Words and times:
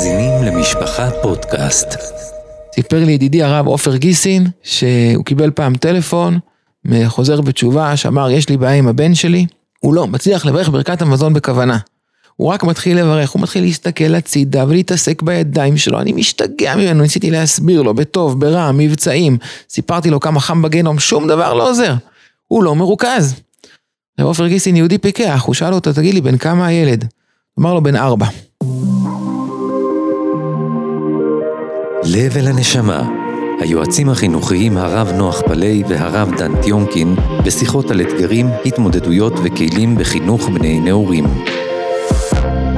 מאזינים 0.00 0.42
למשפחה 0.42 1.10
פודקאסט. 1.22 1.88
סיפר 2.74 3.04
לי 3.04 3.12
ידידי 3.12 3.42
הרב 3.42 3.66
עופר 3.66 3.96
גיסין, 3.96 4.46
שהוא 4.62 5.24
קיבל 5.24 5.50
פעם 5.50 5.74
טלפון 5.74 6.38
מחוזר 6.84 7.40
בתשובה 7.40 7.96
שאמר 7.96 8.30
יש 8.30 8.48
לי 8.48 8.56
בעיה 8.56 8.74
עם 8.74 8.88
הבן 8.88 9.14
שלי, 9.14 9.46
הוא 9.80 9.94
לא 9.94 10.06
מצליח 10.06 10.46
לברך 10.46 10.68
ברכת 10.68 11.02
המזון 11.02 11.34
בכוונה. 11.34 11.78
הוא 12.36 12.48
רק 12.48 12.64
מתחיל 12.64 12.98
לברך, 12.98 13.30
הוא 13.30 13.42
מתחיל 13.42 13.64
להסתכל 13.64 14.14
הצידה 14.14 14.64
ולהתעסק 14.68 15.22
בידיים 15.22 15.76
שלו, 15.76 16.00
אני 16.00 16.12
משתגע 16.12 16.76
ממנו, 16.76 17.02
ניסיתי 17.02 17.30
להסביר 17.30 17.82
לו, 17.82 17.94
בטוב, 17.94 18.40
ברע, 18.40 18.72
מבצעים, 18.72 19.38
סיפרתי 19.68 20.10
לו 20.10 20.20
כמה 20.20 20.40
חם 20.40 20.62
בגנום, 20.62 20.98
שום 20.98 21.28
דבר 21.28 21.54
לא 21.54 21.70
עוזר. 21.70 21.94
הוא 22.46 22.64
לא 22.64 22.74
מרוכז. 22.74 23.34
עופר 24.22 24.46
גיסין 24.46 24.76
יהודי 24.76 24.98
פיקח, 24.98 25.42
הוא 25.46 25.54
שאל 25.54 25.74
אותו, 25.74 25.92
תגיד 25.92 26.14
לי, 26.14 26.20
בן 26.20 26.38
כמה 26.38 26.66
הילד? 26.66 27.04
אמר 27.58 27.74
לו, 27.74 27.82
בן 27.82 27.96
ארבע. 27.96 28.26
לב 32.04 32.36
אל 32.36 32.46
הנשמה, 32.48 33.08
היועצים 33.60 34.08
החינוכיים 34.08 34.76
הרב 34.76 35.12
נוח 35.16 35.40
פלאי 35.40 35.82
והרב 35.88 36.30
דן 36.38 36.62
טיונקין 36.62 37.16
בשיחות 37.44 37.90
על 37.90 38.00
אתגרים, 38.00 38.46
התמודדויות 38.64 39.32
וכלים 39.44 39.96
בחינוך 39.96 40.48
בני 40.48 40.80
נעורים. 40.80 41.24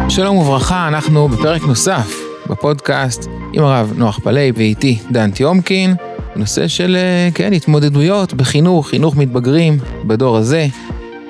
שלום 0.08 0.36
וברכה, 0.36 0.88
אנחנו 0.88 1.28
בפרק 1.28 1.62
נוסף 1.62 2.20
בפודקאסט 2.46 3.28
עם 3.52 3.64
הרב 3.64 3.92
נוח 3.96 4.18
פלאי 4.18 4.52
ואיתי 4.56 4.98
דן 5.10 5.30
טיומקין, 5.30 5.94
נושא 6.36 6.68
של, 6.68 6.96
אה, 6.96 7.28
כן, 7.34 7.52
התמודדויות 7.52 8.34
בחינוך, 8.34 8.88
חינוך 8.88 9.16
מתבגרים 9.16 9.78
בדור 10.04 10.36
הזה. 10.36 10.66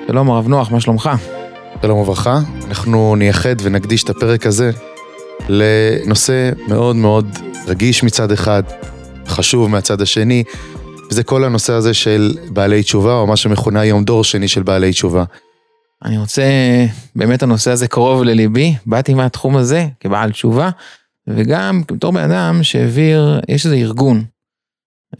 שלום 0.07 0.31
הרב 0.31 0.47
נוח, 0.47 0.71
מה 0.71 0.79
שלומך? 0.79 1.09
שלום 1.81 1.99
וברכה, 1.99 2.39
אנחנו 2.67 3.15
נייחד 3.15 3.55
ונקדיש 3.61 4.03
את 4.03 4.09
הפרק 4.09 4.45
הזה 4.45 4.71
לנושא 5.49 6.49
מאוד 6.67 6.95
מאוד 6.95 7.52
רגיש 7.67 8.03
מצד 8.03 8.31
אחד, 8.31 8.63
חשוב 9.27 9.69
מהצד 9.69 10.01
השני, 10.01 10.43
וזה 11.09 11.23
כל 11.23 11.43
הנושא 11.43 11.73
הזה 11.73 11.93
של 11.93 12.37
בעלי 12.49 12.83
תשובה, 12.83 13.13
או 13.13 13.27
מה 13.27 13.35
שמכונה 13.35 13.79
היום 13.79 14.03
דור 14.03 14.23
שני 14.23 14.47
של 14.47 14.63
בעלי 14.63 14.91
תשובה. 14.91 15.23
אני 16.05 16.17
רוצה, 16.17 16.43
באמת 17.15 17.43
הנושא 17.43 17.71
הזה 17.71 17.87
קרוב 17.87 18.23
לליבי, 18.23 18.75
באתי 18.85 19.13
מהתחום 19.13 19.57
הזה 19.57 19.87
כבעל 19.99 20.31
תשובה, 20.31 20.69
וגם 21.27 21.81
בתור 21.91 22.11
בן 22.11 22.31
אדם 22.31 22.63
שהעביר, 22.63 23.39
יש 23.47 23.65
איזה 23.65 23.75
ארגון, 23.75 24.23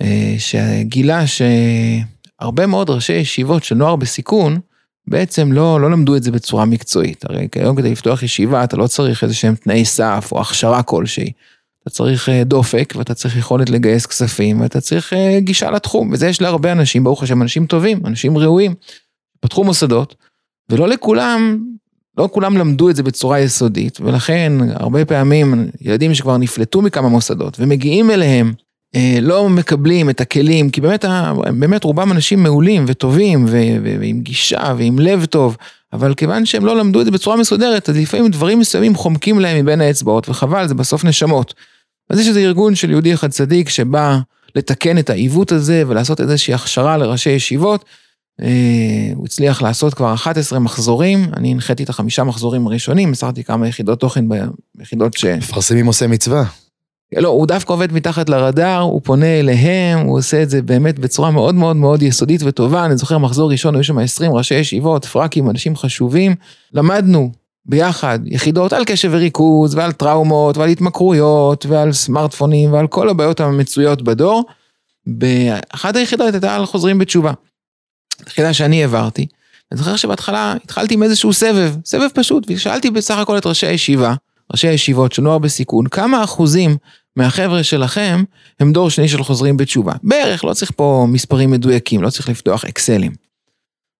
אה, 0.01 0.35
שגילה 0.37 1.23
שהרבה 1.27 2.65
מאוד 2.65 2.89
ראשי 2.89 3.13
ישיבות 3.13 3.63
של 3.63 3.75
נוער 3.75 3.95
בסיכון, 3.95 4.59
בעצם 5.07 5.51
לא, 5.51 5.81
לא 5.81 5.91
למדו 5.91 6.15
את 6.15 6.23
זה 6.23 6.31
בצורה 6.31 6.65
מקצועית. 6.65 7.25
הרי 7.25 7.47
כיום 7.51 7.75
כדי 7.75 7.91
לפתוח 7.91 8.23
ישיבה 8.23 8.63
אתה 8.63 8.77
לא 8.77 8.87
צריך 8.87 9.23
איזה 9.23 9.33
שהם 9.33 9.55
תנאי 9.55 9.85
סף 9.85 10.29
או 10.31 10.41
הכשרה 10.41 10.83
כלשהי. 10.83 11.31
אתה 11.83 11.89
צריך 11.89 12.29
אה, 12.29 12.43
דופק 12.43 12.93
ואתה 12.97 13.13
צריך 13.13 13.37
יכולת 13.37 13.69
לגייס 13.69 14.05
כספים 14.05 14.61
ואתה 14.61 14.81
צריך 14.81 15.13
אה, 15.13 15.39
גישה 15.39 15.71
לתחום 15.71 16.11
וזה 16.11 16.27
יש 16.27 16.41
להרבה 16.41 16.71
אנשים 16.71 17.03
ברוך 17.03 17.23
השם 17.23 17.41
אנשים 17.41 17.65
טובים 17.65 17.99
אנשים 18.05 18.37
ראויים. 18.37 18.73
פתחו 19.39 19.63
מוסדות 19.63 20.15
ולא 20.69 20.87
לכולם 20.87 21.63
לא 22.17 22.29
כולם 22.31 22.57
למדו 22.57 22.89
את 22.89 22.95
זה 22.95 23.03
בצורה 23.03 23.39
יסודית 23.39 24.01
ולכן 24.01 24.53
הרבה 24.73 25.05
פעמים 25.05 25.69
ילדים 25.81 26.13
שכבר 26.13 26.37
נפלטו 26.37 26.81
מכמה 26.81 27.09
מוסדות 27.09 27.59
ומגיעים 27.59 28.11
אליהם 28.11 28.53
אה, 28.95 29.17
לא 29.21 29.49
מקבלים 29.49 30.09
את 30.09 30.21
הכלים 30.21 30.69
כי 30.69 30.81
באמת 30.81 31.05
באמת 31.59 31.83
רובם 31.83 32.11
אנשים 32.11 32.43
מעולים 32.43 32.85
וטובים 32.87 33.45
ועם 33.99 34.21
גישה 34.21 34.73
ועם 34.77 34.99
לב 34.99 35.25
טוב 35.25 35.57
אבל 35.93 36.13
כיוון 36.13 36.45
שהם 36.45 36.65
לא 36.65 36.77
למדו 36.77 37.01
את 37.01 37.05
זה 37.05 37.11
בצורה 37.11 37.37
מסודרת 37.37 37.89
אז 37.89 37.97
לפעמים 37.97 38.31
דברים 38.31 38.59
מסוימים 38.59 38.95
חומקים 38.95 39.39
להם 39.39 39.65
מבין 39.65 39.81
האצבעות 39.81 40.29
וחבל 40.29 40.67
זה 40.67 40.73
בסוף 40.73 41.03
נשמות. 41.05 41.53
אז 42.09 42.19
יש 42.19 42.27
איזה 42.27 42.39
ארגון 42.39 42.75
של 42.75 42.89
יהודי 42.89 43.13
אחד 43.13 43.29
צדיק 43.29 43.69
שבא 43.69 44.19
לתקן 44.55 44.97
את 44.97 45.09
העיוות 45.09 45.51
הזה 45.51 45.83
ולעשות 45.87 46.21
איזושהי 46.21 46.53
הכשרה 46.53 46.97
לראשי 46.97 47.29
ישיבות. 47.29 47.85
אה, 48.41 49.11
הוא 49.15 49.25
הצליח 49.25 49.61
לעשות 49.61 49.93
כבר 49.93 50.13
11 50.13 50.59
מחזורים, 50.59 51.25
אני 51.37 51.51
הנחיתי 51.51 51.83
את 51.83 51.89
החמישה 51.89 52.23
מחזורים 52.23 52.67
הראשונים, 52.67 53.11
מסרתי 53.11 53.43
כמה 53.43 53.67
יחידות 53.67 53.99
תוכן 53.99 54.25
ביחידות 54.75 55.17
ש... 55.17 55.25
מפרסמים 55.25 55.85
עושה 55.85 56.07
מצווה. 56.07 56.43
לא, 57.15 57.29
הוא 57.29 57.47
דווקא 57.47 57.73
עובד 57.73 57.93
מתחת 57.93 58.29
לרדאר, 58.29 58.79
הוא 58.79 59.01
פונה 59.03 59.39
אליהם, 59.39 59.99
הוא 59.99 60.17
עושה 60.17 60.43
את 60.43 60.49
זה 60.49 60.61
באמת 60.61 60.99
בצורה 60.99 61.31
מאוד 61.31 61.55
מאוד 61.55 61.75
מאוד 61.75 62.01
יסודית 62.01 62.41
וטובה. 62.45 62.85
אני 62.85 62.97
זוכר 62.97 63.17
מחזור 63.17 63.51
ראשון, 63.51 63.75
היו 63.75 63.83
שם 63.83 63.97
20 63.97 64.31
ראשי 64.31 64.55
ישיבות, 64.55 65.05
פרקים, 65.05 65.49
אנשים 65.49 65.75
חשובים. 65.75 66.35
למדנו 66.73 67.31
ביחד 67.65 68.19
יחידות 68.25 68.73
על 68.73 68.85
קשב 68.85 69.09
וריכוז 69.13 69.75
ועל 69.75 69.91
טראומות 69.91 70.57
ועל 70.57 70.69
התמכרויות 70.69 71.65
ועל 71.65 71.93
סמארטפונים 71.93 72.73
ועל 72.73 72.87
כל 72.87 73.09
הבעיות 73.09 73.39
המצויות 73.39 74.01
בדור. 74.01 74.43
באחת 75.07 75.95
היחידות 75.95 76.33
הייתה 76.33 76.55
על 76.55 76.65
חוזרים 76.65 76.97
בתשובה. 76.97 77.31
יחידה 78.27 78.53
שאני 78.53 78.81
העברתי. 78.81 79.27
אני 79.71 79.77
זוכר 79.77 79.95
שבהתחלה 79.95 80.53
התחלתי 80.63 80.93
עם 80.93 81.03
איזשהו 81.03 81.33
סבב, 81.33 81.75
סבב 81.85 82.07
פשוט, 82.13 82.43
ושאלתי 82.47 82.91
בסך 82.91 83.17
הכל 83.17 83.37
את 83.37 83.45
ראשי 83.45 83.67
הישיבה, 83.67 84.13
ראשי 84.51 84.67
הישיבות 84.67 85.11
של 85.11 85.21
נוער 85.21 85.37
בסיכון, 85.37 85.87
כמה 85.87 86.23
אחוזים 86.23 86.77
מהחבר'ה 87.15 87.63
שלכם 87.63 88.23
הם 88.59 88.73
דור 88.73 88.89
שני 88.89 89.07
של 89.07 89.23
חוזרים 89.23 89.57
בתשובה. 89.57 89.93
בערך, 90.03 90.43
לא 90.43 90.53
צריך 90.53 90.71
פה 90.75 91.05
מספרים 91.09 91.51
מדויקים, 91.51 92.01
לא 92.01 92.09
צריך 92.09 92.29
לפתוח 92.29 92.65
אקסלים. 92.65 93.11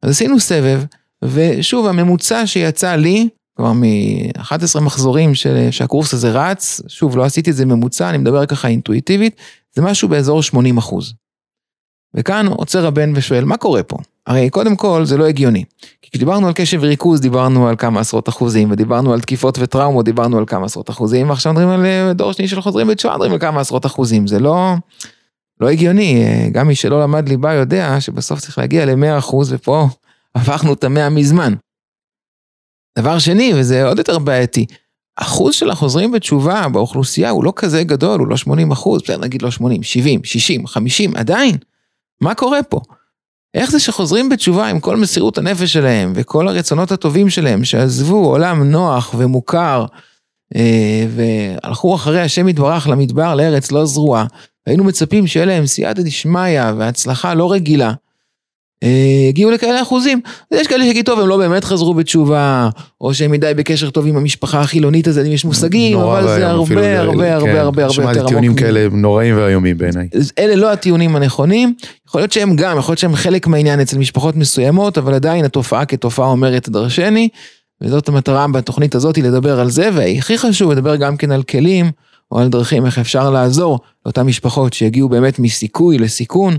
אז 0.04 0.10
עשינו 0.10 0.40
סבב, 0.40 0.84
ושוב, 1.24 1.88
הממוצע 1.88 2.48
שיצא 2.48 2.96
לי 2.96 3.30
כלומר 3.58 3.74
מ-11 3.74 4.80
מחזורים 4.80 5.36
של, 5.36 5.68
שהקורס 5.72 6.14
הזה 6.14 6.32
רץ, 6.32 6.82
שוב 6.88 7.18
לא 7.18 7.24
עשיתי 7.24 7.52
את 7.52 7.56
זה 7.56 7.66
ממוצע, 7.66 8.10
אני 8.10 8.18
מדבר 8.18 8.46
ככה 8.46 8.68
אינטואיטיבית, 8.68 9.36
זה 9.76 9.82
משהו 9.82 10.10
באזור 10.10 10.44
80 10.44 10.78
אחוז. 10.78 11.14
וכאן 12.14 12.48
עוצר 12.48 12.88
הבן 12.88 13.12
ושואל, 13.16 13.46
מה 13.46 13.58
קורה 13.58 13.84
פה? 13.84 13.98
הרי 14.28 14.50
קודם 14.50 14.76
כל 14.76 15.06
זה 15.06 15.18
לא 15.18 15.26
הגיוני. 15.26 15.64
כי 16.02 16.10
כשדיברנו 16.12 16.48
על 16.48 16.54
קשב 16.56 16.80
וריכוז 16.82 17.22
דיברנו 17.22 17.68
על 17.68 17.76
כמה 17.76 18.00
עשרות 18.00 18.30
אחוזים, 18.30 18.72
ודיברנו 18.72 19.14
על 19.14 19.22
תקיפות 19.22 19.58
וטראומות 19.62 20.06
דיברנו 20.06 20.38
על 20.38 20.46
כמה 20.46 20.66
עשרות 20.66 20.90
אחוזים, 20.90 21.30
ועכשיו 21.30 21.54
מדברים 21.54 21.70
על 21.70 21.86
אה, 21.86 22.14
דור 22.14 22.32
שני 22.34 22.48
של 22.48 22.62
חוזרים 22.62 22.88
בתשובה 22.88 23.14
מדברים 23.14 23.32
על 23.32 23.40
כמה 23.40 23.62
עשרות 23.62 23.86
אחוזים, 23.86 24.28
זה 24.28 24.40
לא, 24.40 24.74
לא 25.60 25.70
הגיוני, 25.70 26.24
אה, 26.24 26.50
גם 26.52 26.68
מי 26.68 26.76
שלא 26.76 27.02
למד 27.02 27.30
ליבה 27.30 27.54
יודע 27.54 28.02
שבסוף 28.02 28.40
צריך 28.40 28.58
להגיע 28.58 28.86
ל-100 28.86 29.18
אחוז, 29.18 29.54
ופה 29.54 29.88
הפכנו 30.36 30.74
את 30.74 30.84
המאה 30.84 31.10
מזמן. 31.10 31.54
דבר 33.00 33.20
שני, 33.20 33.54
וזה 33.56 33.86
עוד 33.86 33.98
יותר 33.98 34.20
בעייתי, 34.20 34.66
אחוז 35.16 35.56
של 35.56 35.70
החוזרים 35.70 36.12
בתשובה 36.12 36.68
באוכלוסייה 36.72 37.30
הוא 37.30 37.44
לא 37.44 37.54
כזה 37.56 37.84
גדול, 37.84 38.20
הוא 38.20 38.28
לא 38.28 38.38
80 38.38 38.72
אחוז, 38.72 39.02
בסדר 39.02 39.18
נגיד 39.18 39.42
לא 39.42 39.52
80, 39.52 39.84
70, 39.84 40.24
60, 40.24 40.68
50, 40.68 41.16
עדיין. 41.16 41.58
מה 42.22 42.36
קורה 42.36 42.64
פה? 42.64 42.80
איך 43.54 43.72
זה 43.72 43.80
שחוזרים 43.80 44.30
בתשובה 44.30 44.68
עם 44.68 44.80
כל 44.80 44.98
מסירות 44.98 45.38
הנפש 45.38 45.74
שלהם 45.74 46.14
וכל 46.16 46.48
הרצונות 46.48 46.92
הטובים 46.92 47.30
שלהם, 47.30 47.64
שעזבו 47.64 48.26
עולם 48.26 48.64
נוח 48.64 49.16
ומוכר, 49.18 49.86
אה, 50.56 51.06
והלכו 51.16 51.96
אחרי 51.96 52.22
השם 52.22 52.48
יתברך 52.48 52.88
למדבר 52.88 53.36
לארץ 53.36 53.72
לא 53.72 53.86
זרועה, 53.86 54.26
היינו 54.66 54.84
מצפים 54.84 55.28
שיהיה 55.28 55.46
להם 55.46 55.66
סייעתא 55.66 56.02
דשמיא 56.02 56.62
והצלחה 56.78 57.34
לא 57.34 57.52
רגילה. 57.52 57.94
אה, 58.84 59.26
הגיעו 59.30 59.52
לכאלה 59.52 59.82
אחוזים. 59.82 60.22
יש 60.52 60.68
כאלה 60.68 60.84
שיגידו, 60.84 61.12
טוב, 61.12 61.20
הם 61.20 61.28
לא 61.28 61.38
באמת 61.38 61.64
חזרו 61.64 61.94
בתשובה, 61.94 62.70
או 63.02 63.14
שהם 63.14 63.32
מדי 63.32 63.52
בקשר 63.56 63.90
טוב 63.90 64.08
עם 64.08 64.18
המשפחה 64.18 64.62
החילונית 64.62 65.08
הזאת, 65.08 65.26
אם 65.26 65.32
יש 65.32 65.46
מושגים, 65.46 65.98
אבל 65.98 66.28
זה 66.28 66.48
הרבה, 66.48 67.00
הרבה, 67.00 67.34
הרבה, 67.34 67.34
הרבה, 67.34 67.62
הרבה 67.62 67.82
יותר 67.82 68.02
עמוק. 68.02 68.14
שמעתי 68.14 68.28
טיעונים 68.28 68.56
כאלה 68.56 68.88
נוראים 68.92 69.38
ואיומים 69.38 69.78
בעיניי. 69.78 70.08
אלה 70.40 70.56
לא 70.56 70.72
הטיעונים 70.72 71.16
הנכונים, 71.16 71.74
יכול 72.08 72.22
להיות 72.22 72.32
שהם 72.32 72.56
גם, 72.56 72.78
יכול 72.78 72.92
להיות 72.92 73.00
שהם 73.00 73.16
חלק 73.16 73.48
מהעניין 73.48 73.80
אצל 73.80 73.98
משפחות 73.98 74.36
מסוימות, 74.36 74.98
אבל 74.98 75.14
עדיין 75.14 75.46
התופעה 75.46 75.86
כתופעה 75.86 76.28
אומרת 76.28 76.70
דרשני, 76.70 77.30
וזאת 77.82 78.08
המטרה 78.08 78.48
בתוכנית 78.48 78.96
הזאת, 78.96 79.18
לדבר 79.18 79.60
על 79.60 79.70
זה, 79.70 79.90
והכי 79.94 80.38
חשוב, 80.38 80.72
לדבר 80.72 80.96
גם 80.96 81.18
כן 81.18 81.32
על 81.32 81.44
כלים, 81.44 81.92
או 82.32 82.40
על 82.40 82.48
דרכים 82.48 82.86
איך 82.86 83.00
אפשר 83.00 83.30
לעזור 83.30 83.80
לאותן 84.06 84.22
משפחות 84.22 84.74
שיגיעו 84.74 85.10
באמת 85.10 85.40
מסיכוי 85.40 85.98
לסיכון. 85.98 86.58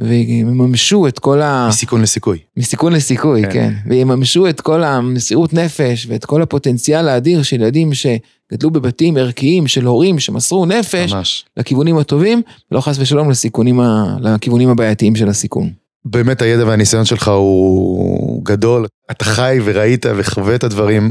ויממשו 0.00 1.08
את 1.08 1.18
כל 1.18 1.42
ה... 1.42 1.66
מסיכון 1.68 2.02
לסיכוי. 2.02 2.38
מסיכון 2.56 2.92
לסיכוי, 2.92 3.42
כן. 3.42 3.50
כן. 3.50 3.72
ויממשו 3.86 4.48
את 4.48 4.60
כל 4.60 4.84
המסירות 4.84 5.52
נפש 5.52 6.06
ואת 6.08 6.24
כל 6.24 6.42
הפוטנציאל 6.42 7.08
האדיר 7.08 7.42
של 7.42 7.56
ילדים 7.56 7.90
שגדלו 7.94 8.70
בבתים 8.70 9.16
ערכיים 9.16 9.66
של 9.66 9.86
הורים 9.86 10.18
שמסרו 10.18 10.66
נפש. 10.66 11.12
ממש. 11.12 11.44
לכיוונים 11.56 11.98
הטובים, 11.98 12.42
ולא 12.70 12.80
חס 12.80 12.98
ושלום 12.98 13.30
לסיכונים, 13.30 13.80
ה... 13.80 14.16
לכיוונים 14.20 14.68
הבעייתיים 14.68 15.16
של 15.16 15.28
הסיכון. 15.28 15.70
באמת 16.04 16.42
הידע 16.42 16.66
והניסיון 16.66 17.04
שלך 17.04 17.28
הוא 17.28 18.44
גדול, 18.44 18.86
אתה 19.10 19.24
חי 19.24 19.58
וראית 19.64 20.06
וחווה 20.16 20.54
את 20.54 20.64
הדברים 20.64 21.10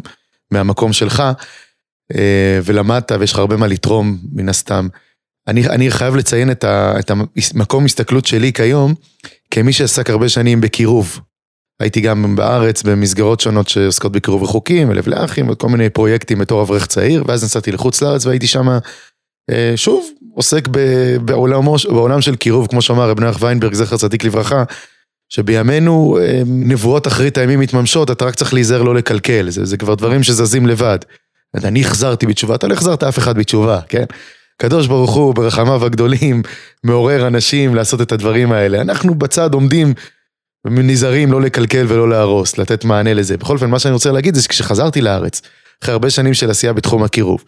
מהמקום 0.51 0.93
שלך, 0.93 1.23
אה, 2.15 2.59
ולמדת 2.63 3.11
ויש 3.19 3.33
לך 3.33 3.39
הרבה 3.39 3.57
מה 3.57 3.67
לתרום 3.67 4.17
מן 4.33 4.49
הסתם. 4.49 4.87
אני, 5.47 5.67
אני 5.67 5.91
חייב 5.91 6.15
לציין 6.15 6.51
את, 6.51 6.63
ה, 6.63 6.99
את 6.99 7.11
המקום 7.11 7.85
הסתכלות 7.85 8.25
שלי 8.25 8.53
כיום, 8.53 8.93
כמי 9.51 9.73
שעסק 9.73 10.09
הרבה 10.09 10.29
שנים 10.29 10.61
בקירוב. 10.61 11.19
הייתי 11.79 12.01
גם 12.01 12.35
בארץ 12.35 12.83
במסגרות 12.83 13.39
שונות 13.39 13.69
שעוסקות 13.69 14.11
בקירוב 14.11 14.43
רחוקים, 14.43 14.89
ולב 14.89 15.07
לאחים, 15.07 15.49
וכל 15.49 15.69
מיני 15.69 15.89
פרויקטים 15.89 16.39
בתור 16.39 16.61
אברך 16.61 16.87
צעיר, 16.87 17.23
ואז 17.27 17.43
נסעתי 17.43 17.71
לחוץ 17.71 18.01
לארץ 18.01 18.25
והייתי 18.25 18.47
שם, 18.47 18.67
אה, 19.49 19.73
שוב, 19.75 20.05
עוסק 20.33 20.67
בעולמו, 21.25 21.75
בעולם 21.89 22.21
של 22.21 22.35
קירוב, 22.35 22.67
כמו 22.67 22.81
שאמר 22.81 23.09
רב 23.09 23.19
נח 23.19 23.37
ויינברג, 23.41 23.73
זכר 23.73 23.97
צדיק 23.97 24.23
לברכה, 24.23 24.63
שבימינו 25.29 26.17
אה, 26.21 26.41
נבואות 26.45 27.07
אחרית 27.07 27.37
הימים 27.37 27.59
מתממשות, 27.59 28.11
אתה 28.11 28.25
רק 28.25 28.35
צריך 28.35 28.53
להיזהר 28.53 28.81
לא 28.81 28.95
לקלקל, 28.95 29.49
זה, 29.49 29.65
זה 29.65 29.77
כבר 29.77 29.95
דברים 29.95 30.23
שזזים 30.23 30.67
לבד. 30.67 30.99
אני 31.63 31.81
החזרתי 31.81 32.25
בתשובה, 32.25 32.55
אתה 32.55 32.67
לא 32.67 32.73
החזרת 32.73 33.03
אף 33.03 33.17
אחד 33.17 33.37
בתשובה, 33.37 33.79
כן? 33.89 34.05
הקדוש 34.59 34.87
ברוך 34.87 35.13
הוא 35.13 35.35
ברחמיו 35.35 35.85
הגדולים 35.85 36.41
מעורר 36.83 37.27
אנשים 37.27 37.75
לעשות 37.75 38.01
את 38.01 38.11
הדברים 38.11 38.51
האלה. 38.51 38.81
אנחנו 38.81 39.15
בצד 39.15 39.53
עומדים 39.53 39.93
נזהרים 40.67 41.31
לא 41.31 41.41
לקלקל 41.41 41.85
ולא 41.89 42.09
להרוס, 42.09 42.57
לתת 42.57 42.85
מענה 42.85 43.13
לזה. 43.13 43.37
בכל 43.37 43.53
אופן, 43.53 43.69
מה 43.69 43.79
שאני 43.79 43.93
רוצה 43.93 44.11
להגיד 44.11 44.35
זה 44.35 44.41
שכשחזרתי 44.41 45.01
לארץ, 45.01 45.41
אחרי 45.83 45.93
הרבה 45.93 46.09
שנים 46.09 46.33
של 46.33 46.49
עשייה 46.49 46.73
בתחום 46.73 47.03
הקירוב, 47.03 47.43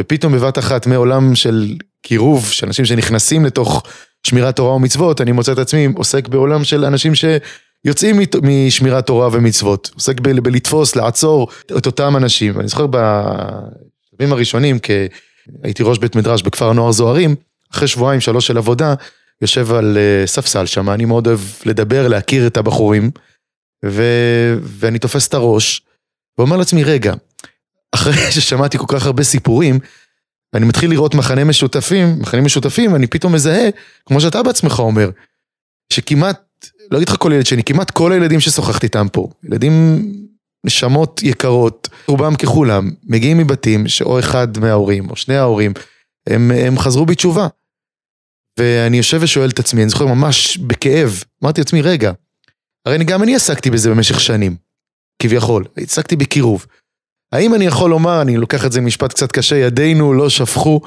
ופתאום 0.00 0.32
בבת 0.32 0.58
אחת 0.58 0.86
מעולם 0.86 1.34
של 1.34 1.74
קירוב, 2.02 2.46
של 2.50 2.66
אנשים 2.66 2.84
שנכנסים 2.84 3.44
לתוך 3.44 3.82
שמירת 4.26 4.56
תורה 4.56 4.74
ומצוות, 4.74 5.20
אני 5.20 5.32
מוצא 5.32 5.52
את 5.52 5.58
עצמי 5.58 5.88
עוסק 5.94 6.28
בעולם 6.28 6.64
של 6.64 6.84
אנשים 6.84 7.12
שיוצאים 7.14 8.20
משמירת 8.42 9.06
תורה 9.06 9.28
ומצוות. 9.32 9.90
עוסק 9.94 10.20
ב- 10.20 10.40
בלתפוס, 10.40 10.96
לעצור 10.96 11.48
את 11.78 11.86
אותם 11.86 12.16
אנשים. 12.16 12.60
אני 12.60 12.68
זוכר 12.68 12.86
בשלבים 12.86 14.32
הראשונים, 14.32 14.78
כי 14.78 14.92
הייתי 15.62 15.82
ראש 15.82 15.98
בית 15.98 16.16
מדרש 16.16 16.42
בכפר 16.42 16.70
הנוער 16.70 16.92
זוהרים, 16.92 17.34
אחרי 17.72 17.88
שבועיים, 17.88 18.20
שלוש 18.20 18.46
של 18.46 18.58
עבודה, 18.58 18.94
יושב 19.42 19.72
על 19.72 19.98
אה, 19.98 20.26
ספסל 20.26 20.66
שם, 20.66 20.90
אני 20.90 21.04
מאוד 21.04 21.26
אוהב 21.26 21.40
לדבר, 21.66 22.08
להכיר 22.08 22.46
את 22.46 22.56
הבחורים, 22.56 23.10
ו... 23.84 24.02
ואני 24.62 24.98
תופס 24.98 25.28
את 25.28 25.34
הראש, 25.34 25.82
ואומר 26.38 26.56
לעצמי, 26.56 26.84
רגע, 26.84 27.14
אחרי 27.92 28.30
ששמעתי 28.34 28.78
כל 28.78 28.86
כך 28.88 29.06
הרבה 29.06 29.22
סיפורים, 29.22 29.78
אני 30.54 30.66
מתחיל 30.66 30.90
לראות 30.90 31.14
מחנה 31.14 31.44
משותפים, 31.44 32.18
מחנים 32.18 32.44
משותפים, 32.44 32.94
אני 32.94 33.06
פתאום 33.06 33.32
מזהה, 33.32 33.68
כמו 34.06 34.20
שאתה 34.20 34.42
בעצמך 34.42 34.78
אומר, 34.78 35.10
שכמעט, 35.92 36.66
לא 36.90 36.96
אגיד 36.96 37.08
לך 37.08 37.16
כל 37.18 37.32
ילד 37.34 37.46
שני, 37.46 37.64
כמעט 37.64 37.90
כל 37.90 38.12
הילדים 38.12 38.40
ששוחחתי 38.40 38.86
איתם 38.86 39.06
פה, 39.12 39.28
ילדים, 39.44 40.02
נשמות 40.64 41.22
יקרות, 41.22 41.88
רובם 42.06 42.36
ככולם, 42.36 42.90
מגיעים 43.04 43.38
מבתים 43.38 43.88
שאו 43.88 44.18
אחד 44.18 44.58
מההורים 44.58 45.10
או 45.10 45.16
שני 45.16 45.36
ההורים, 45.36 45.72
הם, 46.26 46.50
הם 46.50 46.78
חזרו 46.78 47.06
בתשובה. 47.06 47.46
ואני 48.58 48.96
יושב 48.96 49.18
ושואל 49.22 49.48
את 49.50 49.58
עצמי, 49.58 49.82
אני 49.82 49.90
זוכר 49.90 50.06
ממש 50.06 50.56
בכאב, 50.56 51.22
אמרתי 51.44 51.60
לעצמי, 51.60 51.82
רגע, 51.82 52.12
הרי 52.86 52.96
אני, 52.96 53.04
גם 53.04 53.22
אני 53.22 53.34
עסקתי 53.34 53.70
בזה 53.70 53.90
במשך 53.90 54.20
שנים, 54.20 54.56
כביכול, 55.22 55.64
עסקתי 55.76 56.16
בקירוב. 56.16 56.66
האם 57.32 57.54
אני 57.54 57.66
יכול 57.66 57.90
לומר, 57.90 58.22
אני 58.22 58.36
לוקח 58.36 58.66
את 58.66 58.72
זה 58.72 58.80
משפט 58.80 59.12
קצת 59.12 59.32
קשה, 59.32 59.56
ידינו 59.56 60.12
לא 60.12 60.30
שפכו, 60.30 60.80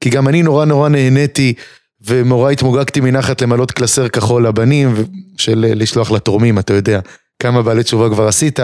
כי 0.00 0.10
גם 0.10 0.28
אני 0.28 0.42
נורא 0.42 0.64
נורא 0.64 0.88
נהניתי, 0.88 1.54
ומורה 2.00 2.50
התמוגגתי 2.50 3.00
מנחת 3.00 3.42
למלות 3.42 3.70
קלסר 3.70 4.08
כחול 4.08 4.46
לבנים, 4.46 4.94
של 5.36 5.64
לשלוח 5.68 6.10
לתורמים, 6.10 6.58
אתה 6.58 6.74
יודע, 6.74 7.00
כמה 7.42 7.62
בעלי 7.62 7.82
תשובה 7.82 8.08
כבר 8.10 8.28
עשית, 8.28 8.58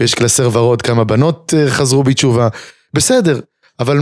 ויש 0.00 0.14
קלסר 0.14 0.50
ורוד, 0.52 0.82
כמה 0.82 1.04
בנות 1.04 1.54
אה, 1.56 1.70
חזרו 1.70 2.02
בתשובה, 2.02 2.48
בסדר, 2.94 3.40
אבל 3.80 3.98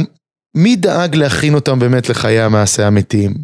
מי 0.55 0.77
דאג 0.77 1.17
להכין 1.17 1.55
אותם 1.55 1.79
באמת 1.79 2.09
לחיי 2.09 2.41
המעשה 2.41 2.85
האמיתיים, 2.85 3.35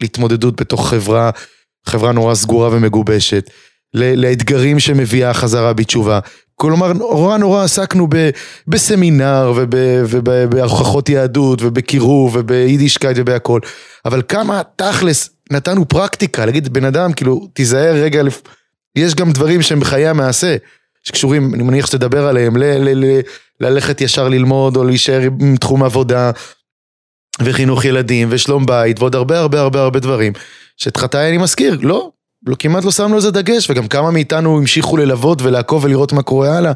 להתמודדות 0.00 0.60
בתוך 0.60 0.88
חברה, 0.88 1.30
חברה 1.86 2.12
נורא 2.12 2.34
סגורה 2.34 2.68
ומגובשת, 2.72 3.50
לאתגרים 3.94 4.80
שמביאה 4.80 5.34
חזרה 5.34 5.72
בתשובה. 5.72 6.20
כלומר, 6.54 6.92
נורא 6.92 7.36
נורא 7.36 7.64
עסקנו 7.64 8.06
ב, 8.10 8.30
בסמינר 8.68 9.52
ובהוכחות 10.10 11.08
יהדות 11.08 11.62
ובקירוב 11.62 12.36
וביידישקייט 12.36 13.16
ובהכל, 13.20 13.60
אבל 14.04 14.22
כמה 14.28 14.62
תכלס 14.76 15.30
נתנו 15.50 15.88
פרקטיקה, 15.88 16.46
להגיד 16.46 16.72
בן 16.72 16.84
אדם, 16.84 17.12
כאילו, 17.12 17.48
תיזהר 17.52 17.94
רגע, 17.94 18.22
יש 18.96 19.14
גם 19.14 19.32
דברים 19.32 19.62
שהם 19.62 19.80
בחיי 19.80 20.08
המעשה, 20.08 20.56
שקשורים, 21.04 21.54
אני 21.54 21.62
מניח 21.62 21.86
שתדבר 21.86 22.26
עליהם, 22.26 22.56
ל, 22.56 22.64
ל, 22.64 23.04
ל, 23.04 23.20
ללכת 23.60 24.00
ישר 24.00 24.28
ללמוד 24.28 24.76
או 24.76 24.84
להישאר 24.84 25.20
עם 25.40 25.56
תחום 25.56 25.82
עבודה 25.82 26.30
וחינוך 27.42 27.84
ילדים 27.84 28.28
ושלום 28.30 28.66
בית 28.66 29.00
ועוד 29.00 29.14
הרבה 29.14 29.38
הרבה 29.38 29.60
הרבה 29.60 29.80
הרבה 29.80 30.00
דברים 30.00 30.32
שאת 30.76 30.96
חטאי 30.96 31.28
אני 31.28 31.38
מזכיר, 31.38 31.78
לא, 31.82 32.10
לא, 32.46 32.56
כמעט 32.58 32.84
לא 32.84 32.90
שמנו 32.90 33.14
על 33.14 33.20
זה 33.20 33.30
דגש 33.30 33.70
וגם 33.70 33.88
כמה 33.88 34.10
מאיתנו 34.10 34.58
המשיכו 34.58 34.96
ללוות 34.96 35.42
ולעקוב 35.42 35.84
ולראות 35.84 36.12
מה 36.12 36.22
קורה 36.22 36.58
הלאה. 36.58 36.72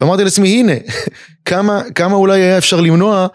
ואמרתי 0.00 0.24
לעצמי 0.24 0.48
הנה, 0.48 0.72
כמה, 1.48 1.82
כמה 1.94 2.14
אולי 2.14 2.40
היה 2.40 2.58
אפשר 2.58 2.80
למנוע 2.80 3.26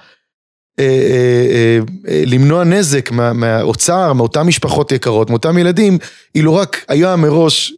אה, 0.79 0.85
אה, 0.85 1.47
אה, 1.51 1.79
אה, 2.07 2.23
למנוע 2.25 2.63
נזק 2.63 3.11
מה, 3.11 3.33
מהאוצר, 3.33 4.13
מאותן 4.13 4.41
משפחות 4.41 4.91
יקרות, 4.91 5.29
מאותם 5.29 5.57
ילדים, 5.57 5.97
אילו 6.35 6.55
רק 6.55 6.85
היה 6.87 7.15
מראש 7.15 7.73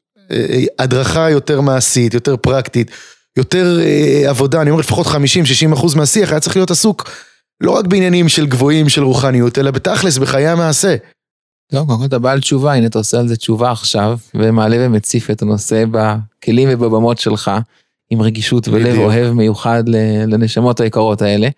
הדרכה 0.80 1.30
יותר 1.30 1.62
מעשית, 1.62 2.14
יותר 2.14 2.38
פרקטית, 2.38 2.92
יותר 3.38 3.80
אה, 3.82 4.30
עבודה, 4.30 4.62
אני 4.62 4.70
אומר 4.70 4.80
לפחות 4.80 5.08
50-60 5.08 5.74
אחוז 5.74 5.96
מהשיח 5.96 6.32
היה 6.32 6.40
צריך 6.40 6.56
להיות 6.56 6.72
עסוק 6.72 7.10
לא 7.62 7.72
רק 7.72 7.86
בעניינים 7.86 8.30
של 8.30 8.48
גבוהים 8.48 8.90
של 8.90 9.04
רוחניות, 9.04 9.58
אלא 9.58 9.72
בתכלס 9.72 10.18
בחיי 10.18 10.48
המעשה. 10.48 10.96
טוב, 11.72 11.88
קודם 11.88 12.00
כל 12.00 12.06
אתה 12.06 12.20
בעל 12.20 12.40
תשובה, 12.40 12.74
הנה 12.74 12.88
אתה 12.88 12.98
עושה 12.98 13.20
על 13.20 13.28
זה 13.28 13.36
תשובה 13.36 13.72
עכשיו, 13.72 14.18
ומעלה 14.36 14.78
ומציף 14.80 15.32
את 15.32 15.42
הנושא 15.42 15.84
בכלים 15.92 16.70
ובבמות 16.72 17.18
שלך, 17.18 17.52
עם 18.10 18.22
רגישות 18.22 18.68
ולב 18.68 18.88
בדיוק. 18.88 19.04
אוהב 19.04 19.34
מיוחד 19.34 19.84
לנשמות 20.28 20.80
היקרות 20.80 21.22
האלה. 21.22 21.50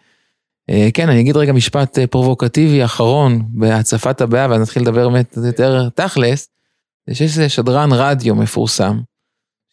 אה, 0.69 0.89
כן, 0.93 1.09
אני 1.09 1.21
אגיד 1.21 1.37
רגע 1.37 1.53
משפט 1.53 1.99
אה, 1.99 2.07
פרובוקטיבי 2.07 2.85
אחרון 2.85 3.43
בהצפת 3.49 4.21
הבעיה, 4.21 4.47
ואז 4.49 4.61
נתחיל 4.61 4.81
לדבר 4.81 5.09
באמת 5.09 5.37
יותר 5.45 5.89
תכלס, 5.89 6.47
זה 7.09 7.15
שיש 7.15 7.55
שדרן 7.55 7.89
רדיו 7.93 8.35
מפורסם, 8.35 8.99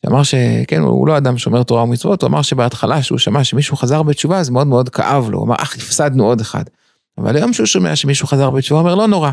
שאמר 0.07 0.23
שכן, 0.23 0.81
הוא 0.81 1.09
לא 1.09 1.17
אדם 1.17 1.39
שומר 1.39 1.63
תורה 1.63 1.83
ומצוות, 1.83 2.23
הוא 2.23 2.29
אמר 2.29 2.43
שבהתחלה 2.43 3.03
שהוא 3.03 3.19
שמע 3.19 3.45
שמישהו 3.45 3.77
חזר 3.77 4.03
בתשובה, 4.03 4.43
זה 4.43 4.53
מאוד 4.53 4.67
מאוד 4.67 4.89
כאב 4.89 5.31
לו, 5.31 5.39
הוא 5.39 5.47
אמר, 5.47 5.55
אך, 5.59 5.77
הפסדנו 5.77 6.27
עוד 6.27 6.41
אחד. 6.41 6.65
אבל 7.19 7.37
היום 7.37 7.53
שהוא 7.53 7.67
שומע 7.67 7.97
שמישהו 7.97 8.27
חזר 8.27 8.51
בתשובה, 8.51 8.81
הוא 8.81 8.89
אומר, 8.89 8.95
לא 8.95 9.09
נורא. 9.09 9.31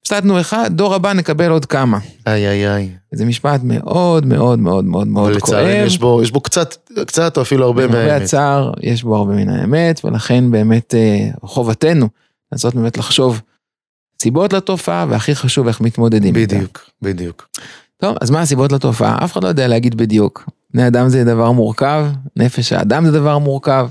הפסדנו 0.00 0.40
אחד, 0.40 0.70
דור 0.74 0.94
הבא 0.94 1.12
נקבל 1.12 1.50
עוד 1.50 1.64
כמה. 1.64 1.98
איי 2.26 2.48
איי 2.48 2.74
איי. 2.74 2.90
זה 3.12 3.24
משפט 3.24 3.60
מאוד 3.64 4.26
מאוד 4.26 4.58
מאוד 4.58 4.84
מאוד 4.84 5.06
מאוד 5.06 5.40
כואב. 5.40 5.54
ולצערי 5.54 5.72
יש 5.72 5.98
בו, 5.98 6.22
יש 6.22 6.30
בו 6.30 6.40
קצת, 6.40 6.90
קצת 7.06 7.36
או 7.36 7.42
אפילו 7.42 7.64
הרבה 7.64 7.86
מהאמת. 7.86 8.10
הרבה 8.10 8.16
הצער, 8.16 8.72
יש 8.80 9.02
בו 9.02 9.16
הרבה 9.16 9.32
מן 9.32 9.48
האמת, 9.48 10.04
ולכן 10.04 10.50
באמת 10.50 10.94
אה, 10.94 11.28
חובתנו 11.42 12.08
לנסות 12.52 12.74
באמת 12.74 12.98
לחשוב 12.98 13.42
סיבות 14.22 14.52
לתופעה, 14.52 15.06
והכי 15.08 15.34
חשוב 15.34 15.66
איך 15.66 15.80
מתמודדים 15.80 16.36
איתה. 16.36 16.56
בדיוק, 16.56 16.90
בדיוק. 17.02 17.48
טוב, 17.96 18.16
אז 18.20 18.30
מה 18.30 18.40
הסיבות 18.40 18.72
לתופעה? 18.72 19.24
אף 19.24 19.32
אחד 19.32 19.44
לא 19.44 19.48
יודע 19.48 19.68
להגיד 19.68 19.94
בדיוק. 19.94 20.48
בני 20.74 20.86
אדם 20.86 21.08
זה 21.08 21.24
דבר 21.24 21.52
מורכב, 21.52 22.06
נפש 22.36 22.72
האדם 22.72 23.06
זה 23.06 23.12
דבר 23.12 23.38
מורכב, 23.38 23.88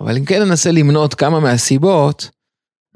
אבל 0.00 0.16
אם 0.16 0.24
כן 0.24 0.42
ננסה 0.42 0.70
למנות 0.70 1.14
כמה 1.14 1.40
מהסיבות, 1.40 2.30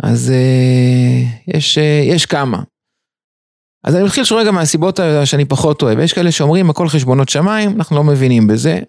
אז 0.03 0.31
אה, 0.31 1.55
יש, 1.55 1.79
אה, 1.79 2.03
יש 2.05 2.27
כמה. 2.27 2.63
אז 3.85 3.95
אני 3.95 4.05
מתחיל 4.05 4.23
לשאול 4.23 4.41
רגע 4.41 4.51
מהסיבות 4.51 5.01
שאני 5.25 5.45
פחות 5.45 5.83
אוהב. 5.83 5.99
יש 5.99 6.13
כאלה 6.13 6.33
שאומרים 6.33 6.71
הכל 6.71 6.89
חשבונות 6.89 7.29
שמיים, 7.29 7.77
אנחנו 7.77 7.97
לא 7.97 8.05
מבינים 8.05 8.47
בזה. 8.47 8.81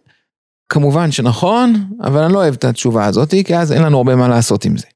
כמובן 0.70 1.12
שנכון, 1.12 1.90
אבל 2.04 2.24
אני 2.24 2.34
לא 2.34 2.38
אוהב 2.38 2.54
את 2.54 2.66
התשובה 2.66 3.06
הזאת, 3.06 3.34
כי 3.46 3.56
אז 3.58 3.72
אין 3.72 3.84
לנו 3.84 3.98
הרבה 3.98 4.16
מה 4.16 4.28
לעשות 4.28 4.66
עם 4.66 4.78
זה. 4.78 4.88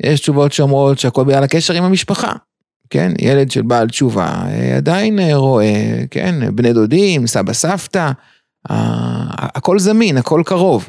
יש 0.00 0.20
תשובות 0.20 0.52
שאומרות 0.52 0.98
שהכל 0.98 1.24
בגלל 1.24 1.44
הקשר 1.44 1.74
עם 1.74 1.84
המשפחה. 1.84 2.32
כן, 2.90 3.12
ילד 3.18 3.50
של 3.50 3.62
בעל 3.62 3.88
תשובה 3.88 4.42
אה, 4.46 4.76
עדיין 4.76 5.18
אה, 5.18 5.36
רואה, 5.36 6.02
כן, 6.10 6.56
בני 6.56 6.72
דודים, 6.72 7.26
סבא 7.26 7.52
סבתא, 7.52 8.10
הכל 9.38 9.78
זמין, 9.78 10.16
הכל 10.16 10.42
קרוב. 10.46 10.88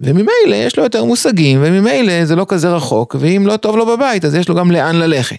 וממילא 0.00 0.54
יש 0.54 0.76
לו 0.76 0.82
יותר 0.82 1.04
מושגים, 1.04 1.60
וממילא 1.62 2.24
זה 2.24 2.36
לא 2.36 2.46
כזה 2.48 2.68
רחוק, 2.68 3.16
ואם 3.18 3.46
לא 3.46 3.56
טוב 3.56 3.76
לו 3.76 3.86
בבית, 3.86 4.24
אז 4.24 4.34
יש 4.34 4.48
לו 4.48 4.54
גם 4.54 4.70
לאן 4.70 4.96
ללכת. 4.96 5.38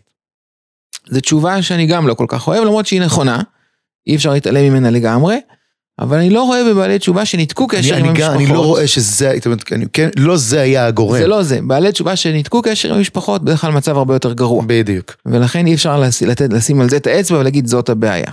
זו 1.09 1.19
תשובה 1.19 1.61
שאני 1.61 1.85
גם 1.85 2.07
לא 2.07 2.13
כל 2.13 2.25
כך 2.27 2.47
אוהב, 2.47 2.63
למרות 2.63 2.85
שהיא 2.85 3.01
נכונה, 3.01 3.41
אי 4.07 4.15
אפשר 4.15 4.31
להתעלם 4.31 4.63
ממנה 4.63 4.89
לגמרי, 4.89 5.37
אבל 6.01 6.17
אני 6.17 6.29
לא 6.29 6.43
רואה 6.43 6.63
בבעלי 6.63 6.99
תשובה 6.99 7.25
שניתקו 7.25 7.67
קשר 7.67 7.93
אני, 7.93 8.01
עם 8.01 8.09
המשפחות. 8.09 8.35
אני 8.35 8.45
לא 8.45 8.65
רואה 8.65 8.87
שזה, 8.87 9.33
זאת 9.35 9.45
אומרת, 9.45 9.71
אני, 9.71 9.85
כן, 9.93 10.09
לא 10.17 10.37
זה 10.37 10.61
היה 10.61 10.85
הגורם. 10.85 11.17
זה 11.17 11.27
לא 11.27 11.43
זה, 11.43 11.59
בעלי 11.61 11.91
תשובה 11.91 12.15
שניתקו 12.15 12.61
קשר 12.61 12.89
עם 12.89 12.97
המשפחות, 12.97 13.43
בדרך 13.43 13.61
כלל 13.61 13.71
מצב 13.71 13.97
הרבה 13.97 14.15
יותר 14.15 14.33
גרוע. 14.33 14.63
בדיוק. 14.67 15.15
ולכן 15.25 15.67
אי 15.67 15.73
אפשר 15.73 15.99
לש, 15.99 16.23
לתת, 16.23 16.53
לשים 16.53 16.81
על 16.81 16.89
זה 16.89 16.97
את 16.97 17.07
האצבע 17.07 17.37
ולהגיד 17.37 17.67
זאת 17.67 17.89
הבעיה. 17.89 18.31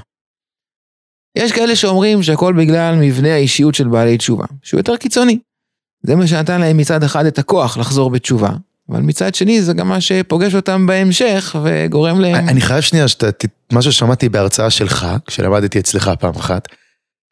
יש 1.36 1.52
כאלה 1.52 1.76
שאומרים 1.76 2.22
שהכל 2.22 2.52
בגלל 2.52 2.94
מבנה 2.94 3.34
האישיות 3.34 3.74
של 3.74 3.88
בעלי 3.88 4.18
תשובה, 4.18 4.44
שהוא 4.62 4.80
יותר 4.80 4.96
קיצוני. 4.96 5.38
זה 6.02 6.16
מה 6.16 6.26
שנתן 6.26 6.60
להם 6.60 6.76
מצד 6.76 7.02
אחד 7.02 7.26
את 7.26 7.38
הכוח 7.38 7.78
לחזור 7.78 8.10
בתשובה, 8.10 8.50
אבל 8.90 9.00
מצד 9.00 9.34
שני 9.34 9.62
זה 9.62 9.72
גם 9.72 9.88
מה 9.88 10.00
שפוגש 10.00 10.54
אותם 10.54 10.86
בהמשך 10.86 11.56
וגורם 11.64 12.20
להם... 12.20 12.48
אני 12.48 12.60
חייב 12.60 12.80
שנייה, 12.80 13.08
שאתה, 13.08 13.46
מה 13.72 13.82
ששמעתי 13.82 14.28
בהרצאה 14.28 14.70
שלך, 14.70 15.06
כשלמדתי 15.26 15.78
אצלך 15.78 16.10
פעם 16.20 16.34
אחת, 16.36 16.68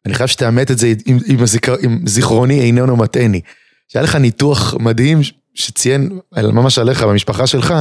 אני 0.07 0.13
חייב 0.13 0.27
שתאמת 0.27 0.71
את 0.71 0.77
זה 0.77 0.93
עם, 1.05 1.17
עם, 1.25 1.43
הזיכר, 1.43 1.75
עם 1.81 1.99
זיכרוני 2.05 2.61
איננו 2.61 2.95
מטעני. 2.97 3.41
שהיה 3.87 4.03
לך 4.03 4.15
ניתוח 4.15 4.75
מדהים 4.79 5.19
שציין 5.53 6.19
ממש 6.37 6.79
עליך 6.79 7.03
במשפחה 7.03 7.47
שלך, 7.47 7.73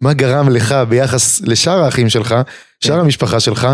מה 0.00 0.12
גרם 0.12 0.48
לך 0.48 0.74
ביחס 0.88 1.40
לשאר 1.40 1.82
האחים 1.84 2.08
שלך, 2.08 2.34
שאר 2.80 3.00
המשפחה 3.00 3.40
שלך, 3.40 3.68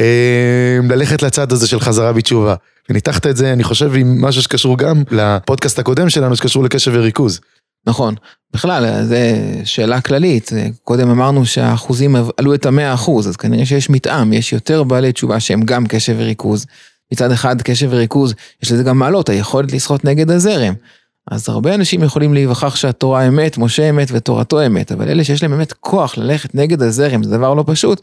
אה, 0.00 0.78
ללכת 0.88 1.22
לצד 1.22 1.52
הזה 1.52 1.68
של 1.68 1.80
חזרה 1.80 2.12
בתשובה. 2.12 2.54
וניתחת 2.88 3.26
את 3.26 3.36
זה, 3.36 3.52
אני 3.52 3.64
חושב, 3.64 3.94
עם 3.94 4.24
משהו 4.24 4.42
שקשור 4.42 4.78
גם 4.78 5.02
לפודקאסט 5.10 5.78
הקודם 5.78 6.10
שלנו, 6.10 6.36
שקשור 6.36 6.64
לקשב 6.64 6.92
וריכוז. 6.94 7.40
נכון, 7.86 8.14
בכלל, 8.54 9.04
זו 9.04 9.14
שאלה 9.64 10.00
כללית, 10.00 10.50
קודם 10.84 11.10
אמרנו 11.10 11.46
שהאחוזים 11.46 12.16
עלו 12.36 12.54
את 12.54 12.66
המאה 12.66 12.94
אחוז, 12.94 13.28
אז 13.28 13.36
כנראה 13.36 13.66
שיש 13.66 13.90
מתאם, 13.90 14.32
יש 14.32 14.52
יותר 14.52 14.82
בעלי 14.82 15.12
תשובה 15.12 15.40
שהם 15.40 15.62
גם 15.62 15.86
קשב 15.86 16.14
וריכוז. 16.18 16.66
מצד 17.12 17.30
אחד 17.30 17.62
קשב 17.62 17.88
וריכוז, 17.90 18.34
יש 18.62 18.72
לזה 18.72 18.82
גם 18.82 18.98
מעלות, 18.98 19.28
היכולת 19.28 19.72
לשחות 19.72 20.04
נגד 20.04 20.30
הזרם. 20.30 20.74
אז 21.30 21.48
הרבה 21.48 21.74
אנשים 21.74 22.02
יכולים 22.02 22.34
להיווכח 22.34 22.76
שהתורה 22.76 23.28
אמת, 23.28 23.58
משה 23.58 23.90
אמת 23.90 24.08
ותורתו 24.12 24.66
אמת, 24.66 24.92
אבל 24.92 25.08
אלה 25.08 25.24
שיש 25.24 25.42
להם 25.42 25.52
באמת 25.52 25.72
כוח 25.72 26.18
ללכת 26.18 26.54
נגד 26.54 26.82
הזרם, 26.82 27.22
זה 27.22 27.36
דבר 27.36 27.54
לא 27.54 27.64
פשוט. 27.66 28.00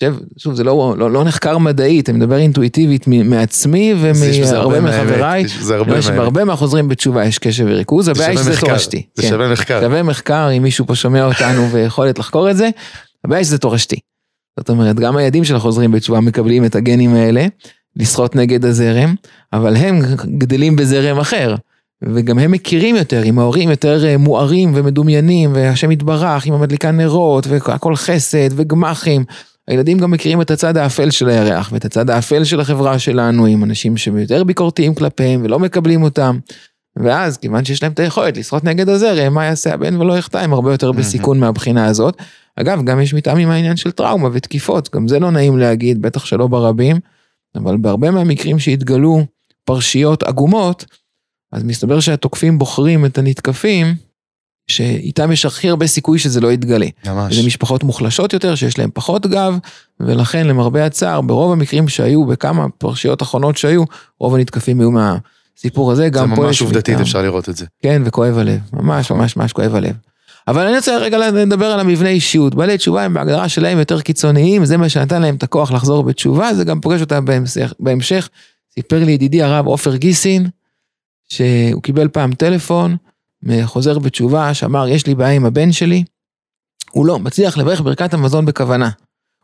שוב, 0.00 0.20
שוב 0.38 0.54
זה 0.54 0.64
לא, 0.64 0.94
לא, 0.98 1.10
לא 1.10 1.24
נחקר 1.24 1.58
מדעית, 1.58 2.08
אני 2.08 2.18
מדבר 2.18 2.36
אינטואיטיבית 2.36 3.06
מעצמי 3.06 3.94
ומהרבה 4.00 4.80
מחבריי. 4.80 5.48
זה 5.48 5.76
הרבה 5.76 5.90
מהאמת. 5.90 6.16
בהרבה 6.16 6.44
מהחוזרים 6.44 6.88
בתשובה 6.88 7.24
יש 7.24 7.38
קשב 7.38 7.64
וריכוז, 7.68 8.08
הבעיה 8.08 8.28
היא 8.28 8.38
שזה 8.38 8.60
תורשתי. 8.60 9.02
זה 9.14 9.22
כן. 9.22 9.28
שווה 9.28 9.52
מחקר. 9.52 9.80
שווה 9.80 10.02
מחקר, 10.02 10.48
אם 10.56 10.62
מישהו 10.62 10.86
פה 10.86 10.94
שומע 10.94 11.24
אותנו 11.24 11.68
ויכולת 11.72 12.18
לחקור 12.18 12.50
את 12.50 12.56
זה, 12.56 12.70
הבעיה 13.24 13.38
היא 13.38 13.44
שזה 13.44 13.58
תורשתי. 13.58 13.96
זאת 14.58 14.70
אומרת, 14.70 14.96
גם 14.96 15.16
הילדים 15.16 15.44
של 15.44 15.56
החוזרים 15.56 15.92
בתשובה 15.92 16.20
מקבלים 16.20 16.64
את 16.64 16.74
הגנים 16.74 17.14
האלה, 17.14 17.46
לשחות 17.96 18.36
נגד 18.36 18.64
הזרם, 18.64 19.14
אבל 19.52 19.76
הם 19.76 20.00
גדלים 20.38 20.76
בזרם 20.76 21.18
אחר. 21.18 21.54
וגם 22.02 22.38
הם 22.38 22.50
מכירים 22.50 22.96
יותר, 22.96 23.22
עם 23.22 23.38
ההורים 23.38 23.70
יותר 23.70 24.06
אה, 24.06 24.16
מוארים 24.16 24.72
ומדומיינים, 24.74 25.50
והשם 25.54 25.90
יתברך, 25.90 26.46
עם 26.46 26.54
המדליקה 26.54 26.90
נרות, 26.90 27.46
והכל 27.46 27.96
חסד 27.96 28.48
וגמחים. 28.56 29.24
הילדים 29.68 29.98
גם 29.98 30.10
מכירים 30.10 30.40
את 30.40 30.50
הצד 30.50 30.76
האפל 30.76 31.10
של 31.10 31.28
הירח, 31.28 31.70
ואת 31.72 31.84
הצד 31.84 32.10
האפל 32.10 32.44
של 32.44 32.60
החברה 32.60 32.98
שלנו, 32.98 33.46
עם 33.46 33.64
אנשים 33.64 33.96
שיותר 33.96 34.44
ביקורתיים 34.44 34.94
כלפיהם 34.94 35.40
ולא 35.44 35.58
מקבלים 35.58 36.02
אותם. 36.02 36.38
ואז, 36.96 37.36
כיוון 37.36 37.64
שיש 37.64 37.82
להם 37.82 37.92
את 37.92 37.98
היכולת 37.98 38.36
לשחות 38.36 38.64
נגד 38.64 38.88
הזרם, 38.88 39.34
מה 39.34 39.44
יעשה 39.44 39.74
הבן 39.74 40.00
ולא 40.00 40.18
יחטא, 40.18 40.38
הם 40.38 40.52
הרבה 40.52 40.72
יותר 40.72 40.92
בסיכון 40.92 41.40
מהבחינה 41.40 41.86
הזאת. 41.86 42.16
אגב, 42.56 42.84
גם 42.84 43.00
יש 43.00 43.14
מתאם 43.14 43.36
עם 43.36 43.50
העניין 43.50 43.76
של 43.76 43.90
טראומה 43.90 44.28
ותקיפות, 44.32 44.94
גם 44.94 45.08
זה 45.08 45.18
לא 45.18 45.30
נעים 45.30 45.58
להגיד, 45.58 46.02
בטח 46.02 46.24
שלא 46.24 46.46
ברבים, 46.46 46.96
אבל 47.56 47.76
בהרבה 47.76 48.10
מהמקרים 48.10 48.58
שהתגלו 48.58 49.24
פרשיות 49.64 50.22
עגומות, 50.22 50.84
אז 51.52 51.64
מסתבר 51.64 52.00
שהתוקפים 52.00 52.58
בוחרים 52.58 53.06
את 53.06 53.18
הנתקפים, 53.18 53.94
שאיתם 54.70 55.32
יש 55.32 55.46
הכי 55.46 55.68
הרבה 55.68 55.86
סיכוי 55.86 56.18
שזה 56.18 56.40
לא 56.40 56.52
יתגלה. 56.52 56.86
ממש. 57.06 57.34
זה 57.34 57.46
משפחות 57.46 57.82
מוחלשות 57.82 58.32
יותר, 58.32 58.54
שיש 58.54 58.78
להן 58.78 58.90
פחות 58.94 59.26
גב, 59.26 59.58
ולכן 60.00 60.46
למרבה 60.46 60.86
הצער, 60.86 61.20
ברוב 61.20 61.52
המקרים 61.52 61.88
שהיו, 61.88 62.24
בכמה 62.24 62.68
פרשיות 62.78 63.22
אחרונות 63.22 63.56
שהיו, 63.56 63.84
רוב 64.20 64.34
הנתקפים 64.34 64.80
היו 64.80 64.90
מהסיפור 64.90 65.92
הזה, 65.92 66.08
גם 66.08 66.28
פה 66.28 66.32
יש... 66.32 66.38
זה 66.38 66.46
ממש 66.46 66.62
עובדתית, 66.62 67.00
אפשר 67.00 67.22
לראות 67.22 67.48
את 67.48 67.56
זה. 67.56 67.66
כן, 67.82 68.02
וכואב 68.04 68.38
הלב, 68.38 68.60
ממש 68.72 69.10
ממש 69.10 69.36
ממש 69.36 69.52
כואב 69.52 69.74
הלב. 69.74 69.94
אבל 70.48 70.66
אני 70.66 70.76
רוצה 70.76 70.98
רגע 70.98 71.30
לדבר 71.30 71.66
על 71.66 71.80
המבנה 71.80 72.08
אישיות. 72.08 72.54
בעלי 72.54 72.78
תשובה 72.78 73.02
הם 73.02 73.14
בהגדרה 73.14 73.48
שלהם 73.48 73.78
יותר 73.78 74.00
קיצוניים, 74.00 74.64
זה 74.64 74.76
מה 74.76 74.88
שנתן 74.88 75.22
להם 75.22 75.34
את 75.34 75.42
הכוח 75.42 75.72
לחזור 75.72 76.02
בתשובה, 76.02 76.54
זה 76.54 76.64
גם 76.64 76.80
פוגש 76.80 77.00
אותם 77.00 77.24
בהמשך. 77.24 77.72
בהמשך. 77.80 78.28
סיפר 78.74 79.04
לי 79.04 79.12
ידידי 79.12 79.42
הרב 79.42 79.66
עופר 79.66 79.96
גיסין, 79.96 80.48
שהוא 81.28 81.82
קיבל 81.82 82.08
פעם 82.08 82.32
טלפון 82.32 82.96
מחוזר 83.42 83.98
בתשובה 83.98 84.54
שאמר, 84.54 84.88
יש 84.88 85.06
לי 85.06 85.14
בעיה 85.14 85.32
עם 85.32 85.44
הבן 85.44 85.72
שלי, 85.72 86.04
הוא 86.90 87.06
לא 87.06 87.18
מצליח 87.18 87.58
לברך 87.58 87.80
ברכת 87.80 88.14
המזון 88.14 88.44
בכוונה. 88.46 88.90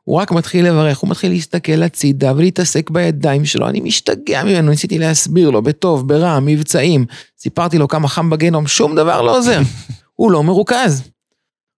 הוא 0.05 0.17
רק 0.17 0.33
מתחיל 0.33 0.67
לברך, 0.67 0.99
הוא 0.99 1.11
מתחיל 1.11 1.33
להסתכל 1.33 1.83
הצידה 1.83 2.33
ולהתעסק 2.37 2.91
בידיים 2.91 3.45
שלו, 3.45 3.69
אני 3.69 3.81
משתגע 3.81 4.45
ממנו, 4.45 4.71
ניסיתי 4.71 4.99
להסביר 4.99 5.50
לו, 5.50 5.62
בטוב, 5.62 6.09
ברע, 6.09 6.41
מבצעים, 6.41 7.05
סיפרתי 7.38 7.79
לו 7.79 7.88
כמה 7.88 8.09
חם 8.09 8.31
בגיהנום, 8.31 8.67
שום 8.67 8.97
דבר 8.97 9.23
לא 9.23 9.38
עוזר, 9.38 9.61
הוא 10.17 10.31
לא 10.31 10.43
מרוכז. 10.43 11.11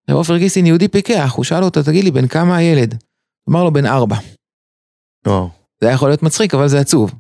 ועופר 0.09 0.37
גיסין 0.37 0.67
יהודי 0.67 0.89
פיקח, 0.89 1.33
הוא 1.37 1.45
שאל 1.45 1.65
אותו, 1.65 1.83
תגיד 1.83 2.05
לי, 2.05 2.11
בן 2.11 2.27
כמה 2.27 2.57
הילד? 2.57 2.95
אמר 3.51 3.65
לו, 3.65 3.73
בן 3.73 3.87
ארבע. 3.87 4.17
או. 5.27 5.49
זה 5.81 5.87
היה 5.87 5.95
יכול 5.95 6.09
להיות 6.09 6.23
מצחיק, 6.23 6.55
אבל 6.55 6.69
זה 6.69 6.81
עצוב. 6.81 7.13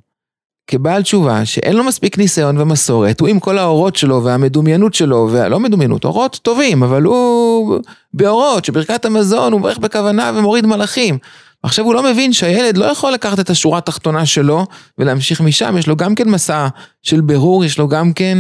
כבעל 0.67 1.03
תשובה 1.03 1.45
שאין 1.45 1.77
לו 1.77 1.85
מספיק 1.85 2.19
ניסיון 2.19 2.59
ומסורת, 2.59 3.21
הוא 3.21 3.29
עם 3.29 3.41
כל 3.41 3.59
האורות 3.59 3.97
שלו 3.97 4.25
והמדומיינות 4.25 4.95
שלו, 4.95 5.29
ולא 5.33 5.61
מדומיינות, 5.61 6.05
אורות 6.05 6.39
טובים, 6.43 6.83
אבל 6.83 7.03
הוא 7.03 7.79
באורות, 8.15 8.65
שברכת 8.65 9.05
המזון 9.05 9.53
הוא 9.53 9.61
מברך 9.61 9.79
בכוונה 9.79 10.33
ומוריד 10.35 10.67
מלאכים. 10.67 11.19
עכשיו 11.63 11.85
הוא 11.85 11.95
לא 11.95 12.03
מבין 12.03 12.33
שהילד 12.33 12.77
לא 12.77 12.85
יכול 12.85 13.13
לקחת 13.13 13.41
את 13.41 13.51
השורה 13.51 13.79
התחתונה 13.79 14.27
שלו 14.27 14.67
ולהמשיך 14.99 15.41
משם, 15.41 15.77
יש 15.79 15.87
לו 15.87 15.97
גם 15.97 16.15
כן 16.15 16.29
מסע 16.29 16.69
של 17.03 17.21
בירור, 17.21 17.65
יש 17.65 17.79
לו 17.79 17.89
גם 17.89 18.13
כן... 18.13 18.39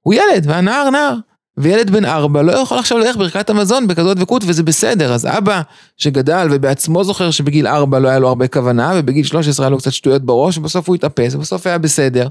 הוא 0.00 0.14
ילד, 0.14 0.44
והנער 0.46 0.90
נער. 0.90 1.14
וילד 1.58 1.90
בן 1.90 2.04
ארבע 2.04 2.42
לא 2.42 2.52
יכול 2.52 2.78
עכשיו 2.78 2.98
ללכת 2.98 3.18
ברכת 3.18 3.50
המזון 3.50 3.86
בכזאת 3.86 4.16
דבקות 4.16 4.42
וזה 4.46 4.62
בסדר, 4.62 5.12
אז 5.12 5.26
אבא 5.26 5.62
שגדל 5.96 6.48
ובעצמו 6.50 7.04
זוכר 7.04 7.30
שבגיל 7.30 7.66
ארבע 7.66 7.98
לא 7.98 8.08
היה 8.08 8.18
לו 8.18 8.28
הרבה 8.28 8.48
כוונה 8.48 8.92
ובגיל 8.96 9.24
13 9.24 9.66
היה 9.66 9.70
לו 9.70 9.78
קצת 9.78 9.92
שטויות 9.92 10.22
בראש 10.22 10.58
ובסוף 10.58 10.88
הוא 10.88 10.96
התאפס 10.96 11.34
ובסוף 11.34 11.66
היה 11.66 11.78
בסדר. 11.78 12.28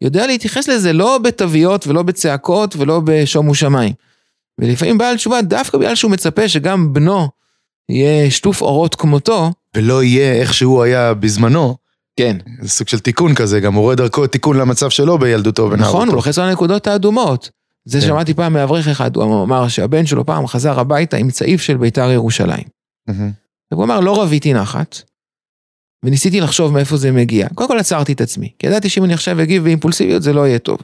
יודע 0.00 0.26
להתייחס 0.26 0.68
לזה 0.68 0.92
לא 0.92 1.18
בתוויות 1.18 1.86
ולא 1.86 2.02
בצעקות 2.02 2.76
ולא 2.76 3.00
בשומו 3.04 3.54
שמיים. 3.54 3.92
ולפעמים 4.58 4.98
בעל 4.98 5.16
תשובה 5.16 5.42
דווקא 5.42 5.78
בגלל 5.78 5.94
שהוא 5.94 6.10
מצפה 6.10 6.48
שגם 6.48 6.92
בנו 6.92 7.28
יהיה 7.88 8.30
שטוף 8.30 8.62
אורות 8.62 8.94
כמותו. 8.94 9.52
ולא 9.76 10.02
יהיה 10.02 10.32
איך 10.32 10.54
שהוא 10.54 10.82
היה 10.82 11.14
בזמנו. 11.14 11.76
כן. 12.16 12.36
זה 12.62 12.68
סוג 12.68 12.88
של 12.88 12.98
תיקון 12.98 13.34
כזה, 13.34 13.60
גם 13.60 13.74
מורה 13.74 13.94
דרכו 13.94 14.26
תיקון 14.26 14.58
למצב 14.58 14.90
שלו 14.90 15.18
בילדותו 15.18 15.62
ונערותו. 15.62 15.84
נכון, 15.88 16.08
הוא 16.08 16.16
לוחץ 16.16 16.38
על 16.38 16.48
הנקודות 16.48 16.86
האדומות. 16.86 17.50
זה 17.88 18.00
כן. 18.00 18.06
שמעתי 18.06 18.34
פעם 18.34 18.52
מאברך 18.52 18.88
אחד, 18.88 19.16
הוא 19.16 19.42
אמר 19.42 19.68
שהבן 19.68 20.06
שלו 20.06 20.26
פעם 20.26 20.46
חזר 20.46 20.80
הביתה 20.80 21.16
עם 21.16 21.30
צעיף 21.30 21.60
של 21.60 21.76
בית"ר 21.76 22.10
ירושלים. 22.10 22.64
והוא 23.72 23.84
אמר, 23.84 24.00
לא 24.00 24.22
רביתי 24.22 24.54
נחת, 24.54 25.02
וניסיתי 26.04 26.40
לחשוב 26.40 26.72
מאיפה 26.72 26.96
זה 26.96 27.12
מגיע. 27.12 27.48
קודם 27.54 27.68
כל 27.68 27.78
עצרתי 27.78 28.12
את 28.12 28.20
עצמי, 28.20 28.52
כי 28.58 28.66
ידעתי 28.66 28.88
שאם 28.88 29.04
אני 29.04 29.14
עכשיו 29.14 29.42
אגיב 29.42 29.64
באימפולסיביות 29.64 30.22
זה 30.22 30.32
לא 30.32 30.46
יהיה 30.46 30.58
טוב. 30.58 30.78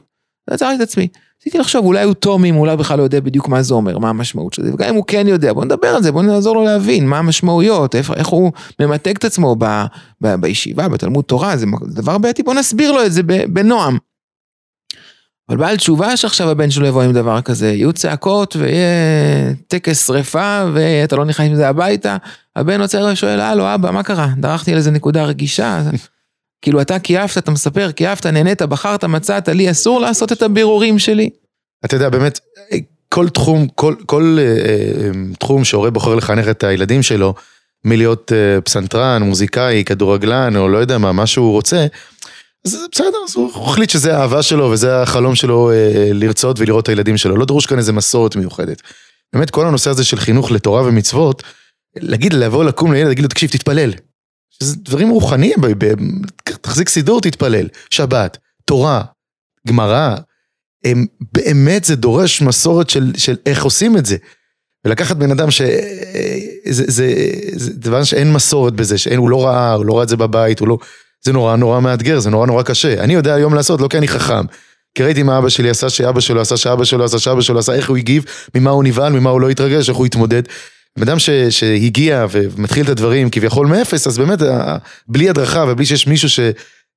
עצרתי 0.49 0.75
את 0.75 0.81
עצמי. 0.81 1.07
ניסיתי 1.39 1.57
לחשוב, 1.57 1.85
אולי 1.85 2.03
הוא 2.03 2.13
תומים, 2.13 2.55
אולי 2.55 2.77
בכלל 2.77 2.97
לא 2.97 3.03
יודע 3.03 3.19
בדיוק 3.19 3.47
מה 3.47 3.61
זה 3.61 3.73
אומר, 3.73 3.97
מה 3.97 4.09
המשמעות 4.09 4.53
של 4.53 4.63
זה, 4.63 4.73
וגם 4.73 4.89
אם 4.89 4.95
הוא 4.95 5.03
כן 5.07 5.27
יודע, 5.27 5.53
בוא 5.53 5.65
נדבר 5.65 5.87
על 5.87 6.03
זה, 6.03 6.11
בוא 6.11 6.23
נעזור 6.23 6.55
לו 6.55 6.63
להבין 6.63 7.07
מה 7.07 7.19
המשמעויות, 7.19 7.95
איך, 7.95 8.11
איך 8.11 8.27
הוא 8.27 8.51
ממתג 8.79 9.15
את 9.15 9.25
עצמו 9.25 9.55
ב, 9.59 9.65
ב, 10.21 10.35
בישיבה, 10.35 10.87
בתלמוד 10.89 11.25
תורה, 11.25 11.57
זה 11.57 11.65
דבר 11.85 12.17
בעייתי, 12.17 12.43
בוא 12.43 12.53
נסביר 12.53 12.91
לו 12.91 13.05
את 13.05 13.13
זה 13.13 13.23
בנועם. 13.23 13.97
אבל 15.49 15.57
בעל 15.57 15.77
תשובה 15.77 16.17
שעכשיו 16.17 16.49
הבן 16.49 16.71
שלו 16.71 16.87
יבוא 16.87 17.03
עם 17.03 17.13
דבר 17.13 17.41
כזה, 17.41 17.67
יהיו 17.67 17.93
צעקות 17.93 18.55
ויהיה 18.55 19.53
טקס 19.67 20.07
שרפה 20.07 20.63
ואתה 20.73 21.15
לא 21.15 21.25
נכנס 21.25 21.47
עם 21.47 21.55
זה 21.55 21.69
הביתה, 21.69 22.17
הבן 22.55 22.81
עוצר 22.81 23.09
ושואל, 23.13 23.39
הלו 23.39 23.75
אבא, 23.75 23.91
מה 23.91 24.03
קרה? 24.03 24.27
דרכתי 24.37 24.71
על 24.71 24.77
איזה 24.77 24.91
נקודה 24.91 25.23
רגישה. 25.23 25.81
כאילו 26.61 26.81
אתה 26.81 26.99
קייפת, 26.99 27.37
אתה 27.37 27.51
מספר, 27.51 27.91
קייפת, 27.91 28.25
נהנית, 28.25 28.61
בחרת, 28.61 29.03
מצאת, 29.03 29.49
לי 29.49 29.71
אסור 29.71 30.01
לעשות 30.01 30.31
את 30.31 30.41
הבירורים 30.41 30.99
שלי. 30.99 31.29
אתה 31.85 31.95
יודע, 31.95 32.09
באמת, 32.09 32.39
כל 33.09 33.29
תחום, 33.29 33.67
כל, 33.75 33.95
כל 34.05 34.37
אה, 34.39 34.43
אה, 34.43 35.11
תחום 35.39 35.63
שהורה 35.63 35.89
בוחר 35.89 36.15
לחנך 36.15 36.47
את 36.47 36.63
הילדים 36.63 37.03
שלו, 37.03 37.33
מלהיות 37.85 38.31
אה, 38.31 38.61
פסנתרן, 38.61 39.23
מוזיקאי, 39.23 39.83
כדורגלן, 39.85 40.55
או 40.55 40.69
לא 40.69 40.77
יודע 40.77 40.97
מה, 40.97 41.11
מה 41.11 41.27
שהוא 41.27 41.51
רוצה, 41.51 41.85
אז 42.65 42.77
בסדר, 42.91 43.17
אז 43.27 43.35
הוא 43.35 43.69
החליט 43.69 43.89
שזה 43.89 44.17
האהבה 44.17 44.43
שלו 44.43 44.69
וזה 44.71 45.01
החלום 45.01 45.35
שלו 45.35 45.71
אה, 45.71 46.09
לרצות 46.13 46.59
ולראות 46.59 46.83
את 46.83 46.89
הילדים 46.89 47.17
שלו. 47.17 47.37
לא 47.37 47.45
דרוש 47.45 47.65
כאן 47.65 47.77
איזה 47.77 47.93
מסורת 47.93 48.35
מיוחדת. 48.35 48.81
באמת, 49.33 49.49
כל 49.49 49.67
הנושא 49.67 49.89
הזה 49.89 50.03
של 50.03 50.17
חינוך 50.17 50.51
לתורה 50.51 50.83
ומצוות, 50.83 51.43
להגיד, 51.95 52.33
לבוא 52.33 52.63
לקום 52.63 52.93
לילד, 52.93 53.07
להגיד 53.07 53.23
לו, 53.23 53.29
תקשיב, 53.29 53.49
תתפלל. 53.49 53.93
שזה 54.49 54.75
דברים 54.75 55.09
רוחניים, 55.09 55.57
תחזיק 56.61 56.89
סידור, 56.89 57.21
תתפלל. 57.21 57.67
שבת, 57.89 58.37
תורה, 58.65 59.03
גמרא. 59.67 60.15
באמת 61.33 61.83
זה 61.83 61.95
דורש 61.95 62.41
מסורת 62.41 62.89
של, 62.89 63.11
של 63.17 63.35
איך 63.45 63.63
עושים 63.63 63.97
את 63.97 64.05
זה. 64.05 64.17
ולקחת 64.85 65.15
בן 65.15 65.31
אדם 65.31 65.51
ש... 65.51 65.61
אה, 65.61 66.39
זה, 66.69 66.83
זה, 66.87 67.13
זה 67.55 67.73
דבר 67.73 68.03
שאין 68.03 68.33
מסורת 68.33 68.73
בזה, 68.73 68.97
שהוא 68.97 69.29
לא 69.29 69.45
ראה, 69.45 69.73
הוא 69.73 69.85
לא 69.85 69.93
ראה 69.93 70.03
את 70.03 70.09
זה 70.09 70.17
בבית, 70.17 70.59
הוא 70.59 70.67
לא... 70.67 70.77
זה 71.23 71.33
נורא 71.33 71.55
נורא 71.55 71.79
מאתגר, 71.79 72.19
זה 72.19 72.29
נורא 72.29 72.47
נורא 72.47 72.63
קשה. 72.63 73.03
אני 73.03 73.13
יודע 73.13 73.33
היום 73.33 73.53
לעשות, 73.53 73.81
לא 73.81 73.87
כי 73.87 73.97
אני 73.97 74.07
חכם. 74.07 74.45
כי 74.95 75.03
ראיתי 75.03 75.23
מה 75.23 75.37
אבא 75.37 75.49
שלי 75.49 75.69
עשה, 75.69 75.89
שאבא 75.89 76.19
שלו 76.19 76.41
עשה, 76.41 76.57
שאבא 76.57 76.83
שלו 76.83 77.03
עשה, 77.03 77.19
שאבא 77.19 77.41
שלו 77.41 77.59
עשה, 77.59 77.73
איך 77.73 77.89
הוא 77.89 77.97
הגיב, 77.97 78.25
ממה 78.55 78.69
הוא 78.69 78.83
נבהל, 78.83 79.13
ממה 79.13 79.29
הוא 79.29 79.41
לא 79.41 79.49
התרגש, 79.49 79.89
איך 79.89 79.97
הוא 79.97 80.05
התמודד. 80.05 80.43
בן 80.97 81.07
אדם 81.07 81.19
ש, 81.19 81.29
שהגיע 81.29 82.25
ומתחיל 82.31 82.85
את 82.85 82.89
הדברים 82.89 83.29
כביכול 83.29 83.67
מאפס, 83.67 84.07
אז 84.07 84.17
באמת, 84.17 84.39
בלי 85.07 85.29
הדרכה 85.29 85.65
ובלי 85.67 85.85
שיש 85.85 86.07
מישהו 86.07 86.43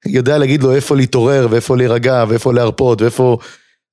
יודע 0.06 0.38
להגיד 0.38 0.62
לו 0.62 0.74
איפה 0.74 0.96
להתעורר 0.96 1.46
ואיפה 1.50 1.76
להירגע 1.76 2.24
ואיפה 2.28 2.52
להרפות 2.52 3.02
ואיפה... 3.02 3.38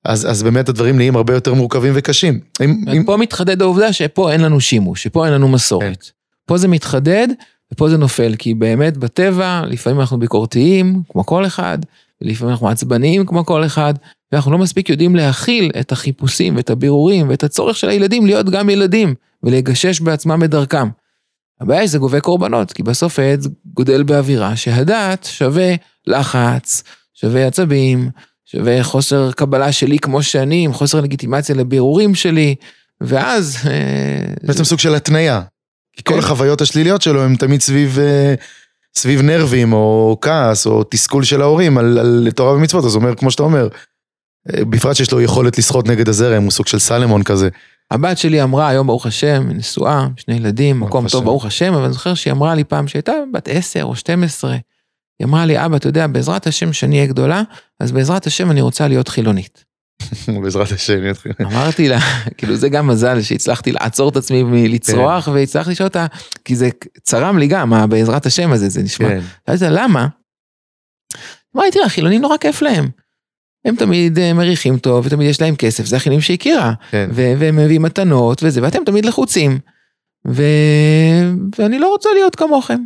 אז, 0.04 0.30
אז 0.30 0.42
באמת 0.42 0.68
הדברים 0.68 0.96
נהיים 0.96 1.16
הרבה 1.16 1.34
יותר 1.34 1.54
מורכבים 1.54 1.92
וקשים. 1.96 2.40
אם, 2.64 2.84
אם... 2.92 3.04
פה 3.04 3.16
מתחדד 3.16 3.62
העובדה 3.62 3.92
שפה 3.92 4.32
אין 4.32 4.40
לנו 4.40 4.60
שימוש, 4.60 5.02
שפה 5.02 5.26
אין 5.26 5.34
לנו 5.34 5.48
מסורת. 5.48 6.02
כן. 6.02 6.10
פה 6.46 6.58
זה 6.58 6.68
מתחדד 6.68 7.28
ופה 7.72 7.88
זה 7.88 7.96
נופל, 7.96 8.34
כי 8.38 8.54
באמת 8.54 8.96
בטבע 8.96 9.62
לפעמים 9.66 10.00
אנחנו 10.00 10.18
ביקורתיים, 10.18 11.02
כמו 11.08 11.26
כל 11.26 11.46
אחד, 11.46 11.78
ולפעמים 12.20 12.52
אנחנו 12.52 12.68
עצבניים 12.68 13.26
כמו 13.26 13.44
כל 13.44 13.66
אחד, 13.66 13.94
ואנחנו 14.32 14.52
לא 14.52 14.58
מספיק 14.58 14.88
יודעים 14.88 15.16
להכיל 15.16 15.70
את 15.80 15.92
החיפושים 15.92 16.56
ואת 16.56 16.70
הבירורים 16.70 17.28
ואת 17.28 17.44
הצורך 17.44 17.76
של 17.76 17.88
הילדים 17.88 18.26
להיות 18.26 18.50
גם 18.50 18.70
ילדים, 18.70 19.14
ולגשש 19.42 20.00
בעצמם 20.00 20.44
את 20.44 20.50
דרכם. 20.50 20.88
הבעיה 21.60 21.80
היא 21.80 21.88
שזה 21.88 21.98
גובה 21.98 22.20
קורבנות, 22.20 22.72
כי 22.72 22.82
בסוף 22.82 23.18
העץ 23.18 23.46
גודל 23.74 24.02
באווירה 24.02 24.56
שהדת 24.56 25.24
שווה 25.24 25.74
לחץ, 26.06 26.82
שווה 27.14 27.46
עצבים, 27.46 28.10
שווה 28.44 28.84
חוסר 28.84 29.32
קבלה 29.32 29.72
שלי 29.72 29.98
כמו 29.98 30.22
שאני, 30.22 30.64
עם 30.64 30.72
חוסר 30.72 31.00
לגיטימציה 31.00 31.54
לבירורים 31.54 32.14
שלי, 32.14 32.54
ואז... 33.00 33.56
אה, 33.66 34.34
בעצם 34.42 34.64
סוג 34.64 34.78
של 34.78 34.94
התניה. 34.94 35.42
כי 35.96 36.02
כל 36.04 36.14
כן. 36.14 36.18
החוויות 36.18 36.60
השליליות 36.60 37.02
שלו 37.02 37.22
הם 37.22 37.36
תמיד 37.36 37.60
סביב, 37.60 37.98
אה, 37.98 38.34
סביב 38.96 39.22
נרבים 39.22 39.72
או 39.72 40.18
כעס 40.20 40.66
או 40.66 40.84
תסכול 40.84 41.24
של 41.24 41.42
ההורים 41.42 41.78
על, 41.78 41.98
על 41.98 42.28
תורה 42.34 42.52
ומצוות, 42.52 42.84
אז 42.84 42.94
הוא 42.94 43.02
אומר, 43.02 43.14
כמו 43.14 43.30
שאתה 43.30 43.42
אומר, 43.42 43.68
אה, 44.54 44.64
בפרט 44.64 44.96
שיש 44.96 45.12
לו 45.12 45.20
יכולת 45.20 45.58
לשחות 45.58 45.88
נגד 45.88 46.08
הזרם, 46.08 46.42
הוא 46.42 46.50
סוג 46.50 46.66
של 46.66 46.78
סלמון 46.78 47.22
כזה. 47.22 47.48
הבת 47.90 48.18
שלי 48.18 48.42
אמרה, 48.42 48.68
היום 48.68 48.86
ברוך 48.86 49.06
השם, 49.06 49.48
נשואה, 49.54 50.06
שני 50.16 50.34
ילדים, 50.34 50.80
מקום 50.80 51.08
טוב 51.08 51.24
ברוך 51.24 51.44
השם, 51.44 51.74
אבל 51.74 51.84
אני 51.84 51.92
זוכר 51.92 52.14
שהיא 52.14 52.32
אמרה 52.32 52.54
לי 52.54 52.64
פעם 52.64 52.88
שהייתה 52.88 53.12
בת 53.32 53.48
10 53.48 53.82
או 53.82 53.96
12, 53.96 54.52
היא 54.52 54.60
אמרה 55.26 55.46
לי, 55.46 55.64
אבא, 55.64 55.76
אתה 55.76 55.88
יודע, 55.88 56.06
בעזרת 56.06 56.46
השם 56.46 56.72
שאני 56.72 56.96
אהיה 56.96 57.06
גדולה, 57.06 57.42
אז 57.80 57.92
בעזרת 57.92 58.26
השם 58.26 58.50
אני 58.50 58.60
רוצה 58.60 58.88
להיות 58.88 59.08
חילונית. 59.08 59.64
בעזרת 60.42 60.72
השם. 60.72 61.00
אמרתי 61.40 61.88
לה, 61.88 61.98
כאילו 62.36 62.56
זה 62.56 62.68
גם 62.68 62.86
מזל 62.86 63.22
שהצלחתי 63.22 63.72
לעצור 63.72 64.08
את 64.08 64.16
עצמי 64.16 64.42
מלצרוח 64.42 65.24
כן. 65.24 65.30
והצלחתי 65.30 65.70
לשאול 65.70 65.86
אותה, 65.86 66.06
כי 66.44 66.56
זה 66.56 66.68
צרם 67.02 67.38
לי 67.38 67.46
גם, 67.46 67.72
בעזרת 67.88 68.26
השם 68.26 68.52
הזה, 68.52 68.68
זה 68.68 68.82
נשמע. 68.82 69.08
שאלתי 69.46 69.64
לה, 69.64 69.70
למה? 69.70 70.06
אמרתי, 71.56 71.70
תראה, 71.70 71.88
חילונים 71.88 72.20
נורא 72.20 72.36
כיף 72.36 72.62
להם. 72.62 72.88
הם 73.64 73.76
תמיד 73.76 74.18
אה, 74.18 74.32
מריחים 74.32 74.78
טוב 74.78 75.06
ותמיד 75.06 75.30
יש 75.30 75.40
להם 75.40 75.56
כסף, 75.56 75.84
זה 75.84 75.96
החילונים 75.96 76.20
שהכירה. 76.20 76.72
כן. 76.90 77.10
והם 77.12 77.56
מביאים 77.56 77.82
מתנות 77.82 78.42
וזה, 78.42 78.62
ואתם 78.62 78.84
תמיד 78.86 79.04
לחוצים. 79.04 79.58
ו... 80.28 80.42
ואני 81.58 81.78
לא 81.78 81.88
רוצה 81.88 82.08
להיות 82.14 82.36
כמוכם. 82.36 82.78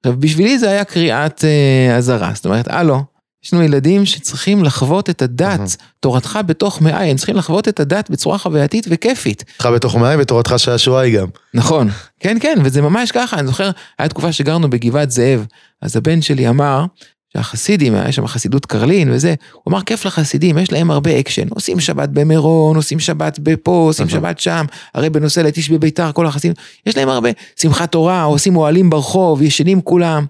עכשיו, 0.00 0.20
בשבילי 0.20 0.58
זה 0.58 0.70
היה 0.70 0.84
קריאת 0.84 1.44
אה, 1.44 1.96
אזהרה, 1.96 2.30
זאת 2.34 2.44
אומרת, 2.44 2.68
הלו, 2.68 3.00
יש 3.46 3.54
לנו 3.54 3.62
ילדים 3.62 4.06
שצריכים 4.06 4.64
לחוות 4.64 5.10
את 5.10 5.22
הדת, 5.22 5.76
תורתך 6.00 6.38
בתוך 6.46 6.82
מעיים, 6.82 7.16
צריכים 7.16 7.36
לחוות 7.36 7.68
את 7.68 7.80
הדת 7.80 8.10
בצורה 8.10 8.38
חווייתית 8.38 8.86
וכיפית. 8.90 9.44
תורתך 9.56 9.76
בתוך 9.76 9.96
מעיי 9.96 10.20
ותורתך 10.20 10.54
שעשועיי 10.56 11.02
היא 11.02 11.18
גם. 11.18 11.26
נכון, 11.54 11.88
כן 12.20 12.36
כן, 12.40 12.58
וזה 12.64 12.82
ממש 12.82 13.10
ככה, 13.12 13.38
אני 13.38 13.46
זוכר, 13.46 13.70
היה 13.98 14.08
תקופה 14.08 14.32
שגרנו 14.32 14.70
בגבעת 14.70 15.10
זאב, 15.10 15.46
אז 15.82 15.96
הבן 15.96 16.22
שלי 16.22 16.48
אמר, 16.48 16.84
שהחסידים, 17.32 17.94
היה 17.94 18.12
שם 18.12 18.26
חסידות 18.26 18.66
קרלין 18.66 19.10
וזה, 19.10 19.34
הוא 19.52 19.62
אמר 19.72 19.82
כיף 19.82 20.04
לחסידים, 20.04 20.58
יש 20.58 20.72
להם 20.72 20.90
הרבה 20.90 21.18
אקשן, 21.18 21.48
עושים 21.50 21.80
שבת 21.80 22.08
במירון, 22.08 22.76
עושים 22.76 23.00
שבת 23.00 23.38
בפה, 23.38 23.84
עושים 23.88 24.08
שבת 24.08 24.38
שם, 24.38 24.64
הרי 24.94 25.10
נוסעים 25.10 25.40
לטיש 25.40 25.70
בביתר, 25.70 26.12
כל 26.12 26.26
החסידים, 26.26 26.54
יש 26.86 26.96
להם 26.96 27.08
הרבה, 27.08 27.30
שמחת 27.60 27.92
תורה, 27.92 28.22
עושים 28.22 28.56
אוהלים 28.56 28.90
ברחוב, 28.90 29.42
ישנים 29.42 29.80
כולם, 29.80 30.26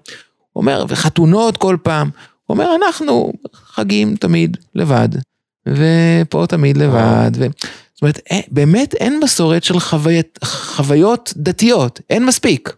הוא 0.53 0.61
אומר, 0.61 0.85
וחתונות 0.89 1.57
כל 1.57 1.77
פעם, 1.83 2.09
הוא 2.47 2.55
אומר, 2.55 2.75
אנחנו 2.75 3.33
חגים 3.53 4.15
תמיד 4.15 4.57
לבד, 4.75 5.09
ופה 5.67 6.45
תמיד 6.47 6.77
לבד, 6.77 7.31
ו... 7.35 7.45
זאת 7.97 8.01
אומרת, 8.01 8.19
אה, 8.31 8.39
באמת 8.51 8.93
אין 8.93 9.19
מסורת 9.23 9.63
של 9.63 9.79
חוויית, 9.79 10.39
חוויות 10.43 11.33
דתיות, 11.37 12.01
אין 12.09 12.25
מספיק. 12.25 12.75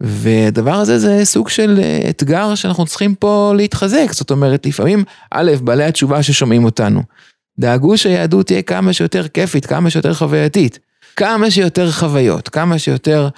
והדבר 0.00 0.74
הזה 0.74 0.98
זה 0.98 1.24
סוג 1.24 1.48
של 1.48 1.80
אה, 1.82 2.10
אתגר 2.10 2.54
שאנחנו 2.54 2.86
צריכים 2.86 3.14
פה 3.14 3.52
להתחזק, 3.56 4.12
זאת 4.12 4.30
אומרת, 4.30 4.66
לפעמים, 4.66 5.04
א', 5.30 5.52
בעלי 5.64 5.84
התשובה 5.84 6.22
ששומעים 6.22 6.64
אותנו, 6.64 7.02
דאגו 7.58 7.98
שהיהדות 7.98 8.46
תהיה 8.46 8.62
כמה 8.62 8.92
שיותר 8.92 9.28
כיפית, 9.28 9.66
כמה 9.66 9.90
שיותר 9.90 10.14
חווייתית, 10.14 10.78
כמה 11.16 11.50
שיותר 11.50 11.90
חוויות, 11.90 12.48
כמה 12.48 12.78
שיותר 12.78 13.28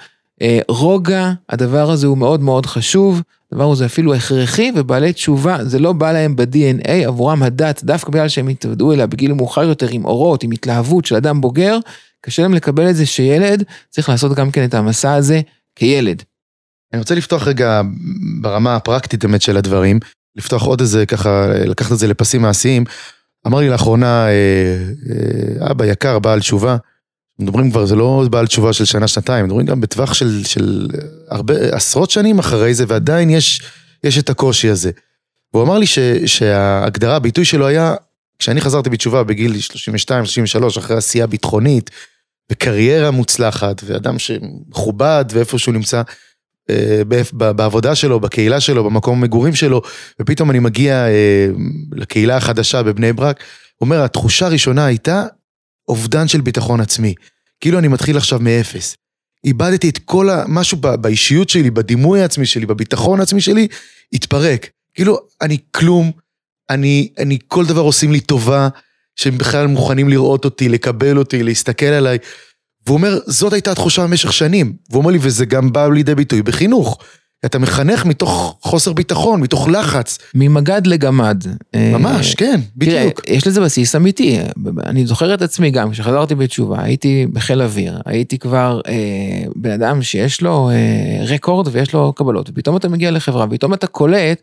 אה, 0.41 0.59
רוגע, 0.69 1.31
הדבר 1.49 1.91
הזה 1.91 2.07
הוא 2.07 2.17
מאוד 2.17 2.41
מאוד 2.41 2.65
חשוב, 2.65 3.21
הדבר 3.51 3.71
הזה 3.71 3.85
אפילו 3.85 4.13
הכרחי, 4.13 4.71
ובעלי 4.75 5.13
תשובה, 5.13 5.65
זה 5.65 5.79
לא 5.79 5.93
בא 5.93 6.11
להם 6.11 6.35
ב-DNA, 6.35 6.91
עבורם 7.07 7.43
הדת, 7.43 7.83
דווקא 7.83 8.11
בגלל 8.11 8.27
שהם 8.27 8.47
התוודעו 8.47 8.93
אליה 8.93 9.07
בגיל 9.07 9.33
מאוחר 9.33 9.63
יותר 9.63 9.87
עם 9.89 10.05
אורות, 10.05 10.43
עם 10.43 10.51
התלהבות 10.51 11.05
של 11.05 11.15
אדם 11.15 11.41
בוגר, 11.41 11.77
קשה 12.21 12.41
להם 12.41 12.53
לקבל 12.53 12.89
את 12.89 12.95
זה 12.95 13.05
שילד 13.05 13.63
צריך 13.89 14.09
לעשות 14.09 14.37
גם 14.37 14.51
כן 14.51 14.65
את 14.65 14.73
המסע 14.73 15.13
הזה 15.13 15.41
כילד. 15.75 16.23
אני 16.93 16.99
רוצה 16.99 17.15
לפתוח 17.15 17.47
רגע 17.47 17.81
ברמה 18.41 18.75
הפרקטית 18.75 19.25
באמת 19.25 19.41
של 19.41 19.57
הדברים, 19.57 19.99
לפתוח 20.35 20.63
עוד 20.63 20.81
איזה 20.81 21.05
ככה, 21.05 21.47
לקחת 21.65 21.91
את 21.91 21.97
זה 21.97 22.07
לפסים 22.07 22.41
מעשיים. 22.41 22.83
אמר 23.47 23.59
לי 23.59 23.69
לאחרונה, 23.69 24.27
אה, 24.27 24.31
אה, 25.09 25.71
אבא 25.71 25.85
יקר, 25.85 26.19
בעל 26.19 26.39
תשובה, 26.39 26.77
מדברים 27.39 27.71
כבר, 27.71 27.85
זה 27.85 27.95
לא 27.95 28.25
בעל 28.31 28.47
תשובה 28.47 28.73
של 28.73 28.85
שנה, 28.85 29.07
שנתיים, 29.07 29.45
מדברים 29.45 29.65
גם 29.65 29.81
בטווח 29.81 30.13
של, 30.13 30.43
של 30.43 30.87
הרבה, 31.29 31.53
עשרות 31.71 32.09
שנים 32.09 32.39
אחרי 32.39 32.73
זה, 32.73 32.85
ועדיין 32.87 33.29
יש, 33.29 33.61
יש 34.03 34.17
את 34.17 34.29
הקושי 34.29 34.69
הזה. 34.69 34.91
והוא 35.53 35.63
אמר 35.63 35.77
לי 35.77 35.85
ש, 35.85 35.99
שההגדרה, 36.25 37.15
הביטוי 37.15 37.45
שלו 37.45 37.67
היה, 37.67 37.95
כשאני 38.39 38.61
חזרתי 38.61 38.89
בתשובה 38.89 39.23
בגיל 39.23 39.53
32-33, 40.59 40.79
אחרי 40.79 40.97
עשייה 40.97 41.27
ביטחונית, 41.27 41.89
וקריירה 42.51 43.11
מוצלחת, 43.11 43.81
ואדם 43.85 44.19
שמכובד 44.19 45.25
ואיפה 45.29 45.57
שהוא 45.59 45.73
נמצא, 45.73 46.01
אה, 46.69 47.01
בעבודה 47.31 47.95
שלו, 47.95 48.19
בקהילה 48.19 48.59
שלו, 48.59 48.83
במקום 48.83 49.17
המגורים 49.17 49.55
שלו, 49.55 49.81
ופתאום 50.21 50.51
אני 50.51 50.59
מגיע 50.59 51.07
אה, 51.07 51.47
לקהילה 51.91 52.37
החדשה 52.37 52.83
בבני 52.83 53.13
ברק, 53.13 53.43
הוא 53.75 53.85
אומר, 53.85 54.03
התחושה 54.03 54.45
הראשונה 54.45 54.85
הייתה 54.85 55.25
אובדן 55.89 56.27
של 56.27 56.41
ביטחון 56.41 56.81
עצמי. 56.81 57.13
כאילו 57.59 57.79
אני 57.79 57.87
מתחיל 57.87 58.17
עכשיו 58.17 58.39
מאפס. 58.39 58.95
איבדתי 59.43 59.89
את 59.89 59.97
כל 59.97 60.29
ה... 60.29 60.43
משהו 60.47 60.77
באישיות 60.77 61.49
שלי, 61.49 61.71
בדימוי 61.71 62.21
העצמי 62.21 62.45
שלי, 62.45 62.65
בביטחון 62.65 63.19
העצמי 63.19 63.41
שלי, 63.41 63.67
התפרק. 64.13 64.69
כאילו, 64.93 65.19
אני 65.41 65.57
כלום, 65.71 66.11
אני, 66.69 67.09
אני, 67.17 67.37
כל 67.47 67.65
דבר 67.65 67.81
עושים 67.81 68.11
לי 68.11 68.19
טובה, 68.19 68.69
שהם 69.15 69.37
בכלל 69.37 69.67
מוכנים 69.67 70.09
לראות 70.09 70.45
אותי, 70.45 70.69
לקבל 70.69 71.17
אותי, 71.17 71.43
להסתכל 71.43 71.85
עליי. 71.85 72.17
והוא 72.85 72.97
אומר, 72.97 73.19
זאת 73.25 73.53
הייתה 73.53 73.71
התחושה 73.71 74.03
במשך 74.03 74.33
שנים. 74.33 74.73
והוא 74.89 75.01
אומר 75.01 75.11
לי, 75.11 75.17
וזה 75.21 75.45
גם 75.45 75.73
בא 75.73 75.87
לידי 75.87 76.15
ביטוי 76.15 76.41
בחינוך. 76.41 76.97
אתה 77.45 77.59
מחנך 77.59 78.05
מתוך 78.05 78.57
חוסר 78.61 78.93
ביטחון, 78.93 79.41
מתוך 79.41 79.67
לחץ. 79.67 80.17
ממגד 80.35 80.87
לגמד. 80.87 81.43
ממש, 81.75 82.35
כן, 82.35 82.61
בדיוק. 82.77 83.19
תראה, 83.19 83.35
יש 83.35 83.47
לזה 83.47 83.61
בסיס 83.61 83.95
אמיתי. 83.95 84.39
אני 84.85 85.05
זוכר 85.05 85.33
את 85.33 85.41
עצמי 85.41 85.71
גם, 85.71 85.91
כשחזרתי 85.91 86.35
בתשובה, 86.35 86.83
הייתי 86.83 87.27
בחיל 87.33 87.61
אוויר, 87.61 87.99
הייתי 88.05 88.37
כבר 88.37 88.81
אה, 88.87 88.93
בן 89.55 89.71
אדם 89.71 90.01
שיש 90.01 90.41
לו 90.41 90.69
אה, 90.69 91.25
רקורד 91.25 91.67
ויש 91.71 91.93
לו 91.93 92.13
קבלות, 92.13 92.49
ופתאום 92.49 92.77
אתה 92.77 92.89
מגיע 92.89 93.11
לחברה, 93.11 93.45
ופתאום 93.49 93.73
אתה 93.73 93.87
קולט 93.87 94.41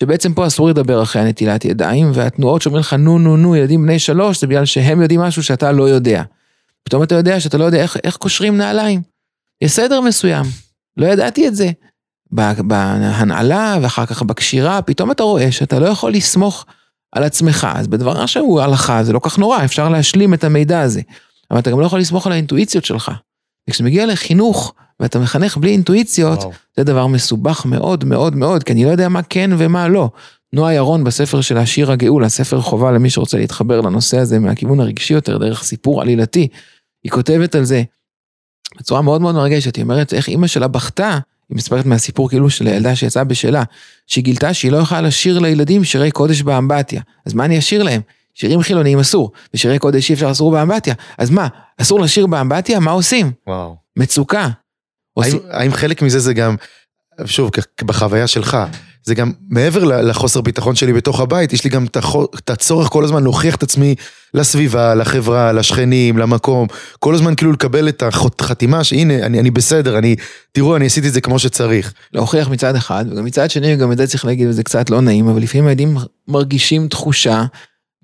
שבעצם 0.00 0.34
פה 0.34 0.46
אסור 0.46 0.68
לדבר 0.68 1.02
אחרי 1.02 1.22
הנטילת 1.22 1.64
ידיים, 1.64 2.10
והתנועות 2.14 2.62
שאומרים 2.62 2.80
לך 2.80 2.92
נו 2.92 3.18
נו 3.18 3.36
נו 3.36 3.56
ילדים 3.56 3.82
בני 3.82 3.98
שלוש, 3.98 4.40
זה 4.40 4.46
בגלל 4.46 4.64
שהם 4.64 5.02
יודעים 5.02 5.20
משהו 5.20 5.42
שאתה 5.42 5.72
לא 5.72 5.88
יודע. 5.88 6.22
פתאום 6.82 7.02
אתה 7.02 7.14
יודע 7.14 7.40
שאתה 7.40 7.58
לא 7.58 7.64
יודע 7.64 7.82
איך, 7.82 7.96
איך 8.04 8.16
קושרים 8.16 8.56
נעליים. 8.56 9.00
יש 9.60 9.72
סדר 9.72 10.00
מסוים, 10.00 10.44
לא 10.96 11.06
ידעתי 11.06 11.48
את 11.48 11.56
זה. 11.56 11.70
בהנעלה 12.32 13.78
ואחר 13.82 14.06
כך 14.06 14.22
בקשירה, 14.22 14.82
פתאום 14.82 15.10
אתה 15.10 15.22
רואה 15.22 15.52
שאתה 15.52 15.78
לא 15.78 15.86
יכול 15.86 16.12
לסמוך 16.12 16.66
על 17.12 17.24
עצמך, 17.24 17.68
אז 17.74 17.88
בדבר 17.88 18.26
שהוא 18.26 18.60
הלכה 18.60 19.04
זה 19.04 19.12
לא 19.12 19.20
כך 19.22 19.38
נורא, 19.38 19.64
אפשר 19.64 19.88
להשלים 19.88 20.34
את 20.34 20.44
המידע 20.44 20.80
הזה, 20.80 21.00
אבל 21.50 21.58
אתה 21.58 21.70
גם 21.70 21.80
לא 21.80 21.86
יכול 21.86 22.00
לסמוך 22.00 22.26
על 22.26 22.32
האינטואיציות 22.32 22.84
שלך. 22.84 23.10
וכשאתה 23.68 23.84
מגיע 23.84 24.06
לחינוך 24.06 24.74
ואתה 25.00 25.18
מחנך 25.18 25.56
בלי 25.56 25.70
אינטואיציות, 25.70 26.38
וואו. 26.38 26.52
זה 26.76 26.84
דבר 26.84 27.06
מסובך 27.06 27.66
מאוד 27.66 28.04
מאוד 28.04 28.36
מאוד, 28.36 28.62
כי 28.62 28.72
אני 28.72 28.84
לא 28.84 28.90
יודע 28.90 29.08
מה 29.08 29.22
כן 29.22 29.50
ומה 29.58 29.88
לא. 29.88 30.10
נועה 30.52 30.74
ירון 30.74 31.04
בספר 31.04 31.40
של 31.40 31.58
השיר 31.58 31.92
הגאול, 31.92 32.24
הספר 32.24 32.60
חובה 32.60 32.92
למי 32.92 33.10
שרוצה 33.10 33.38
להתחבר 33.38 33.80
לנושא 33.80 34.18
הזה 34.18 34.38
מהכיוון 34.38 34.80
הרגשי 34.80 35.14
יותר, 35.14 35.38
דרך 35.38 35.62
סיפור 35.62 36.02
עלילתי, 36.02 36.48
היא 37.04 37.12
כותבת 37.12 37.54
על 37.54 37.64
זה 37.64 37.82
בצורה 38.78 39.02
מאוד 39.02 39.20
מאוד 39.20 39.34
מרגשת, 39.34 39.76
היא 39.76 39.82
אומרת 39.82 40.14
איך 40.14 40.28
אימא 40.28 40.46
שלה 40.46 40.68
בכתה 40.68 41.18
היא 41.50 41.56
מספרת 41.56 41.86
מהסיפור 41.86 42.28
כאילו 42.28 42.50
של 42.50 42.66
הילדה 42.66 42.96
שיצאה 42.96 43.24
בשלה, 43.24 43.62
שהיא 44.06 44.24
גילתה 44.24 44.54
שהיא 44.54 44.72
לא 44.72 44.76
יכולה 44.76 45.00
לשיר 45.00 45.38
לילדים 45.38 45.84
שירי 45.84 46.10
קודש 46.10 46.42
באמבטיה. 46.42 47.02
אז 47.26 47.34
מה 47.34 47.44
אני 47.44 47.58
אשיר 47.58 47.82
להם? 47.82 48.00
שירים 48.34 48.62
חילוניים 48.62 48.98
אסור, 48.98 49.32
ושירי 49.54 49.78
קודש 49.78 50.10
אי 50.10 50.14
אפשר 50.14 50.30
אסור 50.30 50.50
באמבטיה. 50.50 50.94
אז 51.18 51.30
מה, 51.30 51.48
אסור 51.80 52.00
לשיר 52.00 52.26
באמבטיה? 52.26 52.80
מה 52.80 52.90
עושים? 52.90 53.32
וואו. 53.46 53.76
מצוקה. 53.96 54.48
האם, 55.16 55.38
האם 55.50 55.72
חלק 55.72 56.02
מזה 56.02 56.18
זה 56.18 56.34
גם, 56.34 56.56
שוב, 57.26 57.50
בחוויה 57.84 58.26
שלך, 58.26 58.56
זה 59.04 59.14
גם 59.14 59.32
מעבר 59.48 59.84
לחוסר 59.84 60.40
ביטחון 60.40 60.74
שלי 60.74 60.92
בתוך 60.92 61.20
הבית, 61.20 61.52
יש 61.52 61.64
לי 61.64 61.70
גם 61.70 61.86
את 62.34 62.50
הצורך 62.50 62.88
כל 62.88 63.04
הזמן 63.04 63.22
להוכיח 63.22 63.54
את 63.54 63.62
עצמי 63.62 63.94
לסביבה, 64.34 64.94
לחברה, 64.94 65.52
לשכנים, 65.52 66.18
למקום, 66.18 66.68
כל 66.98 67.14
הזמן 67.14 67.34
כאילו 67.34 67.52
לקבל 67.52 67.88
את 67.88 68.02
החתימה 68.40 68.84
שהנה, 68.84 69.26
אני, 69.26 69.40
אני 69.40 69.50
בסדר, 69.50 69.98
אני, 69.98 70.16
תראו, 70.52 70.76
אני 70.76 70.86
עשיתי 70.86 71.08
את 71.08 71.12
זה 71.12 71.20
כמו 71.20 71.38
שצריך. 71.38 71.92
להוכיח 72.12 72.48
מצד 72.48 72.76
אחד, 72.76 73.04
וגם 73.10 73.24
מצד 73.24 73.50
שני, 73.50 73.76
גם 73.76 73.92
את 73.92 73.96
זה 73.96 74.06
צריך 74.06 74.24
להגיד, 74.24 74.48
וזה 74.48 74.62
קצת 74.62 74.90
לא 74.90 75.00
נעים, 75.00 75.28
אבל 75.28 75.42
לפעמים 75.42 75.66
הילדים 75.66 75.96
מרגישים 76.28 76.88
תחושה, 76.88 77.44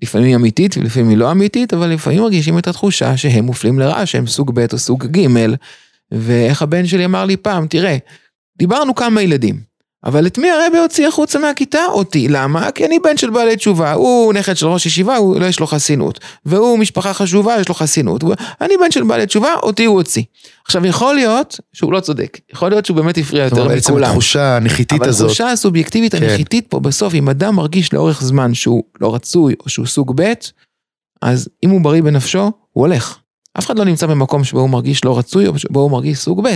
לפעמים 0.01 0.35
אמיתית 0.35 0.77
ולפעמים 0.77 1.09
היא 1.09 1.17
לא 1.17 1.31
אמיתית, 1.31 1.73
אבל 1.73 1.87
לפעמים 1.87 2.21
מרגישים 2.21 2.57
את 2.57 2.67
התחושה 2.67 3.17
שהם 3.17 3.45
מופלים 3.45 3.79
לרעה, 3.79 4.05
שהם 4.05 4.27
סוג 4.27 4.51
ב' 4.53 4.65
או 4.73 4.77
סוג 4.77 5.05
ג', 5.05 5.27
ואיך 6.11 6.61
הבן 6.61 6.85
שלי 6.85 7.05
אמר 7.05 7.25
לי 7.25 7.37
פעם, 7.37 7.67
תראה, 7.67 7.97
דיברנו 8.57 8.95
כמה 8.95 9.21
ילדים, 9.21 9.59
אבל 10.05 10.27
את 10.27 10.37
מי 10.37 10.51
הרבי 10.51 10.77
הוציא 10.77 11.07
החוצה 11.07 11.39
מהכיתה? 11.39 11.85
אותי. 11.85 12.27
למה? 12.27 12.71
כי 12.71 12.85
אני 12.85 12.99
בן 12.99 13.17
של 13.17 13.29
בעלי 13.29 13.55
תשובה. 13.55 13.93
הוא 13.93 14.33
נכד 14.33 14.57
של 14.57 14.67
ראש 14.67 14.85
ישיבה, 14.85 15.15
הוא, 15.15 15.39
לא 15.39 15.45
יש 15.45 15.59
לו 15.59 15.67
חסינות. 15.67 16.19
והוא 16.45 16.79
משפחה 16.79 17.13
חשובה, 17.13 17.55
יש 17.59 17.69
לו 17.69 17.75
חסינות. 17.75 18.23
אני 18.61 18.73
בן 18.81 18.91
של 18.91 19.03
בעלי 19.03 19.25
תשובה, 19.25 19.53
אותי 19.63 19.85
הוא 19.85 19.95
הוציא. 19.95 20.23
עכשיו, 20.65 20.85
יכול 20.85 21.15
להיות 21.15 21.59
שהוא 21.73 21.93
לא 21.93 21.99
צודק. 21.99 22.39
יכול 22.53 22.69
להיות 22.69 22.85
שהוא 22.85 22.97
באמת 22.97 23.17
הפריע 23.17 23.43
יותר 23.43 23.55
כלומר, 23.55 23.73
בעצם 23.73 23.91
מכולם. 23.91 24.09
התחושה 24.09 24.55
הנחיתית 24.55 25.01
אבל 25.01 25.09
הזאת, 25.09 25.25
התחושה 25.25 25.51
הסובייקטיבית 25.51 26.15
כן. 26.15 26.23
הנחיתית 26.23 26.67
פה 26.69 26.79
בסוף, 26.79 27.13
אם 27.13 27.29
אדם 27.29 27.55
מרגיש 27.55 27.93
לאורך 27.93 28.23
זמן 28.23 28.53
שהוא 28.53 28.83
לא 29.01 29.15
רצוי 29.15 29.55
או 29.59 29.69
שהוא 29.69 29.85
סוג 29.85 30.21
ב', 30.21 30.33
אז 31.21 31.49
אם 31.63 31.69
הוא 31.69 31.81
בריא 31.81 32.01
בנפשו, 32.01 32.39
הוא 32.39 32.51
הולך. 32.87 33.17
אף 33.59 33.65
אחד 33.65 33.79
לא 33.79 33.85
נמצא 33.85 34.07
במקום 34.07 34.43
שבו 34.43 34.59
הוא 34.59 34.69
מרגיש 34.69 35.05
לא 35.05 35.17
רצוי 35.17 35.47
או 35.47 35.59
שבו 35.59 35.79
הוא 35.79 35.91
מרגיש 35.91 36.17
סוג 36.17 36.47
ב'. 36.47 36.55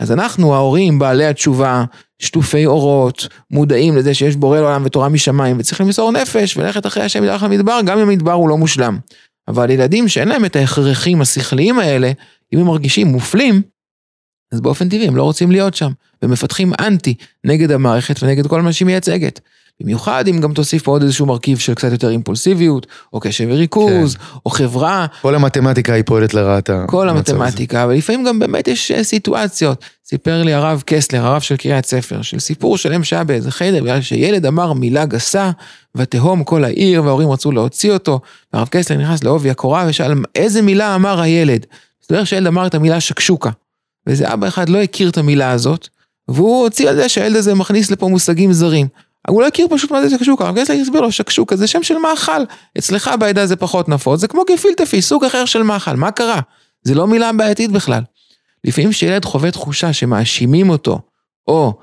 אז 0.00 0.12
אנחנו 0.12 0.54
ההורים, 0.54 0.98
בעלי 0.98 1.26
התשובה, 1.26 1.84
שטופי 2.18 2.66
אורות, 2.66 3.28
מודעים 3.50 3.96
לזה 3.96 4.14
שיש 4.14 4.36
בורא 4.36 4.60
לעולם 4.60 4.82
ותורה 4.84 5.08
משמיים, 5.08 5.56
וצריכים 5.58 5.86
למסור 5.86 6.12
נפש 6.12 6.56
וללכת 6.56 6.86
אחרי 6.86 7.02
השם 7.02 7.22
מדרך 7.22 7.42
למדבר, 7.42 7.80
גם 7.86 7.98
אם 7.98 8.08
המדבר 8.08 8.32
הוא 8.32 8.48
לא 8.48 8.56
מושלם. 8.56 8.98
אבל 9.48 9.70
ילדים 9.70 10.08
שאין 10.08 10.28
להם 10.28 10.44
את 10.44 10.56
ההכרחים 10.56 11.20
השכליים 11.20 11.78
האלה, 11.78 12.12
אם 12.54 12.58
הם 12.58 12.66
מרגישים 12.66 13.06
מופלים, 13.06 13.62
אז 14.52 14.60
באופן 14.60 14.88
טבעי 14.88 15.08
הם 15.08 15.16
לא 15.16 15.22
רוצים 15.22 15.50
להיות 15.50 15.74
שם, 15.74 15.90
ומפתחים 16.22 16.72
אנטי 16.80 17.14
נגד 17.44 17.70
המערכת 17.70 18.22
ונגד 18.22 18.46
כל 18.46 18.62
מה 18.62 18.72
שהיא 18.72 18.86
מייצגת. 18.86 19.40
במיוחד 19.80 20.28
אם 20.28 20.40
גם 20.40 20.52
תוסיף 20.52 20.82
פה 20.82 20.90
עוד 20.90 21.02
איזשהו 21.02 21.26
מרכיב 21.26 21.58
של 21.58 21.74
קצת 21.74 21.92
יותר 21.92 22.10
אימפולסיביות, 22.10 22.86
או 23.12 23.20
קשב 23.20 23.46
וריכוז, 23.50 24.16
או 24.46 24.50
חברה, 24.50 25.06
כל 25.22 25.34
המתמטיקה 25.34 25.92
היא 25.92 26.04
פועלת 26.06 26.34
לרעת 26.34 26.70
כל 26.86 27.08
המצב 27.08 27.34
הזה. 27.34 27.44
המתמטיקה, 27.44 27.84
אבל 27.84 27.94
לפעמים 27.94 28.24
גם 28.24 28.38
באמת 28.38 28.68
יש 28.68 28.90
אה, 28.90 29.04
סיטואציות. 29.04 29.84
סיפר 30.06 30.42
לי 30.42 30.52
הרב 30.52 30.82
קסלר, 30.86 31.26
הרב 31.26 31.40
של 31.40 31.56
קריית 31.56 31.86
ספר, 31.86 32.22
של 32.22 32.38
סיפור 32.38 32.76
שלם 32.76 33.04
שהיה 33.04 33.24
באיזה 33.24 33.50
חדר, 33.50 33.82
בגלל 33.82 34.00
שילד 34.00 34.46
אמר 34.46 34.72
מילה 34.72 35.04
גסה, 35.06 35.50
ותהום 35.94 36.44
כל 36.44 36.64
העיר, 36.64 37.04
וההורים 37.04 37.30
רצו 37.30 37.52
להוציא 37.52 37.92
אותו, 37.92 38.20
והרב 38.52 38.68
קסלר 38.70 38.96
נכנס 38.96 39.24
לעובי 39.24 39.50
הקורה 39.50 39.84
ושאל, 39.88 40.12
איזה 40.34 40.62
מילה 40.62 40.94
אמר 40.94 41.20
הילד? 41.20 41.66
מסתבר 42.02 42.24
שהילד 42.24 42.46
אמר 42.46 42.66
את 42.66 42.74
המילה 42.74 43.00
שקשוקה. 43.00 43.50
ואיזה 44.06 44.32
אבא 44.32 44.48
אחד 44.48 44.68
לא 44.68 44.82
הכיר 44.82 45.08
את 45.08 45.18
המילה 45.18 45.50
הזאת, 45.50 45.88
והוא 46.28 46.62
הוציא 46.62 46.88
על 46.88 46.96
זה 46.96 47.08
שהילד 47.08 47.36
הזה 47.36 47.54
מכניס 47.54 47.90
לפה 47.90 48.08
מושגים 48.08 48.52
זרים. 48.52 48.86
הוא 49.28 49.42
לא 49.42 49.46
הכיר 49.46 49.66
פשוט 49.70 49.90
מה 49.90 50.02
זה 50.02 50.10
שקשוקה, 50.10 50.44
הרב 50.44 50.60
קסלר 50.60 50.76
הסביר 50.76 51.00
לו 51.00 51.12
שקשוקה 51.12 51.56
זה 51.56 51.66
שם 51.66 51.82
של 51.82 51.98
מאכל, 51.98 52.42
אצלך 52.78 53.10
בעדה 53.20 53.46
זה 53.46 53.56
פחות 53.56 53.88
נפוץ, 53.88 54.20
זה 54.20 54.28
כמו 54.28 54.42
גפילטפי, 54.50 55.02
סוג 55.02 55.24
אחר 55.24 55.44
של 55.44 55.62
מאכל, 55.62 55.96
מה 55.96 56.10
קרה? 56.10 56.40
זה 56.82 56.94
לא 56.94 57.06
מילה 57.06 57.32
בעייתית 57.32 57.70
בכלל. 57.70 58.02
לפעמים 58.64 58.90
כשילד 58.90 59.24
חווה 59.24 59.50
תחושה 59.50 59.92
שמאשימים 59.92 60.70
אותו, 60.70 61.00
או. 61.48 61.74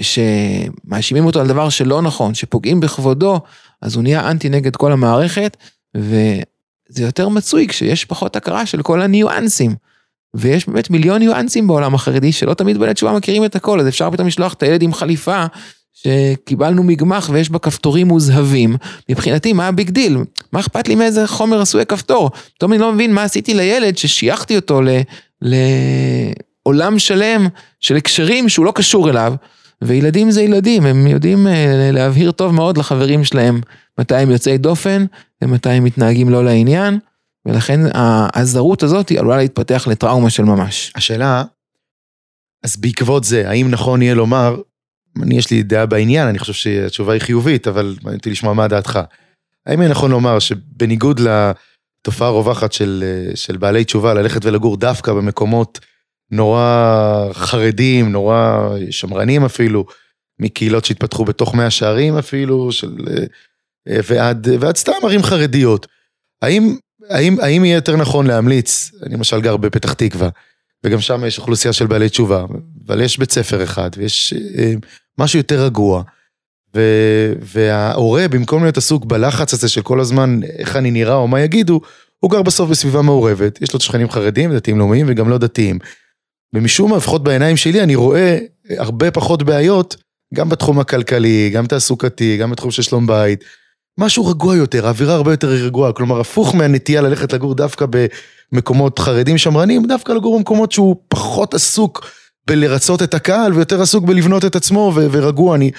שמאשימים 0.00 1.26
אותו 1.26 1.40
על 1.40 1.46
דבר 1.46 1.68
שלא 1.68 2.02
נכון, 2.02 2.34
שפוגעים 2.34 2.80
בכבודו, 2.80 3.40
אז 3.82 3.94
הוא 3.94 4.02
נהיה 4.02 4.30
אנטי 4.30 4.48
נגד 4.48 4.76
כל 4.76 4.92
המערכת, 4.92 5.56
וזה 5.94 7.02
יותר 7.02 7.28
מצוי 7.28 7.68
כשיש 7.68 8.04
פחות 8.04 8.36
הכרה 8.36 8.66
של 8.66 8.82
כל 8.82 9.02
הניואנסים. 9.02 9.74
ויש 10.34 10.68
באמת 10.68 10.90
מיליון 10.90 11.18
ניואנסים 11.18 11.66
בעולם 11.66 11.94
החרדי 11.94 12.32
שלא 12.32 12.54
תמיד 12.54 12.78
בני 12.78 12.94
תשובה 12.94 13.12
מכירים 13.12 13.44
את 13.44 13.56
הכל, 13.56 13.80
אז 13.80 13.88
אפשר 13.88 14.10
פתאום 14.10 14.26
לשלוח 14.26 14.52
את 14.52 14.62
הילד 14.62 14.82
עם 14.82 14.94
חליפה 14.94 15.44
שקיבלנו 15.94 16.82
מגמח 16.82 17.30
ויש 17.32 17.50
בה 17.50 17.58
כפתורים 17.58 18.08
מוזהבים. 18.08 18.76
מבחינתי, 19.08 19.52
מה 19.52 19.68
ה 19.68 19.73
big 19.73 19.90
deal? 19.90 20.18
מה 20.52 20.60
אכפת 20.60 20.88
לי 20.88 20.94
מאיזה 20.94 21.26
חומר 21.26 21.60
עשוי 21.60 21.86
כפתור? 21.86 22.30
פתאום 22.54 22.72
אני 22.72 22.80
לא 22.80 22.92
מבין 22.92 23.14
מה 23.14 23.22
עשיתי 23.22 23.54
לילד 23.54 23.98
ששייכתי 23.98 24.56
אותו. 24.56 24.80
לעולם 25.42 26.98
שלם 26.98 27.48
של 27.80 27.96
הקשרים 27.96 28.48
שהוא 28.48 28.66
לא 28.66 28.72
קשור 28.74 29.10
אליו. 29.10 29.34
וילדים 29.82 30.30
זה 30.30 30.42
ילדים, 30.42 30.86
הם 30.86 31.06
יודעים 31.06 31.46
אה, 31.46 31.90
להבהיר 31.92 32.30
טוב 32.30 32.54
מאוד 32.54 32.78
לחברים 32.78 33.24
שלהם 33.24 33.60
מתי 34.00 34.16
הם 34.16 34.30
יוצאי 34.30 34.58
דופן 34.58 35.04
ומתי 35.42 35.68
הם 35.68 35.84
מתנהגים 35.84 36.28
לא 36.28 36.44
לעניין, 36.44 36.98
ולכן 37.46 37.80
הזרות 38.34 38.82
הזאת 38.82 39.08
היא 39.08 39.18
עלולה 39.18 39.36
להתפתח 39.36 39.86
לטראומה 39.90 40.30
של 40.30 40.44
ממש. 40.44 40.92
השאלה, 40.96 41.42
אז 42.64 42.76
בעקבות 42.76 43.24
זה, 43.24 43.48
האם 43.50 43.70
נכון 43.70 44.02
יהיה 44.02 44.14
לומר, 44.14 44.56
אני 45.22 45.38
יש 45.38 45.50
לי 45.50 45.62
דעה 45.62 45.86
בעניין, 45.86 46.28
אני 46.28 46.38
חושב 46.38 46.52
שהתשובה 46.52 47.12
היא 47.12 47.20
חיובית, 47.20 47.68
אבל 47.68 47.96
מעניין 48.02 48.18
אותי 48.18 48.30
לשמוע 48.30 48.54
מה 48.54 48.68
דעתך. 48.68 49.00
האם 49.66 49.80
יהיה 49.80 49.90
נכון 49.90 50.10
לומר 50.10 50.38
שבניגוד 50.38 51.20
לתופעה 51.20 52.28
הרווחת 52.28 52.72
של, 52.72 53.04
של 53.34 53.56
בעלי 53.56 53.84
תשובה 53.84 54.14
ללכת 54.14 54.44
ולגור 54.44 54.76
דווקא 54.76 55.12
במקומות 55.12 55.80
נורא 56.30 57.28
חרדים, 57.32 58.12
נורא 58.12 58.68
שמרנים 58.90 59.44
אפילו, 59.44 59.86
מקהילות 60.40 60.84
שהתפתחו 60.84 61.24
בתוך 61.24 61.54
מאה 61.54 61.70
שערים 61.70 62.18
אפילו, 62.18 62.72
של, 62.72 62.96
ועד, 63.86 64.48
ועד 64.60 64.76
סתם 64.76 64.92
ערים 65.02 65.22
חרדיות. 65.22 65.86
האם, 66.42 66.76
האם, 67.10 67.40
האם 67.40 67.64
יהיה 67.64 67.74
יותר 67.74 67.96
נכון 67.96 68.26
להמליץ, 68.26 68.90
אני 69.02 69.14
למשל 69.14 69.40
גר 69.40 69.56
בפתח 69.56 69.92
תקווה, 69.92 70.28
וגם 70.84 71.00
שם 71.00 71.24
יש 71.24 71.38
אוכלוסייה 71.38 71.72
של 71.72 71.86
בעלי 71.86 72.08
תשובה, 72.08 72.44
אבל 72.86 73.00
יש 73.00 73.18
בית 73.18 73.32
ספר 73.32 73.62
אחד, 73.62 73.90
ויש 73.96 74.34
אה, 74.58 74.72
משהו 75.18 75.38
יותר 75.38 75.64
רגוע. 75.64 76.02
ו, 76.76 76.80
וההורה, 77.40 78.28
במקום 78.28 78.62
להיות 78.62 78.76
עסוק 78.76 79.04
בלחץ 79.04 79.52
הזה 79.52 79.68
של 79.68 79.82
כל 79.82 80.00
הזמן 80.00 80.40
איך 80.58 80.76
אני 80.76 80.90
נראה 80.90 81.14
או 81.14 81.28
מה 81.28 81.40
יגידו, 81.40 81.80
הוא 82.20 82.30
גר 82.30 82.42
בסוף 82.42 82.70
בסביבה 82.70 83.02
מעורבת, 83.02 83.62
יש 83.62 83.72
לו 83.72 83.80
שכנים 83.80 84.10
חרדים, 84.10 84.54
דתיים 84.54 84.78
לאומיים 84.78 85.06
וגם 85.08 85.28
לא 85.28 85.38
דתיים. 85.38 85.78
ומשום 86.54 86.90
מה, 86.90 86.96
לפחות 86.96 87.22
בעיניים 87.22 87.56
שלי, 87.56 87.82
אני 87.82 87.94
רואה 87.94 88.38
הרבה 88.70 89.10
פחות 89.10 89.42
בעיות, 89.42 89.96
גם 90.34 90.48
בתחום 90.48 90.80
הכלכלי, 90.80 91.50
גם 91.50 91.66
תעסוקתי, 91.66 92.36
גם 92.36 92.50
בתחום 92.50 92.70
של 92.70 92.82
שלום 92.82 93.06
בית. 93.06 93.44
משהו 93.98 94.26
רגוע 94.26 94.56
יותר, 94.56 94.86
האווירה 94.86 95.14
הרבה 95.14 95.32
יותר 95.32 95.48
רגועה, 95.48 95.92
כלומר 95.92 96.20
הפוך 96.20 96.54
מהנטייה 96.54 97.00
ללכת 97.00 97.32
לגור 97.32 97.54
דווקא 97.54 97.86
במקומות 98.52 98.98
חרדים 98.98 99.38
שמרנים, 99.38 99.86
דווקא 99.86 100.12
לגור 100.12 100.38
במקומות 100.38 100.72
שהוא 100.72 100.96
פחות 101.08 101.54
עסוק 101.54 102.06
בלרצות 102.46 103.02
את 103.02 103.14
הקהל 103.14 103.52
ויותר 103.52 103.82
עסוק 103.82 104.04
בלבנות 104.04 104.44
את 104.44 104.56
עצמו 104.56 104.92
ו- 104.94 105.06
ורגוע. 105.10 105.56
אני 105.56 105.70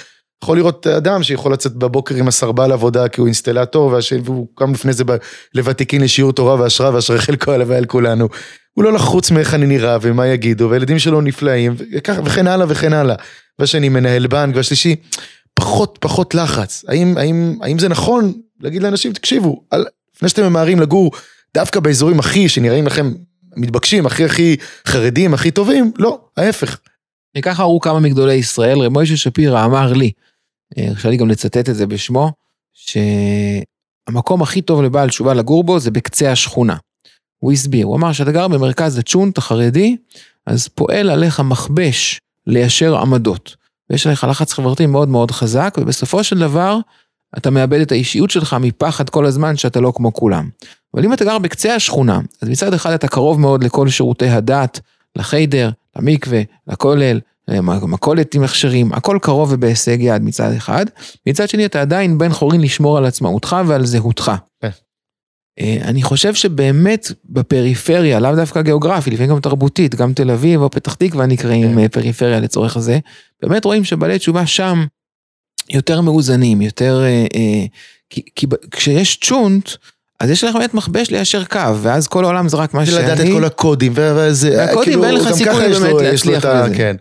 יכול 0.44 0.58
לראות 0.58 0.88
אדם 0.88 1.24
שיכול 1.24 1.54
לצאת 1.54 1.76
בבוקר 1.76 2.16
עם 2.16 2.28
הסרבל 2.28 2.72
עבודה 2.72 3.08
כי 3.08 3.22
הוא 3.22 3.28
אינסטלטור 3.28 3.92
והשם, 3.92 4.20
והוא 4.24 4.48
קם 4.56 4.74
לפני 4.74 4.94
זה 4.94 5.04
ב- 5.04 5.16
לוותיקין 5.54 6.02
לשיעור 6.02 6.34
תורה 6.34 6.56
והשראה 6.56 6.94
ואשרי 6.94 7.20
חלקו 7.20 7.52
הלוואי 7.52 7.78
על 7.78 7.86
כולנו. 7.86 8.30
הוא 8.74 8.84
לא 8.84 8.94
לחוץ 8.94 9.32
מאיך 9.32 9.54
אני 9.54 9.66
נראה 9.66 9.98
ומה 10.02 10.28
יגידו 10.28 10.70
והילדים 10.70 11.00
שלו 11.00 11.22
נפלאים 11.22 11.76
וכך 11.92 12.16
וכן 12.26 12.48
הלאה 12.48 12.66
וכן 12.70 12.94
הלאה. 12.94 13.16
והשני 13.60 13.90
מנהל 13.90 14.28
בנק 14.28 14.56
והשלישי 14.56 14.96
פחות 15.54 15.98
פחות 16.02 16.36
לחץ. 16.36 16.86
האם, 16.88 17.18
האם, 17.18 17.58
האם 17.62 17.80
זה 17.80 17.90
נכון 17.90 18.34
להגיד 18.62 18.84
לאנשים 18.84 19.14
תקשיבו, 19.14 19.64
אל, 19.74 19.86
לפני 20.16 20.30
שאתם 20.30 20.46
ממהרים 20.46 20.80
לגור 20.80 21.12
דווקא 21.54 21.80
באזורים 21.80 22.20
הכי 22.20 22.50
שנראים 22.50 22.88
לכם 22.88 23.12
מתבקשים, 23.56 24.06
הכי 24.06 24.26
הכי 24.26 24.56
חרדים, 24.88 25.34
הכי 25.34 25.52
טובים, 25.52 25.92
לא, 25.98 26.20
ההפך. 26.38 26.80
וככה 27.38 27.64
אמרו 27.64 27.80
כמה 27.80 28.00
מגדולי 28.00 28.34
ישראל, 28.34 28.80
רב 28.80 28.92
מוישה 28.92 29.18
שפירא 29.18 29.66
אמר 29.66 29.94
לי, 29.94 30.12
אה, 30.78 30.88
הרשה 30.88 31.10
לי 31.10 31.18
גם 31.18 31.30
לצטט 31.30 31.70
את 31.70 31.76
זה 31.76 31.88
בשמו, 31.88 32.32
שהמקום 32.74 34.42
הכי 34.42 34.62
טוב 34.62 34.82
לבעל 34.82 35.10
תשובה 35.10 35.34
לגור 35.34 35.64
בו 35.64 35.80
זה 35.80 35.92
בקצה 35.92 36.32
השכונה. 36.32 36.76
הוא 37.38 37.52
הסביר, 37.52 37.86
הוא 37.86 37.96
אמר 37.96 38.14
שאתה 38.14 38.32
גר 38.32 38.48
במרכז 38.48 38.98
הצ'ונט 38.98 39.38
החרדי, 39.38 39.98
אז 40.46 40.68
פועל 40.68 41.10
עליך 41.10 41.40
מכבש 41.40 42.20
ליישר 42.48 42.96
עמדות. 42.96 43.56
ויש 43.90 44.08
עליך 44.08 44.24
לחץ 44.24 44.54
חברתי 44.54 44.86
מאוד 44.86 45.10
מאוד 45.10 45.32
חזק, 45.32 45.76
ובסופו 45.78 46.24
של 46.24 46.40
דבר 46.40 46.78
אתה 47.38 47.50
מאבד 47.50 47.80
את 47.80 47.92
האישיות 47.92 48.30
שלך 48.30 48.56
מפחד 48.60 49.10
כל 49.10 49.26
הזמן 49.26 49.58
שאתה 49.58 49.80
לא 49.80 49.94
כמו 49.96 50.14
כולם. 50.14 50.50
אבל 50.96 51.06
אם 51.06 51.14
אתה 51.14 51.26
גר 51.26 51.38
בקצה 51.38 51.76
השכונה, 51.76 52.20
אז 52.42 52.50
מצד 52.50 52.74
אחד 52.74 52.92
אתה 52.92 53.08
קרוב 53.08 53.40
מאוד 53.40 53.64
לכל 53.64 53.90
שירותי 53.90 54.28
הדת, 54.28 54.80
לחיידר, 55.16 55.70
למקווה, 55.96 56.42
לכולל, 56.68 57.20
מכולת 57.82 58.36
עם 58.36 58.44
הכשרים, 58.44 58.94
הכל 58.94 59.20
קרוב 59.22 59.50
ובהישג 59.52 59.98
יד 60.00 60.22
מצד 60.22 60.52
אחד, 60.52 60.86
מצד 61.28 61.50
שני 61.50 61.66
אתה 61.66 61.82
עדיין 61.82 62.18
בן 62.18 62.30
חורין 62.30 62.62
לשמור 62.62 62.98
על 62.98 63.06
עצמאותך 63.06 63.56
ועל 63.68 63.86
זהותך. 63.86 64.32
כן. 64.62 64.70
אה, 65.60 65.78
אני 65.84 66.04
חושב 66.04 66.34
שבאמת 66.34 67.12
בפריפריה, 67.26 68.20
לאו 68.20 68.36
דווקא 68.36 68.62
גיאוגרפי, 68.62 69.12
לפעמים 69.12 69.32
גם 69.32 69.40
תרבותית, 69.40 69.96
גם 69.96 70.14
תל 70.14 70.32
אביב 70.32 70.62
או 70.62 70.70
פתח 70.72 70.94
תקווה 70.94 71.26
נקראים 71.26 71.74
כן. 71.74 71.80
אה, 71.80 71.90
פריפריה 71.90 72.40
לצורך 72.40 72.78
הזה, 72.78 73.00
באמת 73.42 73.66
רואים 73.66 73.84
שבעלי 73.84 74.20
תשובה 74.20 74.46
שם 74.46 74.86
יותר 75.70 76.02
מאוזנים, 76.02 76.62
יותר, 76.62 77.04
אה, 77.06 77.66
כי, 78.10 78.22
כי 78.36 78.48
כשיש 78.72 79.20
צ'ונט, 79.20 79.70
אז 80.20 80.30
יש 80.30 80.44
לך 80.44 80.56
באמת 80.56 80.74
מכבש 80.74 81.12
ליישר 81.12 81.44
קו, 81.46 81.60
ואז 81.82 82.08
כל 82.08 82.24
העולם 82.24 82.50
זה 82.50 82.58
רק 82.58 82.74
מה 82.74 82.86
שאני, 82.86 83.04
לדעת 83.04 83.20
את 83.20 83.26
כל 83.34 83.46
הקודים, 83.46 83.94
וזה, 83.96 84.56
והקודים, 84.58 84.84
כאילו, 84.84 85.02
ואין 85.02 85.16
לך 85.16 85.32
סיכוי 85.34 85.80
באמת 85.80 86.02
להצליח 86.02 86.46
בזה. 86.46 86.76
כן. 86.76 86.96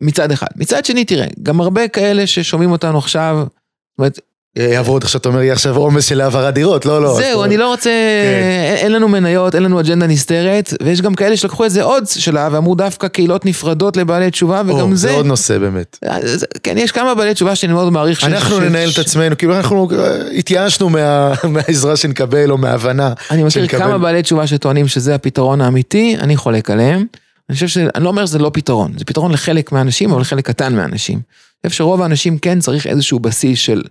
מצד 0.00 0.32
אחד. 0.32 0.46
מצד 0.56 0.84
שני, 0.84 1.04
תראה, 1.04 1.26
גם 1.42 1.60
הרבה 1.60 1.88
כאלה 1.88 2.26
ששומעים 2.26 2.72
אותנו 2.72 2.98
עכשיו, 2.98 3.36
זאת 3.38 3.98
אומרת, 3.98 4.18
יעברו 4.56 4.92
עוד 4.92 5.02
עכשיו, 5.04 5.20
אתה 5.20 5.28
אומר, 5.28 5.42
יהיה 5.42 5.52
עכשיו 5.52 5.76
עומס 5.76 6.04
של 6.04 6.20
העברת 6.20 6.54
דירות, 6.54 6.86
לא, 6.86 7.02
לא. 7.02 7.14
זהו, 7.16 7.44
אני 7.44 7.56
לא 7.56 7.68
רוצה, 7.70 7.90
כן. 7.90 8.76
אין- 8.84 8.92
לנו 8.92 9.08
מניות, 9.08 9.54
אין 9.54 9.62
לנו 9.62 9.80
אג'נדה 9.80 10.06
נסתרת, 10.06 10.74
ויש 10.82 11.00
גם 11.00 11.14
כאלה 11.14 11.36
שלקחו 11.36 11.64
את 11.64 11.70
זה 11.70 11.82
עוד 11.82 12.04
שלב, 12.08 12.52
ואמרו 12.54 12.74
דווקא 12.74 13.08
קהילות 13.08 13.44
נפרדות 13.46 13.96
לבעלי 13.96 14.30
תשובה, 14.30 14.62
וגם 14.66 14.94
זה 14.94 15.08
זה, 15.08 15.14
עוד 15.14 15.26
נושא 15.26 15.58
באמת. 15.58 15.98
אז- 16.06 16.46
כן, 16.62 16.78
יש 16.78 16.92
כמה 16.92 17.14
בעלי 17.14 17.34
תשובה 17.34 17.54
שאני 17.54 17.72
מאוד 17.72 17.92
מעריך. 17.92 18.20
ש- 18.20 18.24
אנחנו 18.24 18.60
ננהל 18.60 18.90
את 18.90 18.98
עצמנו, 18.98 19.38
כאילו 19.38 19.56
אנחנו 19.56 19.88
אה, 19.98 20.30
התייאשנו 20.38 20.88
מה- 20.90 21.32
מהעזרה 21.48 21.96
שנקבל 21.96 22.50
או 22.50 22.58
מההבנה. 22.58 23.12
אני 23.30 23.42
מכיר. 23.42 23.66
כמה 23.66 23.98
בעלי 23.98 24.22
תשובה 24.22 24.46
שטוענים 24.46 24.88
שזה 24.88 25.14
הפתרון 25.14 25.60
האמיתי, 25.60 26.16
אני 26.20 26.36
חולק 26.36 26.70
עליהם. 26.70 27.04
אני 27.50 27.54
חושב 27.54 27.68
ש... 27.68 27.78
אני 27.78 28.04
לא 28.04 28.08
אומר 28.08 28.26
שזה 28.26 28.38
לא 28.38 28.50
פתרון, 28.54 28.92
זה 28.98 29.04
פתרון 29.04 29.32
לחלק 29.32 29.72
מהאנשים, 29.72 30.10
אבל 30.12 30.20
לחלק 30.20 30.46
קטן 30.46 30.74
מהאנשים. 30.76 31.20
אני 31.64 31.70
חושב 31.70 31.78
שרוב 31.78 32.02
האנשים 32.02 32.38
כן 32.38 32.60
צריך 32.60 32.86
איזשהו 32.86 33.20
בסיס 33.20 33.58
של 33.58 33.82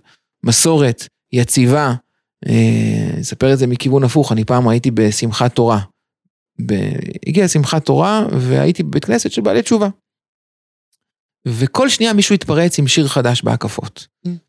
מסורת, 0.44 1.08
יציבה. 1.32 1.94
אה, 2.48 3.20
אספר 3.20 3.52
את 3.52 3.58
זה 3.58 3.66
מכיוון 3.66 4.04
הפוך, 4.04 4.32
אני 4.32 4.44
פעם 4.44 4.68
הייתי 4.68 4.90
בשמחת 4.90 5.54
תורה. 5.54 5.80
ב... 6.66 6.74
הגיעה 7.26 7.48
שמחת 7.48 7.84
תורה 7.84 8.26
והייתי 8.32 8.82
בבית 8.82 9.04
כנסת 9.04 9.32
של 9.32 9.42
בעלי 9.42 9.62
תשובה. 9.62 9.88
וכל 11.48 11.88
שנייה 11.88 12.12
מישהו 12.12 12.34
התפרץ 12.34 12.78
עם 12.78 12.88
שיר 12.88 13.08
חדש 13.08 13.42
בהקפות. 13.42 14.06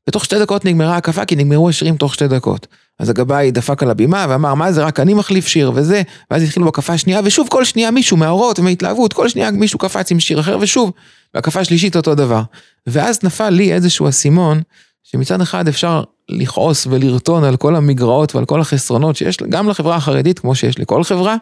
בתוך 0.08 0.26
שתי 0.26 0.40
דקות 0.40 0.66
נגמרה 0.66 0.94
ההקפה 0.94 1.26
כי 1.26 1.36
נגמרו 1.36 1.70
השירים 1.70 1.98
תוך 1.98 2.14
שתי 2.14 2.28
דקות. 2.28 2.68
אז 3.00 3.10
הגבאי 3.10 3.52
דפק 3.52 3.84
על 3.84 3.90
הבימה 3.90 4.26
ואמר 4.30 4.54
מה 4.54 4.72
זה 4.72 4.84
רק 4.84 5.00
אני 5.00 5.14
מחליף 5.14 5.48
שיר 5.48 5.72
וזה, 5.76 6.02
ואז 6.32 6.44
התחילו 6.44 6.66
בהקפה 6.66 6.98
שנייה 6.98 7.22
ושוב 7.24 7.48
כל 7.52 7.66
שנייה 7.66 7.92
מישהו 7.92 8.18
מהאורות 8.18 8.60
ומהתלהבות, 8.60 9.14
כל 9.14 9.30
שנייה 9.30 9.52
מישהו 9.52 9.80
קפץ 9.80 10.12
עם 10.12 10.20
שיר 10.20 10.40
אחר 10.40 10.58
ושוב, 10.62 10.92
בהקפה 11.34 11.64
שלישית 11.64 11.96
אותו 11.96 12.16
דבר. 12.16 12.42
ואז 12.88 13.20
נפל 13.24 13.50
לי 13.50 13.74
איזשהו 13.74 14.10
אסימון, 14.10 14.62
שמצד 15.04 15.42
אחד 15.42 15.68
אפשר 15.68 16.04
לכעוס 16.30 16.88
ולרטון 16.90 17.44
על 17.44 17.58
כל 17.58 17.76
המגרעות 17.76 18.36
ועל 18.36 18.46
כל 18.46 18.62
החסרונות 18.62 19.16
שיש 19.16 19.38
גם 19.38 19.70
לחברה 19.70 19.96
החרדית 19.96 20.40
כמו 20.40 20.56
שיש 20.56 20.80
לכל 20.80 21.04
חברה, 21.04 21.36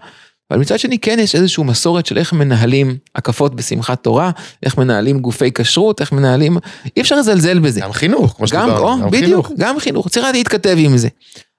אבל 0.51 0.59
מצד 0.59 0.79
שני 0.79 0.99
כן 0.99 1.19
יש 1.19 1.35
איזושהי 1.35 1.63
מסורת 1.63 2.05
של 2.05 2.17
איך 2.17 2.33
מנהלים 2.33 2.97
הקפות 3.15 3.55
בשמחת 3.55 4.03
תורה, 4.03 4.31
איך 4.63 4.77
מנהלים 4.77 5.19
גופי 5.19 5.51
כשרות, 5.51 6.01
איך 6.01 6.11
מנהלים, 6.11 6.57
אי 6.97 7.01
אפשר 7.01 7.15
לזלזל 7.15 7.59
בזה. 7.59 7.81
גם 7.81 7.93
חינוך, 7.93 8.33
כמו 8.37 8.45
גם, 8.51 8.67
שדיברנו. 8.67 8.93
או, 8.93 9.01
גם 9.01 9.11
בדיוק, 9.11 9.45
חינוך. 9.47 9.59
גם 9.59 9.79
חינוך, 9.79 10.07
צריך 10.07 10.25
להתכתב 10.33 10.75
עם 10.79 10.97
זה. 10.97 11.07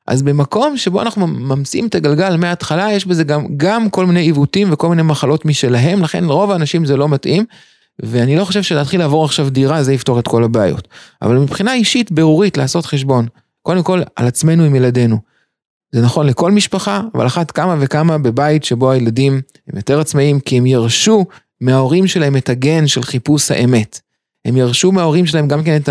אז 0.07 0.23
במקום 0.23 0.77
שבו 0.77 1.03
אנחנו 1.03 1.27
ממציאים 1.27 1.87
את 1.87 1.95
הגלגל 1.95 2.37
מההתחלה, 2.37 2.93
יש 2.93 3.07
בזה 3.07 3.25
גם, 3.25 3.47
גם 3.57 3.91
כל 3.91 4.07
מיני 4.07 4.21
עיוותים 4.21 4.73
וכל 4.73 4.89
מיני 4.89 5.03
מחלות 5.03 5.45
משלהם, 5.45 6.03
לכן 6.03 6.25
לרוב 6.25 6.51
האנשים 6.51 6.87
זה 6.87 6.97
לא 6.97 7.09
מתאים, 7.09 7.45
ואני 8.03 8.37
לא 8.37 8.45
חושב 8.45 8.63
שלהתחיל 8.63 9.01
לעבור 9.01 9.25
עכשיו 9.25 9.51
דירה 9.51 9.83
זה 9.83 9.93
יפתור 9.93 10.19
את 10.19 10.29
כל 10.29 10.45
הבעיות. 10.45 10.89
אבל 11.23 11.39
מבחינה 11.39 11.75
אישית, 11.75 12.13
ברורית, 12.13 12.57
לעשות 12.57 12.87
חשבון, 12.87 13.27
קודם 13.63 13.83
כל 13.83 14.03
על 14.17 14.27
עצמנו 14.27 14.65
עם 14.65 14.75
ילדינו. 14.75 15.19
זה 15.93 16.03
נכון 16.03 16.27
לכל 16.27 16.53
משפחה, 16.53 17.03
אבל 17.15 17.27
אחת 17.27 17.51
כמה 17.51 17.77
וכמה 17.81 18.19
בבית 18.19 18.65
שבו 18.65 18.91
הילדים 18.91 19.41
הם 19.69 19.77
יותר 19.77 20.01
עצמאיים, 20.01 20.41
כי 20.41 20.59
הם 20.59 20.67
ירשו 20.67 21.27
מההורים 21.61 22.07
שלהם 22.07 22.37
את 22.37 22.49
הגן 22.49 22.87
של 22.87 23.03
חיפוש 23.03 23.51
האמת. 23.51 24.01
הם 24.45 24.57
ירשו 24.57 24.93
מההורים 24.93 25.27
שלהם 25.27 25.49
גם 25.49 25.65
כן 25.65 25.77
את 25.77 25.89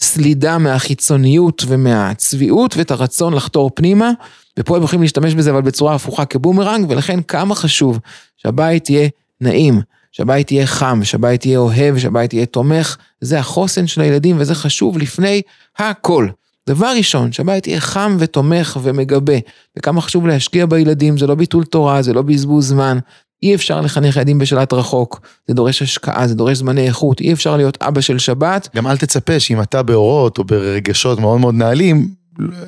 הסלידה 0.00 0.58
מהחיצוניות 0.58 1.62
ומהצביעות 1.66 2.76
ואת 2.76 2.90
הרצון 2.90 3.34
לחתור 3.34 3.70
פנימה, 3.74 4.10
ופה 4.58 4.76
הם 4.76 4.82
יכולים 4.82 5.02
להשתמש 5.02 5.34
בזה 5.34 5.50
אבל 5.50 5.62
בצורה 5.62 5.94
הפוכה 5.94 6.24
כבומרנג, 6.24 6.90
ולכן 6.90 7.22
כמה 7.22 7.54
חשוב 7.54 7.98
שהבית 8.36 8.90
יהיה 8.90 9.08
נעים, 9.40 9.80
שהבית 10.16 10.52
יהיה 10.52 10.66
חם, 10.66 11.00
שהבית 11.04 11.46
יהיה 11.46 11.58
אוהב, 11.58 11.98
שהבית 11.98 12.32
יהיה 12.32 12.46
תומך, 12.46 12.96
זה 13.20 13.38
החוסן 13.38 13.86
של 13.86 14.00
הילדים 14.00 14.36
וזה 14.38 14.54
חשוב 14.54 14.98
לפני 14.98 15.42
הכל. 15.78 16.28
דבר 16.68 16.92
ראשון, 16.96 17.32
שהבית 17.32 17.66
יהיה 17.66 17.80
חם 17.80 18.16
ותומך 18.20 18.78
ומגבה, 18.82 19.34
וכמה 19.78 20.00
חשוב 20.00 20.26
להשקיע 20.26 20.66
בילדים, 20.66 21.18
זה 21.18 21.26
לא 21.26 21.34
ביטול 21.34 21.64
תורה, 21.64 22.02
זה 22.02 22.12
לא 22.12 22.22
בזבוז 22.22 22.68
זמן, 22.68 22.98
אי 23.42 23.54
אפשר 23.54 23.80
לחנך 23.80 24.16
ילדים 24.16 24.38
בשלט 24.38 24.72
רחוק, 24.72 25.20
זה 25.48 25.54
דורש 25.54 25.82
השקעה, 25.82 26.26
זה 26.26 26.34
דורש 26.34 26.58
זמני 26.58 26.86
איכות, 26.86 27.20
אי 27.20 27.32
אפשר 27.32 27.56
להיות 27.56 27.78
אבא 27.82 28.00
של 28.00 28.18
שבת, 28.18 28.68
גם 28.76 28.86
אל 28.86 28.96
תצפה 28.96 29.40
שאם 29.40 29.62
אתה 29.62 29.82
באורות 29.82 30.38
או 30.38 30.44
ברגשות 30.44 31.20
מאוד 31.20 31.40
מאוד 31.40 31.54
נעלים, 31.54 32.08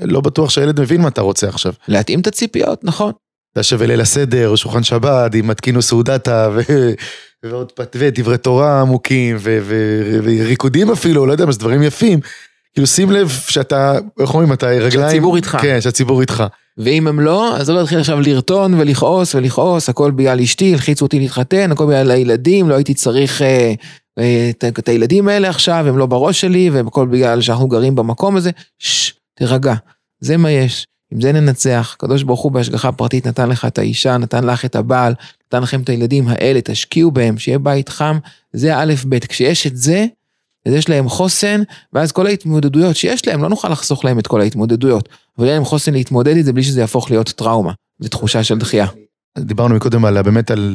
לא 0.02 0.20
בטוח 0.20 0.50
שהילד 0.50 0.80
מבין 0.80 1.00
מה 1.00 1.08
אתה 1.08 1.20
רוצה 1.20 1.48
עכשיו. 1.48 1.72
להתאים 1.88 2.20
את 2.20 2.26
הציפיות, 2.26 2.84
נכון. 2.84 3.12
אתה 3.56 3.62
שווה 3.62 3.86
ליל 3.86 4.00
הסדר, 4.00 4.56
שולחן 4.56 4.82
שבת, 4.82 5.34
עם 5.34 5.46
מתקינו 5.46 5.82
סעודתה, 5.82 6.48
ו... 6.54 6.60
ועוד 7.42 7.72
פתווה, 7.72 8.10
דברי 8.10 8.38
תורה 8.38 8.80
עמוקים, 8.80 9.36
ו... 9.40 9.58
ו... 9.62 9.74
וריקודים 10.22 10.90
אפילו, 10.90 11.26
לא 11.26 11.32
יודע 11.32 11.46
מה, 11.46 11.52
זה 11.52 11.58
דברים 11.58 11.82
יפים. 11.82 12.20
כאילו 12.74 12.86
שים 12.86 13.10
לב 13.10 13.28
שאתה, 13.28 13.98
איך 14.20 14.34
אומרים, 14.34 14.52
אתה 14.52 14.66
רגליים... 14.66 14.90
שהציבור 14.90 15.36
איתך. 15.36 15.58
כן, 15.60 15.80
שהציבור 15.80 16.20
איתך. 16.20 16.44
ואם 16.78 17.06
הם 17.06 17.20
לא, 17.20 17.56
אז 17.56 17.70
לא 17.70 17.76
להתחיל 17.76 17.98
עכשיו 17.98 18.20
לרטון 18.20 18.74
ולכעוס 18.74 19.34
ולכעוס, 19.34 19.88
הכל 19.88 20.10
בגלל 20.10 20.40
אשתי, 20.40 20.72
הלחיצו 20.72 21.04
אותי 21.04 21.18
להתחתן, 21.18 21.72
הכל 21.72 21.86
בגלל 21.86 22.10
הילדים, 22.10 22.68
לא 22.68 22.74
הייתי 22.74 22.94
צריך 22.94 23.42
אה, 23.42 23.74
אה, 24.18 24.50
את, 24.50 24.64
את 24.78 24.88
הילדים 24.88 25.28
האלה 25.28 25.48
עכשיו, 25.48 25.88
הם 25.88 25.98
לא 25.98 26.06
בראש 26.06 26.40
שלי, 26.40 26.70
והכל 26.70 27.06
בגלל 27.06 27.40
שאנחנו 27.40 27.68
גרים 27.68 27.94
במקום 27.94 28.36
הזה. 28.36 28.50
ששש, 28.78 29.14
תירגע, 29.38 29.74
זה 30.20 30.36
מה 30.36 30.50
יש. 30.50 30.86
עם 31.12 31.20
זה 31.20 31.32
ננצח, 31.32 31.94
הקדוש 31.96 32.22
ברוך 32.22 32.40
הוא 32.40 32.52
בהשגחה 32.52 32.92
פרטית 32.92 33.26
נתן 33.26 33.48
לך 33.48 33.64
את 33.64 33.78
האישה, 33.78 34.16
נתן 34.16 34.44
לך 34.44 34.64
את 34.64 34.76
הבעל, 34.76 35.14
נתן 35.48 35.62
לכם 35.62 35.80
את 35.80 35.88
הילדים 35.88 36.28
האלה, 36.28 36.60
תשקיעו 36.64 37.10
בהם, 37.10 37.38
שיהיה 37.38 37.58
בית 37.58 37.88
חם, 37.88 38.18
זה 38.52 38.76
א' 38.76 38.94
ב', 39.08 39.18
כשיש 39.18 39.66
את 39.66 39.76
זה, 39.76 40.06
אז 40.66 40.72
יש 40.72 40.88
להם 40.88 41.08
חוסן, 41.08 41.62
ואז 41.92 42.12
כל 42.12 42.26
ההתמודדויות 42.26 42.96
שיש 42.96 43.26
להם, 43.26 43.42
לא 43.42 43.48
נוכל 43.48 43.68
לחסוך 43.68 44.04
להם 44.04 44.18
את 44.18 44.26
כל 44.26 44.40
ההתמודדויות, 44.40 45.08
אבל 45.38 45.46
יהיה 45.46 45.56
להם 45.56 45.64
חוסן 45.64 45.92
להתמודד 45.92 46.36
עם 46.36 46.42
זה 46.42 46.52
בלי 46.52 46.62
שזה 46.62 46.80
יהפוך 46.80 47.10
להיות 47.10 47.28
טראומה 47.28 47.72
ותחושה 48.00 48.44
של 48.44 48.58
דחייה. 48.58 48.86
דיברנו 49.38 49.74
מקודם 49.74 50.04
על, 50.04 50.22
באמת 50.22 50.50
על, 50.50 50.74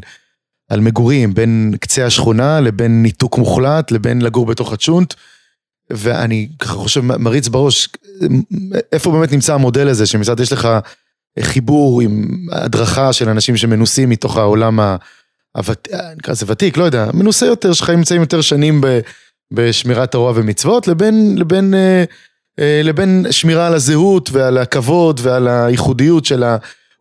על 0.69 0.79
מגורים, 0.79 1.33
בין 1.33 1.75
קצה 1.79 2.05
השכונה 2.05 2.59
לבין 2.59 3.03
ניתוק 3.03 3.37
מוחלט, 3.37 3.91
לבין 3.91 4.21
לגור 4.21 4.45
בתוך 4.45 4.73
הצ'ונט. 4.73 5.13
ואני 5.95 6.49
חושב, 6.63 7.01
מריץ 7.01 7.47
בראש, 7.47 7.89
איפה 8.91 9.11
באמת 9.11 9.31
נמצא 9.31 9.53
המודל 9.53 9.87
הזה, 9.87 10.05
שמצד 10.05 10.39
יש 10.39 10.53
לך 10.53 10.67
חיבור 11.39 12.01
עם 12.01 12.27
הדרכה 12.51 13.13
של 13.13 13.29
אנשים 13.29 13.57
שמנוסים 13.57 14.09
מתוך 14.09 14.37
העולם 14.37 14.79
ה... 14.79 14.95
הוות... 15.57 15.87
נקרא 16.17 16.31
לזה 16.31 16.45
ותיק, 16.49 16.77
לא 16.77 16.83
יודע, 16.83 17.09
מנוסה 17.13 17.45
יותר, 17.45 17.73
שחיים 17.73 17.97
נמצאים 17.97 18.21
יותר 18.21 18.41
שנים 18.41 18.81
ב... 18.81 18.99
בשמירת 19.53 20.11
תורה 20.11 20.31
ומצוות, 20.35 20.87
לבין, 20.87 21.35
לבין, 21.37 21.73
אה, 21.73 22.03
אה, 22.59 22.81
לבין 22.83 23.25
שמירה 23.31 23.67
על 23.67 23.73
הזהות 23.73 24.29
ועל 24.31 24.57
הכבוד 24.57 25.19
ועל 25.23 25.47
הייחודיות 25.47 26.25
של 26.25 26.43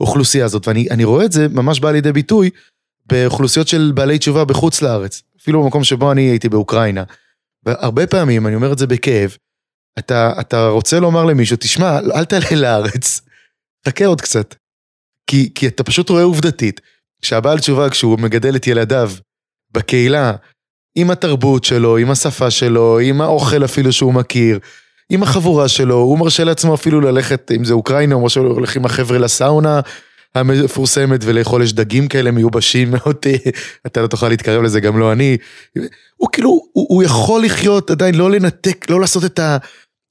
האוכלוסייה 0.00 0.44
הזאת. 0.44 0.68
ואני 0.68 1.04
רואה 1.04 1.24
את 1.24 1.32
זה 1.32 1.46
ממש 1.48 1.80
בא 1.80 1.90
לידי 1.90 2.12
ביטוי 2.12 2.50
באוכלוסיות 3.06 3.68
של 3.68 3.92
בעלי 3.94 4.18
תשובה 4.18 4.44
בחוץ 4.44 4.82
לארץ, 4.82 5.22
אפילו 5.42 5.62
במקום 5.62 5.84
שבו 5.84 6.12
אני 6.12 6.22
הייתי 6.22 6.48
באוקראינה. 6.48 7.04
והרבה 7.64 8.06
פעמים, 8.06 8.46
אני 8.46 8.54
אומר 8.54 8.72
את 8.72 8.78
זה 8.78 8.86
בכאב, 8.86 9.36
אתה, 9.98 10.32
אתה 10.40 10.68
רוצה 10.68 11.00
לומר 11.00 11.24
למישהו, 11.24 11.56
תשמע, 11.60 11.98
אל 11.98 12.24
תעלה 12.24 12.56
לארץ, 12.56 13.20
חכה 13.88 14.06
עוד 14.06 14.20
קצת. 14.20 14.54
כי, 15.26 15.50
כי 15.54 15.66
אתה 15.66 15.84
פשוט 15.84 16.10
רואה 16.10 16.22
עובדתית, 16.22 16.80
שהבעל 17.22 17.58
תשובה 17.58 17.90
כשהוא 17.90 18.18
מגדל 18.18 18.56
את 18.56 18.66
ילדיו 18.66 19.10
בקהילה, 19.70 20.32
עם 20.94 21.10
התרבות 21.10 21.64
שלו, 21.64 21.96
עם 21.96 22.10
השפה 22.10 22.50
שלו, 22.50 22.98
עם 22.98 23.20
האוכל 23.20 23.64
אפילו 23.64 23.92
שהוא 23.92 24.14
מכיר, 24.14 24.58
עם 25.10 25.22
החבורה 25.22 25.68
שלו, 25.68 25.94
הוא 25.94 26.18
מרשה 26.18 26.44
לעצמו 26.44 26.74
אפילו 26.74 27.00
ללכת, 27.00 27.50
אם 27.56 27.64
זה 27.64 27.72
אוקראינה, 27.72 28.14
הוא 28.14 28.22
מרשה 28.22 28.40
ללכת 28.40 28.76
עם 28.76 28.84
החבר'ה 28.84 29.18
לסאונה 29.18 29.80
המפורסמת 30.34 31.20
ולאכול, 31.24 31.62
יש 31.62 31.72
דגים 31.72 32.08
כאלה 32.08 32.30
מיובשים 32.30 32.90
מאוד, 32.96 33.16
אתה 33.86 34.02
לא 34.02 34.06
תוכל 34.06 34.28
להתקרב 34.28 34.62
לזה, 34.62 34.80
גם 34.80 34.98
לא 34.98 35.12
אני. 35.12 35.36
הוא 36.16 36.28
כאילו, 36.32 36.48
הוא, 36.72 36.86
הוא 36.88 37.02
יכול 37.02 37.44
לחיות 37.44 37.90
עדיין, 37.90 38.14
לא 38.14 38.30
לנתק, 38.30 38.90
לא 38.90 39.00
לעשות 39.00 39.24
את 39.24 39.38
ה... 39.38 39.56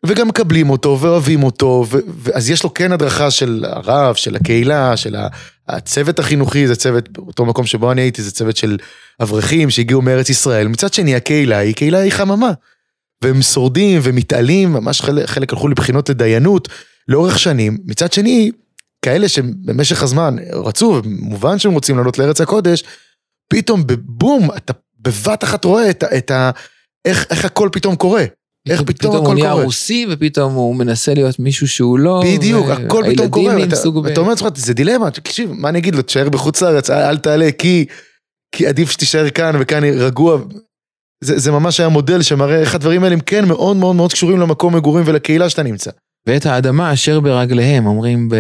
וגם 0.05 0.27
מקבלים 0.27 0.69
אותו 0.69 0.97
ואוהבים 1.01 1.43
אותו, 1.43 1.85
ו... 1.89 1.97
ו... 2.07 2.29
אז 2.33 2.49
יש 2.49 2.63
לו 2.63 2.73
כן 2.73 2.91
הדרכה 2.91 3.31
של 3.31 3.65
הרב, 3.67 4.15
של 4.15 4.35
הקהילה, 4.35 4.97
של 4.97 5.15
הצוות 5.67 6.19
החינוכי, 6.19 6.67
זה 6.67 6.75
צוות, 6.75 7.09
באותו 7.09 7.45
מקום 7.45 7.65
שבו 7.65 7.91
אני 7.91 8.01
הייתי, 8.01 8.21
זה 8.21 8.31
צוות 8.31 8.57
של 8.57 8.77
אברכים 9.21 9.69
שהגיעו 9.69 10.01
מארץ 10.01 10.29
ישראל. 10.29 10.67
מצד 10.67 10.93
שני, 10.93 11.15
הקהילה 11.15 11.57
היא 11.57 11.75
קהילה 11.75 11.99
היא 11.99 12.11
חממה. 12.11 12.51
והם 13.21 13.41
שורדים 13.41 13.99
ומתעלים, 14.03 14.73
ממש 14.73 15.01
חלק, 15.01 15.25
חלק 15.25 15.53
הלכו 15.53 15.67
לבחינות 15.67 16.09
לדיינות 16.09 16.67
לאורך 17.07 17.39
שנים. 17.39 17.77
מצד 17.85 18.13
שני, 18.13 18.51
כאלה 19.05 19.29
שבמשך 19.29 20.03
הזמן 20.03 20.35
רצו, 20.51 21.01
מובן 21.05 21.59
שהם 21.59 21.71
רוצים 21.71 21.97
לעלות 21.97 22.17
לארץ 22.17 22.41
הקודש, 22.41 22.83
פתאום 23.53 23.87
בבום, 23.87 24.49
אתה 24.57 24.73
בבת 24.99 25.43
אחת 25.43 25.65
רואה 25.65 25.89
את, 25.89 26.03
את 26.03 26.31
ה... 26.31 26.51
איך, 27.05 27.25
איך 27.29 27.45
הכל 27.45 27.69
פתאום 27.71 27.95
קורה. 27.95 28.25
איך 28.69 28.81
פתאום 28.81 28.93
פתאום 28.93 29.15
הוא 29.15 29.23
הכל 29.23 29.33
נהיה 29.33 29.51
קורה. 29.51 29.63
רוסי 29.63 30.05
ופתאום 30.09 30.53
הוא 30.53 30.75
מנסה 30.75 31.13
להיות 31.13 31.39
מישהו 31.39 31.67
שהוא 31.67 31.99
לא. 31.99 32.21
בדיוק, 32.25 32.69
הכל 32.69 33.03
פתאום 33.11 33.29
קורה, 33.29 33.55
ואתה 33.55 33.75
סוג 33.75 33.99
ב- 33.99 34.05
ואתה 34.05 34.19
אומר 34.19 34.29
לעצמך, 34.29 34.47
זה 34.55 34.73
דילמה, 34.73 35.11
תקשיב, 35.11 35.51
מה 35.51 35.69
אני 35.69 35.79
אגיד 35.79 35.95
לו, 35.95 36.01
תשאר 36.01 36.29
בחוץ 36.29 36.61
לארץ, 36.61 36.89
אל 36.89 37.01
אל 37.01 37.17
תעלה, 37.17 37.51
כי, 37.51 37.85
כי 38.55 38.67
עדיף 38.67 38.91
שתישאר 38.91 39.29
כאן, 39.29 39.55
וכאן 39.59 39.83
רגוע. 39.83 40.41
זה, 41.23 41.39
זה 41.39 41.51
ממש 41.51 41.79
היה 41.79 41.89
מודל 41.89 42.21
שמראה 42.21 42.59
איך 42.59 42.75
הדברים 42.75 43.03
האלה 43.03 43.13
הם 43.13 43.21
כן 43.21 43.47
מאוד 43.47 43.77
מאוד 43.77 43.95
מאוד 43.95 44.13
קשורים 44.13 44.39
למקום 44.39 44.75
מגורים 44.75 45.03
ולקהילה 45.07 45.49
שאתה 45.49 45.63
נמצא. 45.63 45.91
ואת 46.27 46.45
האדמה 46.45 46.93
אשר 46.93 47.19
ברגליהם, 47.19 47.85
אומרים 47.85 48.29
ב... 48.29 48.35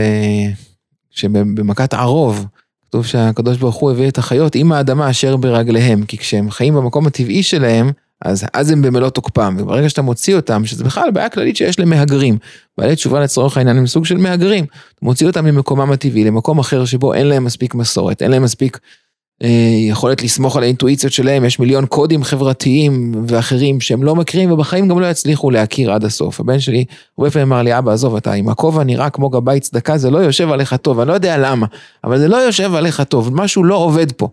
שבמכת 1.11 1.93
ערוב, 1.93 2.45
כתוב 2.87 3.05
שהקדוש 3.05 3.57
ברוך 3.57 3.75
הוא 3.75 3.91
הביא 3.91 4.07
את 4.07 4.17
החיות 4.17 4.55
עם 4.55 4.71
האדמה 4.71 5.09
אשר 5.09 5.37
ברגליהם, 5.37 6.05
כי 6.05 6.17
כשהם 6.17 6.51
חיים 6.51 6.75
במקום 6.75 7.07
הטבעי 7.07 7.43
שלהם, 7.43 7.91
אז, 8.25 8.45
אז 8.53 8.71
הם 8.71 8.81
במלוא 8.81 9.09
תוקפם, 9.09 9.55
וברגע 9.59 9.89
שאתה 9.89 10.01
מוציא 10.01 10.35
אותם, 10.35 10.65
שזה 10.65 10.83
בכלל 10.83 11.11
בעיה 11.11 11.29
כללית 11.29 11.57
שיש 11.57 11.79
למהגרים, 11.79 12.37
בעלי 12.77 12.95
תשובה 12.95 13.19
לצורך 13.19 13.57
העניין 13.57 13.77
הם 13.77 13.87
סוג 13.87 14.05
של 14.05 14.17
מהגרים, 14.17 14.63
אתה 14.63 15.05
מוציא 15.05 15.27
אותם 15.27 15.45
ממקומם 15.45 15.91
הטבעי 15.91 16.23
למקום 16.23 16.59
אחר 16.59 16.85
שבו 16.85 17.13
אין 17.13 17.27
להם 17.27 17.43
מספיק 17.43 17.75
מסורת, 17.75 18.21
אין 18.21 18.31
להם 18.31 18.43
מספיק 18.43 18.79
יכולת 19.89 20.23
לסמוך 20.23 20.57
על 20.57 20.63
האינטואיציות 20.63 21.13
שלהם, 21.13 21.45
יש 21.45 21.59
מיליון 21.59 21.85
קודים 21.85 22.23
חברתיים 22.23 23.11
ואחרים 23.27 23.81
שהם 23.81 24.03
לא 24.03 24.15
מכירים 24.15 24.51
ובחיים 24.51 24.87
גם 24.87 24.99
לא 24.99 25.05
יצליחו 25.05 25.51
להכיר 25.51 25.91
עד 25.91 26.05
הסוף. 26.05 26.39
הבן 26.39 26.59
שלי 26.59 26.85
הרבה 27.17 27.31
פעמים 27.31 27.53
אמר 27.53 27.61
לי, 27.61 27.77
אבא 27.77 27.91
עזוב 27.91 28.15
אתה, 28.15 28.33
אם 28.33 28.49
הכובע 28.49 28.83
נראה 28.83 29.09
כמו 29.09 29.29
גבאי 29.29 29.59
צדקה 29.59 29.97
זה 29.97 30.09
לא 30.11 30.17
יושב 30.17 30.51
עליך 30.51 30.73
טוב, 30.73 30.99
אני 30.99 31.07
לא 31.07 31.13
יודע 31.13 31.37
למה, 31.37 31.65
אבל 32.03 32.19
זה 32.19 32.27
לא 32.27 32.37
יושב 32.37 32.75
עליך 32.75 33.01
טוב, 33.01 33.29
משהו 33.33 33.63
לא 33.63 33.75
עובד 33.75 34.11
פה. 34.11 34.29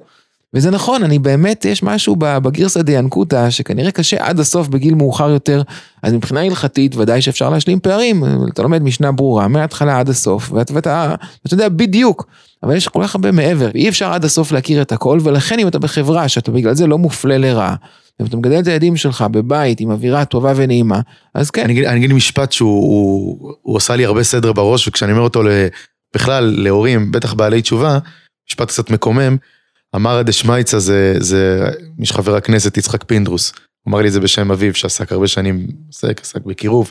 וזה 0.56 0.70
נכון, 0.70 1.02
אני 1.02 1.18
באמת, 1.18 1.64
יש 1.64 1.82
משהו 1.82 2.16
בגרסא 2.18 2.82
דיאנקותא 2.82 3.50
שכנראה 3.50 3.90
קשה 3.90 4.16
עד 4.20 4.40
הסוף 4.40 4.68
בגיל 4.68 4.94
מאוחר 4.94 5.30
יותר, 5.30 5.62
אז 6.02 6.12
מבחינה 6.12 6.40
הלכתית 6.40 6.96
ודאי 6.96 7.22
שאפשר 7.22 7.50
להשלים 7.50 7.80
פערים, 7.80 8.24
אתה 8.52 8.62
לומד 8.62 8.82
משנה 8.82 9.12
ברורה 9.12 9.48
מההתחלה 9.48 9.98
עד 9.98 10.08
הסוף, 10.08 10.52
ואתה, 10.52 10.74
ואתה, 10.74 11.14
ואתה 11.44 11.54
יודע 11.54 11.68
בדיוק, 11.68 12.26
אבל 12.62 12.76
יש 12.76 12.88
כל 12.88 13.00
כך 13.02 13.14
הרבה 13.14 13.32
מעבר, 13.32 13.70
אי 13.74 13.88
אפשר 13.88 14.12
עד 14.12 14.24
הסוף 14.24 14.52
להכיר 14.52 14.82
את 14.82 14.92
הכל, 14.92 15.18
ולכן 15.22 15.58
אם 15.58 15.68
אתה 15.68 15.78
בחברה 15.78 16.28
שאתה 16.28 16.50
בגלל 16.50 16.74
זה 16.74 16.86
לא 16.86 16.98
מופלה 16.98 17.38
לרעה, 17.38 17.74
אם 18.20 18.26
אתה 18.26 18.36
מגדל 18.36 18.58
את 18.58 18.66
הילדים 18.66 18.96
שלך 18.96 19.24
בבית 19.30 19.80
עם 19.80 19.90
אווירה 19.90 20.24
טובה 20.24 20.52
ונעימה, 20.56 21.00
אז 21.34 21.50
כן, 21.50 21.64
אני 21.64 21.72
אגיד, 21.72 21.84
אני 21.84 21.98
אגיד 21.98 22.12
משפט 22.12 22.52
שהוא 22.52 22.70
הוא, 22.70 23.52
הוא 23.62 23.76
עשה 23.76 23.96
לי 23.96 24.04
הרבה 24.04 24.22
סדר 24.22 24.52
בראש, 24.52 24.88
וכשאני 24.88 25.12
אומר 25.12 25.22
אותו 25.22 25.42
בכלל 26.14 26.54
להורים, 26.56 27.12
בטח 27.12 27.34
בעלי 27.34 27.62
תשובה, 27.62 27.98
משפט 28.48 28.68
קצת 28.68 28.90
מקומם, 28.90 29.36
אמר 29.96 30.18
הדשמייצה 30.18 30.78
זה, 30.78 31.14
זה 31.18 31.70
מי 31.98 32.06
שחבר 32.06 32.36
הכנסת 32.36 32.76
יצחק 32.76 33.04
פינדרוס, 33.04 33.52
אמר 33.88 34.00
לי 34.00 34.08
את 34.08 34.12
זה 34.12 34.20
בשם 34.20 34.50
אביו, 34.50 34.74
שעסק 34.74 35.12
הרבה 35.12 35.26
שנים, 35.26 35.66
עסק, 35.88 36.20
עסק 36.20 36.40
בקירוב. 36.42 36.90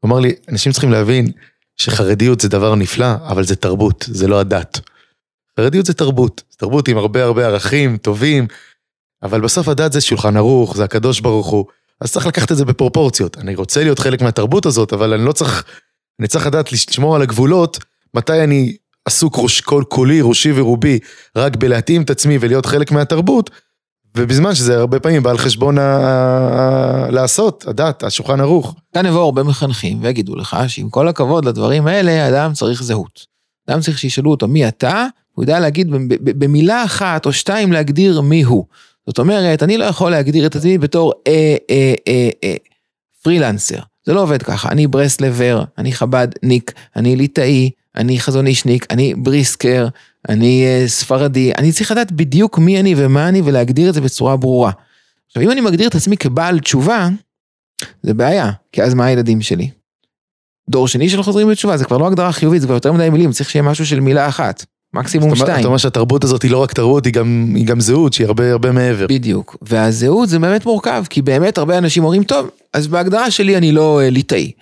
הוא 0.00 0.08
אמר 0.08 0.20
לי, 0.20 0.34
אנשים 0.48 0.72
צריכים 0.72 0.90
להבין 0.90 1.32
שחרדיות 1.76 2.40
זה 2.40 2.48
דבר 2.48 2.74
נפלא, 2.74 3.14
אבל 3.26 3.44
זה 3.44 3.56
תרבות, 3.56 4.04
זה 4.08 4.28
לא 4.28 4.40
הדת. 4.40 4.80
חרדיות 5.60 5.86
זה 5.86 5.94
תרבות, 5.94 6.42
זה 6.50 6.58
תרבות 6.58 6.88
עם 6.88 6.96
הרבה 6.96 7.24
הרבה 7.24 7.46
ערכים 7.46 7.96
טובים, 7.96 8.46
אבל 9.22 9.40
בסוף 9.40 9.68
הדת 9.68 9.92
זה 9.92 10.00
שולחן 10.00 10.36
ערוך, 10.36 10.76
זה 10.76 10.84
הקדוש 10.84 11.20
ברוך 11.20 11.46
הוא. 11.46 11.64
אז 12.00 12.12
צריך 12.12 12.26
לקחת 12.26 12.52
את 12.52 12.56
זה 12.56 12.64
בפרופורציות. 12.64 13.38
אני 13.38 13.54
רוצה 13.54 13.84
להיות 13.84 13.98
חלק 13.98 14.22
מהתרבות 14.22 14.66
הזאת, 14.66 14.92
אבל 14.92 15.12
אני 15.12 15.24
לא 15.24 15.32
צריך, 15.32 15.64
אני 16.20 16.28
צריך 16.28 16.46
לדעת 16.46 16.72
לשמור 16.72 17.16
על 17.16 17.22
הגבולות, 17.22 17.78
מתי 18.14 18.44
אני 18.44 18.76
עסוק 19.10 19.38
ראש 19.38 19.60
כל 19.60 19.82
כולי, 19.88 20.20
ראשי 20.22 20.52
ורובי, 20.54 20.98
רק 21.36 21.56
בלהתאים 21.56 22.02
את 22.02 22.10
עצמי 22.10 22.38
ולהיות 22.40 22.66
חלק 22.66 22.92
מהתרבות, 22.92 23.50
ובזמן 24.16 24.54
שזה 24.54 24.78
הרבה 24.78 25.00
פעמים 25.00 25.22
בא 25.22 25.30
על 25.30 25.38
חשבון 25.38 25.78
ה... 25.78 27.06
לעשות, 27.10 27.64
הדת, 27.68 28.02
השולחן 28.02 28.40
ערוך. 28.40 28.74
כאן 28.94 29.06
יבואו 29.06 29.24
הרבה 29.24 29.42
מחנכים 29.42 29.98
ויגידו 30.02 30.36
לך 30.36 30.56
שעם 30.68 30.90
כל 30.90 31.08
הכבוד 31.08 31.44
לדברים 31.44 31.86
האלה, 31.86 32.28
אדם 32.28 32.52
צריך 32.52 32.82
זהות. 32.82 33.26
אדם 33.68 33.80
צריך 33.80 33.98
שישאלו 33.98 34.30
אותו 34.30 34.48
מי 34.48 34.68
אתה, 34.68 35.06
הוא 35.32 35.42
יודע 35.42 35.60
להגיד 35.60 35.88
במילה 36.22 36.84
אחת 36.84 37.26
או 37.26 37.32
שתיים 37.32 37.72
להגדיר 37.72 38.20
מי 38.20 38.42
הוא. 38.42 38.64
זאת 39.06 39.18
אומרת, 39.18 39.62
אני 39.62 39.76
לא 39.76 39.84
יכול 39.84 40.10
להגדיר 40.10 40.46
את 40.46 40.56
עצמי 40.56 40.78
בתור 40.78 41.12
אה, 41.26 41.56
אה, 41.70 41.94
אה, 42.08 42.28
אה, 42.44 42.54
פרילנסר. 43.22 43.78
זה 44.06 44.12
לא 44.12 44.22
עובד 44.22 44.42
ככה, 44.42 44.68
אני 44.68 44.86
ברסלבר, 44.86 45.64
אני 45.78 45.92
חב"דניק, 45.92 46.72
אני 46.96 47.16
ליטאי, 47.16 47.70
אני 48.00 48.20
חזון 48.20 48.46
אישניק, 48.46 48.86
אני 48.90 49.14
בריסקר, 49.14 49.88
אני 50.28 50.64
אה, 50.66 50.88
ספרדי, 50.88 51.52
אני 51.58 51.72
צריך 51.72 51.90
לדעת 51.90 52.12
בדיוק 52.12 52.58
מי 52.58 52.80
אני 52.80 52.94
ומה 52.96 53.28
אני 53.28 53.42
ולהגדיר 53.44 53.88
את 53.88 53.94
זה 53.94 54.00
בצורה 54.00 54.36
ברורה. 54.36 54.70
עכשיו, 55.26 55.42
אם 55.42 55.50
אני 55.50 55.60
מגדיר 55.60 55.88
את 55.88 55.94
עצמי 55.94 56.16
כבעל 56.16 56.58
תשובה, 56.58 57.08
זה 58.02 58.14
בעיה, 58.14 58.50
כי 58.72 58.82
אז 58.82 58.94
מה 58.94 59.06
הילדים 59.06 59.40
שלי? 59.42 59.70
דור 60.70 60.88
שני 60.88 61.08
של 61.08 61.22
חוזרים 61.22 61.48
בתשובה, 61.48 61.76
זה 61.76 61.84
כבר 61.84 61.98
לא 61.98 62.06
הגדרה 62.06 62.32
חיובית, 62.32 62.60
זה 62.60 62.66
כבר 62.66 62.74
יותר 62.74 62.92
מדי 62.92 63.10
מילים, 63.10 63.32
צריך 63.32 63.50
שיהיה 63.50 63.62
משהו 63.62 63.86
של 63.86 64.00
מילה 64.00 64.28
אחת, 64.28 64.64
מקסימום 64.94 65.36
שתיים. 65.36 65.56
זאת 65.56 65.64
אומרת 65.64 65.80
שהתרבות 65.80 66.24
הזאת 66.24 66.42
היא 66.42 66.50
לא 66.50 66.58
רק 66.58 66.72
תרבות, 66.72 67.04
היא 67.04 67.12
גם, 67.12 67.52
היא 67.54 67.66
גם 67.66 67.80
זהות, 67.80 68.12
שהיא 68.12 68.26
הרבה 68.26 68.52
הרבה 68.52 68.72
מעבר. 68.72 69.06
בדיוק, 69.06 69.56
והזהות 69.62 70.28
זה 70.28 70.38
באמת 70.38 70.66
מורכב, 70.66 71.04
כי 71.10 71.22
באמת 71.22 71.58
הרבה 71.58 71.78
אנשים 71.78 72.04
אומרים, 72.04 72.24
טוב, 72.24 72.50
אז 72.72 72.86
בהגדרה 72.86 73.30
שלי 73.30 73.56
אני 73.56 73.72
לא 73.72 74.00
אה, 74.00 74.10
ליטאי. 74.10 74.52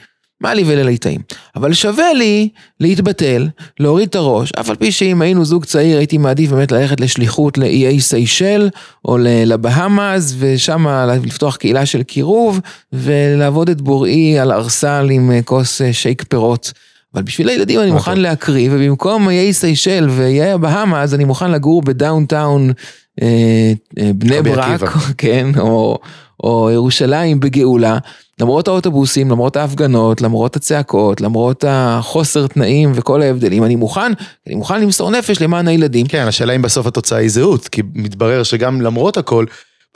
מה 0.41 0.55
לי 0.55 0.63
ולליטאים? 0.67 1.21
אבל 1.57 1.73
שווה 1.73 2.13
לי 2.13 2.49
להתבטל, 2.81 3.49
להוריד 3.81 4.09
את 4.09 4.15
הראש, 4.15 4.53
אף 4.61 4.71
על 4.71 4.77
פי 4.77 4.93
שאם 4.93 5.23
היינו 5.23 5.45
זוג 5.45 5.65
צעיר 5.65 5.99
הייתי 5.99 6.19
מעדיף 6.19 6.51
באמת 6.51 6.73
ללכת 6.73 7.01
לשליחות 7.01 7.59
לאיי 7.59 8.01
סיישל 8.01 8.69
או 9.05 9.19
ל- 9.19 9.29
לבהאמאז 9.53 10.37
ושם 10.39 10.87
לפתוח 11.25 11.57
קהילה 11.57 11.87
של 11.87 12.03
קירוב 12.03 12.61
ולעבוד 12.93 13.71
את 13.71 13.81
בוראי 13.81 14.39
על 14.39 14.53
ערסל 14.53 15.09
עם 15.13 15.31
אה, 15.31 15.43
כוס 15.43 15.83
אה, 15.83 15.93
שייק 15.93 16.23
פירות. 16.29 16.73
אבל 17.15 17.23
בשביל 17.23 17.49
הילדים 17.49 17.81
אני 17.81 17.89
מה 17.91 17.95
מוכן 17.95 18.15
טוב. 18.15 18.21
להקריב 18.21 18.73
ובמקום 18.75 19.29
איי 19.29 19.53
סיישל 19.53 20.07
ואיי 20.11 20.51
הבהאמאז 20.53 21.15
אני 21.15 21.25
מוכן 21.25 21.51
לגור 21.51 21.83
ב 21.83 21.93
downtown 21.93 22.73
אה, 23.23 23.73
אה, 23.99 24.11
בני 24.15 24.43
ברק. 24.43 24.81
כן, 25.19 25.47
או, 25.59 25.99
או 26.43 26.71
ירושלים 26.71 27.41
בגאולה, 27.41 27.99
למרות 28.41 28.69
האוטובוסים, 28.69 29.31
למרות 29.31 29.57
ההפגנות, 29.57 30.21
למרות 30.21 30.57
הצעקות, 30.57 31.21
למרות 31.21 31.65
החוסר 31.69 32.47
תנאים 32.47 32.93
וכל 32.95 33.23
ההבדלים, 33.23 33.65
אני 33.65 33.77
מוכן, 33.77 34.13
אני 34.47 34.55
מוכן 34.55 34.81
למסור 34.81 35.11
נפש 35.11 35.43
למען 35.43 35.69
הילדים. 35.69 36.07
כן, 36.07 36.27
השאלה 36.27 36.53
אם 36.53 36.63
בסוף 36.63 36.87
התוצאה 36.87 37.19
היא 37.19 37.31
זהות, 37.31 37.69
כי 37.69 37.83
מתברר 37.95 38.43
שגם 38.43 38.81
למרות 38.81 39.17
הכל, 39.17 39.45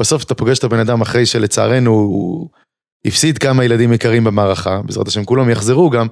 בסוף 0.00 0.24
אתה 0.24 0.34
פוגש 0.34 0.58
את 0.58 0.64
הבן 0.64 0.78
אדם 0.78 1.00
אחרי 1.00 1.26
שלצערנו 1.26 1.90
הוא 1.90 2.48
הפסיד 3.04 3.38
כמה 3.38 3.64
ילדים 3.64 3.92
יקרים 3.92 4.24
במערכה, 4.24 4.80
בעזרת 4.84 5.08
השם 5.08 5.24
כולם 5.24 5.50
יחזרו 5.50 5.90
גם, 5.90 6.06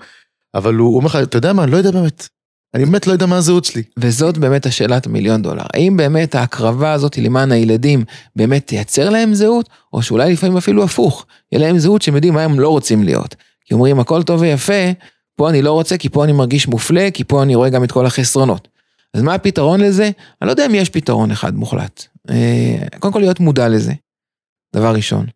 אבל 0.54 0.74
הוא 0.74 0.96
אומר 0.96 1.06
לך, 1.06 1.16
אתה 1.16 1.38
יודע 1.38 1.52
מה, 1.52 1.64
אני 1.64 1.72
לא 1.72 1.76
יודע 1.76 1.90
באמת, 1.90 2.28
אני 2.74 2.84
באמת 2.84 3.06
לא 3.06 3.12
יודע 3.12 3.26
מה 3.26 3.36
הזהות 3.36 3.64
שלי. 3.64 3.82
וזאת 3.98 4.38
באמת 4.38 4.66
השאלת 4.66 5.06
המיליון 5.06 5.42
דולר. 5.42 5.62
האם 5.74 5.96
באמת 5.96 6.34
ההקרבה 6.34 6.92
הזאת 6.92 7.18
למען 7.18 7.52
הילדים 7.52 8.04
באמת 8.36 8.66
תייצר 8.66 9.10
להם 9.10 9.34
זהות, 9.34 9.68
או 9.92 10.02
שאולי 10.02 10.32
לפעמים 10.32 10.56
אפילו 10.56 10.84
הפוך, 10.84 11.26
יהיה 11.52 11.66
להם 11.66 11.78
זהות 11.78 12.02
שהם 12.02 12.14
יודעים 12.14 12.34
מה 12.34 12.42
הם 12.42 12.60
לא 12.60 12.68
רוצים 12.68 13.02
להיות. 13.02 13.34
כי 13.64 13.74
אומרים 13.74 14.00
הכל 14.00 14.22
טוב 14.22 14.40
ויפה, 14.40 14.90
פה 15.36 15.50
אני 15.50 15.62
לא 15.62 15.72
רוצה 15.72 15.96
כי 15.96 16.08
פה 16.08 16.24
אני 16.24 16.32
מרגיש 16.32 16.68
מופלה, 16.68 17.08
כי 17.14 17.24
פה 17.24 17.42
אני 17.42 17.54
רואה 17.54 17.68
גם 17.68 17.84
את 17.84 17.92
כל 17.92 18.06
החסרונות. 18.06 18.68
אז 19.14 19.22
מה 19.22 19.34
הפתרון 19.34 19.80
לזה? 19.80 20.10
אני 20.42 20.46
לא 20.46 20.52
יודע 20.52 20.66
אם 20.66 20.74
יש 20.74 20.88
פתרון 20.88 21.30
אחד 21.30 21.54
מוחלט. 21.54 22.04
אה, 22.30 22.76
קודם 22.98 23.12
כל 23.12 23.20
להיות 23.20 23.40
מודע 23.40 23.68
לזה, 23.68 23.92
דבר 24.74 24.94
ראשון. 24.94 25.26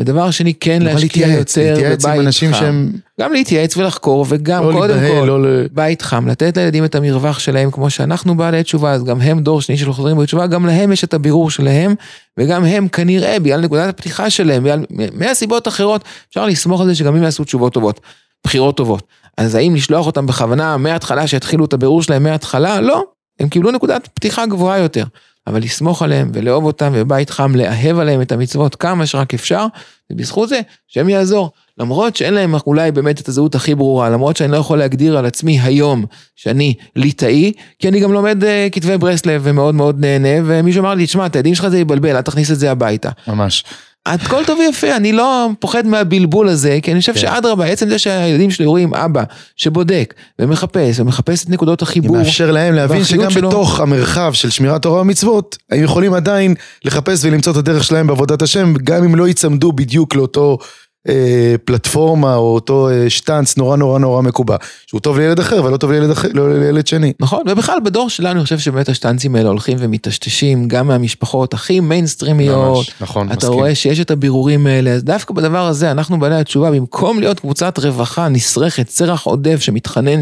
ודבר 0.00 0.30
שני, 0.30 0.54
כן 0.54 0.82
להשקיע 0.82 1.26
להתייעץ, 1.26 1.56
יותר 1.56 1.72
להתייעץ 1.72 2.04
עם 2.04 2.10
בבית 2.10 2.26
אנשים 2.26 2.52
חם. 2.52 2.58
שהם 2.58 2.92
גם 3.20 3.32
להתייעץ 3.32 3.76
ולחקור, 3.76 4.26
וגם 4.28 4.68
לא 4.68 4.72
קודם 4.72 4.96
להיבהל, 4.96 5.20
כל, 5.20 5.26
לא 5.26 5.42
ל... 5.42 5.66
בית 5.72 6.02
חם, 6.02 6.28
לתת 6.28 6.56
לילדים 6.56 6.84
את 6.84 6.94
המרווח 6.94 7.38
שלהם 7.38 7.70
כמו 7.70 7.90
שאנחנו 7.90 8.36
בעלי 8.36 8.62
תשובה, 8.62 8.92
אז 8.92 9.04
גם 9.04 9.20
הם 9.20 9.40
דור 9.40 9.60
שני 9.60 9.76
של 9.76 9.92
חוזרים 9.92 10.18
בתשובה, 10.18 10.46
גם 10.46 10.66
להם 10.66 10.92
יש 10.92 11.04
את 11.04 11.14
הבירור 11.14 11.50
שלהם, 11.50 11.94
וגם 12.38 12.64
הם 12.64 12.88
כנראה 12.88 13.38
בגלל 13.38 13.60
נקודת 13.60 13.88
הפתיחה 13.88 14.30
שלהם, 14.30 14.62
בגלל 14.62 14.84
מהסיבות 15.12 15.68
אחרות, 15.68 16.04
אפשר 16.28 16.46
לסמוך 16.46 16.80
על 16.80 16.86
זה 16.86 16.94
שגם 16.94 17.16
הם 17.16 17.22
יעשו 17.22 17.44
תשובות 17.44 17.72
טובות, 17.72 18.00
בחירות 18.44 18.76
טובות. 18.76 19.02
אז 19.38 19.54
האם 19.54 19.74
לשלוח 19.74 20.06
אותם 20.06 20.26
בכוונה 20.26 20.76
מההתחלה 20.76 21.26
שיתחילו 21.26 21.64
את 21.64 21.72
הבירור 21.72 22.02
שלהם 22.02 22.22
מההתחלה? 22.22 22.80
לא, 22.80 23.04
הם 23.40 23.48
קיבלו 23.48 23.70
נקודת 23.70 24.08
פתיחה 24.14 24.46
גבוהה 24.46 24.78
יותר. 24.78 25.04
אבל 25.46 25.62
לסמוך 25.62 26.02
עליהם 26.02 26.30
ולאהוב 26.32 26.64
אותם 26.64 26.92
ובית 26.94 27.30
חם 27.30 27.56
לאהב 27.56 27.98
עליהם 27.98 28.22
את 28.22 28.32
המצוות 28.32 28.74
כמה 28.74 29.06
שרק 29.06 29.34
אפשר, 29.34 29.66
ובזכות 30.12 30.48
זה 30.48 30.60
שהם 30.88 31.08
יעזור. 31.08 31.50
למרות 31.78 32.16
שאין 32.16 32.34
להם 32.34 32.54
אולי 32.66 32.92
באמת 32.92 33.20
את 33.20 33.28
הזהות 33.28 33.54
הכי 33.54 33.74
ברורה, 33.74 34.10
למרות 34.10 34.36
שאני 34.36 34.52
לא 34.52 34.56
יכול 34.56 34.78
להגדיר 34.78 35.18
על 35.18 35.26
עצמי 35.26 35.60
היום 35.60 36.04
שאני 36.36 36.74
ליטאי, 36.96 37.52
כי 37.78 37.88
אני 37.88 38.00
גם 38.00 38.12
לומד 38.12 38.42
uh, 38.42 38.46
כתבי 38.72 38.98
ברסלב 38.98 39.40
ומאוד 39.44 39.74
מאוד 39.74 40.00
נהנה, 40.00 40.28
ומישהו 40.44 40.80
אמר 40.80 40.94
לי, 40.94 41.06
תשמע, 41.06 41.26
את 41.26 41.36
הילדים 41.36 41.54
שלך 41.54 41.68
זה 41.68 41.78
יבלבל, 41.78 42.16
אל 42.16 42.22
תכניס 42.22 42.50
את 42.50 42.58
זה 42.58 42.70
הביתה. 42.70 43.10
ממש. 43.28 43.64
הכל 44.06 44.44
טוב 44.44 44.58
ויפה, 44.58 44.96
אני 44.96 45.12
לא 45.12 45.48
פוחד 45.58 45.86
מהבלבול 45.86 46.48
הזה, 46.48 46.78
כי 46.82 46.92
אני 46.92 47.00
חושב 47.00 47.12
כן. 47.12 47.18
שאדרבה, 47.18 47.64
עצם 47.64 47.88
זה 47.88 47.98
שהילדים 47.98 48.50
שלי 48.50 48.66
רואים 48.66 48.94
אבא 48.94 49.22
שבודק 49.56 50.14
ומחפש 50.38 51.00
ומחפש 51.00 51.44
את 51.44 51.50
נקודות 51.50 51.82
החיבור. 51.82 52.16
מאפשר 52.16 52.50
להם 52.50 52.74
להבין 52.74 53.04
שגם 53.04 53.30
שלו. 53.30 53.48
בתוך 53.48 53.80
המרחב 53.80 54.32
של 54.32 54.50
שמירת 54.50 54.82
תורה 54.82 55.00
ומצוות, 55.00 55.56
הם 55.70 55.82
יכולים 55.82 56.14
עדיין 56.14 56.54
לחפש 56.84 57.24
ולמצוא 57.24 57.52
את 57.52 57.56
הדרך 57.56 57.84
שלהם 57.84 58.06
בעבודת 58.06 58.42
השם, 58.42 58.74
גם 58.84 59.04
אם 59.04 59.14
לא 59.14 59.28
ייצמדו 59.28 59.72
בדיוק 59.72 60.14
לאותו 60.14 60.58
אה, 61.08 61.54
פלטפורמה 61.64 62.34
או 62.34 62.54
אותו 62.54 62.88
אה, 62.88 63.10
שטנץ 63.10 63.56
נורא 63.56 63.76
נורא 63.76 63.98
נורא 63.98 64.22
מקובע, 64.22 64.56
שהוא 64.86 65.00
טוב 65.00 65.18
לילד 65.18 65.38
אחר 65.38 65.64
ולא 65.64 65.76
טוב 65.76 65.90
לילד, 65.90 66.10
אחר, 66.10 66.28
לא 66.34 66.58
לילד 66.58 66.86
שני. 66.86 67.12
נכון, 67.20 67.42
ובכלל 67.48 67.78
בדור 67.84 68.10
שלנו 68.10 68.32
אני 68.32 68.42
חושב 68.42 68.58
שבאמת 68.58 68.88
השטנצים 68.88 69.36
האלה 69.36 69.48
הולכים 69.48 69.76
ומטשטשים 69.80 70.68
גם 70.68 70.86
מהמשפחות 70.86 71.54
הכי 71.54 71.80
מיינסטרימיות. 71.80 72.76
ממש, 72.76 72.90
נכון, 73.00 73.26
אתה 73.26 73.36
מסכים. 73.36 73.52
רואה 73.52 73.74
שיש 73.74 74.00
את 74.00 74.10
הבירורים 74.10 74.66
האלה, 74.66 74.90
אז 74.90 75.04
דווקא 75.04 75.34
בדבר 75.34 75.66
הזה 75.66 75.90
אנחנו 75.90 76.18
בעלי 76.18 76.34
התשובה, 76.34 76.70
במקום 76.70 77.20
להיות 77.20 77.40
קבוצת 77.40 77.78
רווחה 77.78 78.28
נסרכת, 78.28 78.88
סרח 78.88 79.24
עודף 79.26 79.60
שמתחנן. 79.60 80.20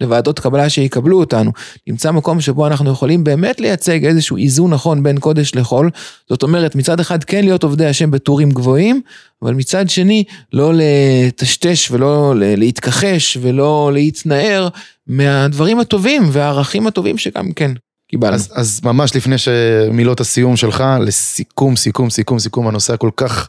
לוועדות 0.00 0.38
קבלה 0.38 0.68
שיקבלו 0.68 1.20
אותנו, 1.20 1.52
נמצא 1.86 2.10
מקום 2.10 2.40
שבו 2.40 2.66
אנחנו 2.66 2.90
יכולים 2.90 3.24
באמת 3.24 3.60
לייצג 3.60 4.04
איזשהו 4.04 4.36
איזון 4.36 4.70
נכון 4.72 5.02
בין 5.02 5.18
קודש 5.18 5.54
לחול. 5.54 5.90
זאת 6.28 6.42
אומרת, 6.42 6.74
מצד 6.74 7.00
אחד 7.00 7.24
כן 7.24 7.44
להיות 7.44 7.62
עובדי 7.62 7.86
השם 7.86 8.10
בטורים 8.10 8.50
גבוהים, 8.50 9.02
אבל 9.42 9.54
מצד 9.54 9.90
שני 9.90 10.24
לא 10.52 10.72
לטשטש 10.74 11.90
ולא 11.90 12.34
להתכחש 12.36 13.38
ולא 13.40 13.90
להתנער 13.92 14.68
מהדברים 15.06 15.80
הטובים 15.80 16.22
והערכים 16.32 16.86
הטובים 16.86 17.18
שגם 17.18 17.52
כן 17.52 17.72
קיבלנו. 18.08 18.34
אז, 18.34 18.52
אז 18.54 18.80
ממש 18.84 19.16
לפני 19.16 19.38
שמילות 19.38 20.20
הסיום 20.20 20.56
שלך, 20.56 20.84
לסיכום, 21.00 21.76
סיכום, 21.76 22.10
סיכום, 22.10 22.38
סיכום, 22.38 22.68
הנושא 22.68 22.94
הכל 22.94 23.10
כך 23.16 23.48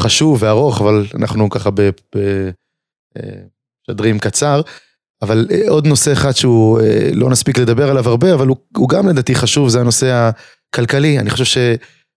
חשוב 0.00 0.42
וארוך, 0.42 0.80
אבל 0.80 1.06
אנחנו 1.14 1.50
ככה 1.50 1.70
בשדרים 3.88 4.18
קצר. 4.18 4.60
אבל 5.22 5.46
אה, 5.50 5.60
עוד 5.68 5.86
נושא 5.86 6.12
אחד 6.12 6.32
שהוא 6.32 6.80
אה, 6.80 7.10
לא 7.12 7.30
נספיק 7.30 7.58
לדבר 7.58 7.90
עליו 7.90 8.08
הרבה, 8.08 8.34
אבל 8.34 8.46
הוא, 8.46 8.56
הוא 8.76 8.88
גם 8.88 9.08
לדעתי 9.08 9.34
חשוב, 9.34 9.68
זה 9.68 9.80
הנושא 9.80 10.30
הכלכלי. 10.70 11.18
אני 11.18 11.30
חושב 11.30 11.44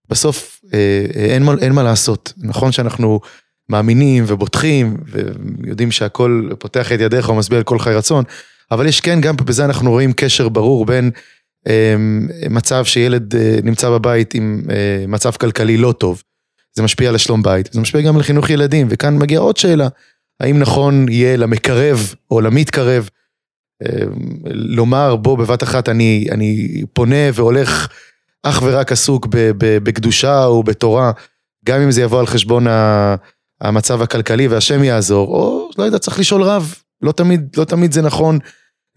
שבסוף 0.06 0.60
אה, 0.74 0.78
אה, 1.16 1.24
אין, 1.24 1.42
מה, 1.42 1.54
אין 1.60 1.72
מה 1.72 1.82
לעשות. 1.82 2.32
נכון 2.36 2.72
שאנחנו 2.72 3.20
מאמינים 3.68 4.24
ובוטחים, 4.26 4.96
ויודעים 5.06 5.90
שהכל 5.90 6.48
פותח 6.58 6.92
את 6.92 7.00
ידיך 7.00 7.28
ומשביע 7.28 7.58
על 7.58 7.64
כל 7.64 7.78
חי 7.78 7.94
רצון, 7.94 8.24
אבל 8.70 8.86
יש 8.86 9.00
כן, 9.00 9.20
גם 9.20 9.36
בזה 9.36 9.64
אנחנו 9.64 9.90
רואים 9.90 10.12
קשר 10.12 10.48
ברור 10.48 10.86
בין 10.86 11.10
אה, 11.68 11.94
מצב 12.50 12.84
שילד 12.84 13.34
אה, 13.34 13.58
נמצא 13.62 13.90
בבית 13.90 14.34
עם 14.34 14.62
אה, 14.70 15.04
מצב 15.08 15.30
כלכלי 15.30 15.76
לא 15.76 15.92
טוב. 15.92 16.22
זה 16.76 16.82
משפיע 16.82 17.08
על 17.08 17.14
השלום 17.14 17.42
בית, 17.42 17.72
זה 17.72 17.80
משפיע 17.80 18.00
גם 18.00 18.16
על 18.16 18.22
חינוך 18.22 18.50
ילדים, 18.50 18.86
וכאן 18.90 19.18
מגיעה 19.18 19.42
עוד 19.42 19.56
שאלה, 19.56 19.88
האם 20.40 20.58
נכון 20.58 21.06
יהיה 21.08 21.36
למקרב 21.36 22.14
או 22.30 22.40
למתקרב 22.40 23.08
אה, 23.82 24.06
לומר 24.50 25.16
בוא 25.16 25.38
בבת 25.38 25.62
אחת 25.62 25.88
אני, 25.88 26.26
אני 26.30 26.82
פונה 26.92 27.30
והולך 27.34 27.88
אך 28.48 28.62
ורק 28.64 28.92
עסוק 28.92 29.26
בקדושה 29.58 30.44
או 30.44 30.62
בתורה, 30.62 31.12
גם 31.64 31.80
אם 31.80 31.90
זה 31.90 32.02
יבוא 32.02 32.20
על 32.20 32.26
חשבון 32.26 32.66
המצב 33.60 34.02
הכלכלי 34.02 34.48
והשם 34.48 34.84
יעזור, 34.84 35.28
או 35.28 35.70
לא 35.78 35.84
יודע, 35.84 35.98
צריך 35.98 36.18
לשאול 36.18 36.42
רב, 36.42 36.74
לא 37.02 37.12
תמיד, 37.12 37.56
לא 37.56 37.64
תמיד 37.64 37.92
זה 37.92 38.02
נכון, 38.02 38.38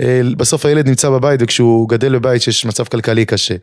אה, 0.02 0.22
בסוף 0.38 0.66
הילד 0.66 0.88
נמצא 0.88 1.10
בבית 1.10 1.39
וכשהוא 1.43 1.89
גדל 1.89 2.20
בבית 2.20 2.41
שיש 2.41 2.66
מצב 2.66 2.84
כלכלי 2.84 3.26
קשה. 3.26 3.56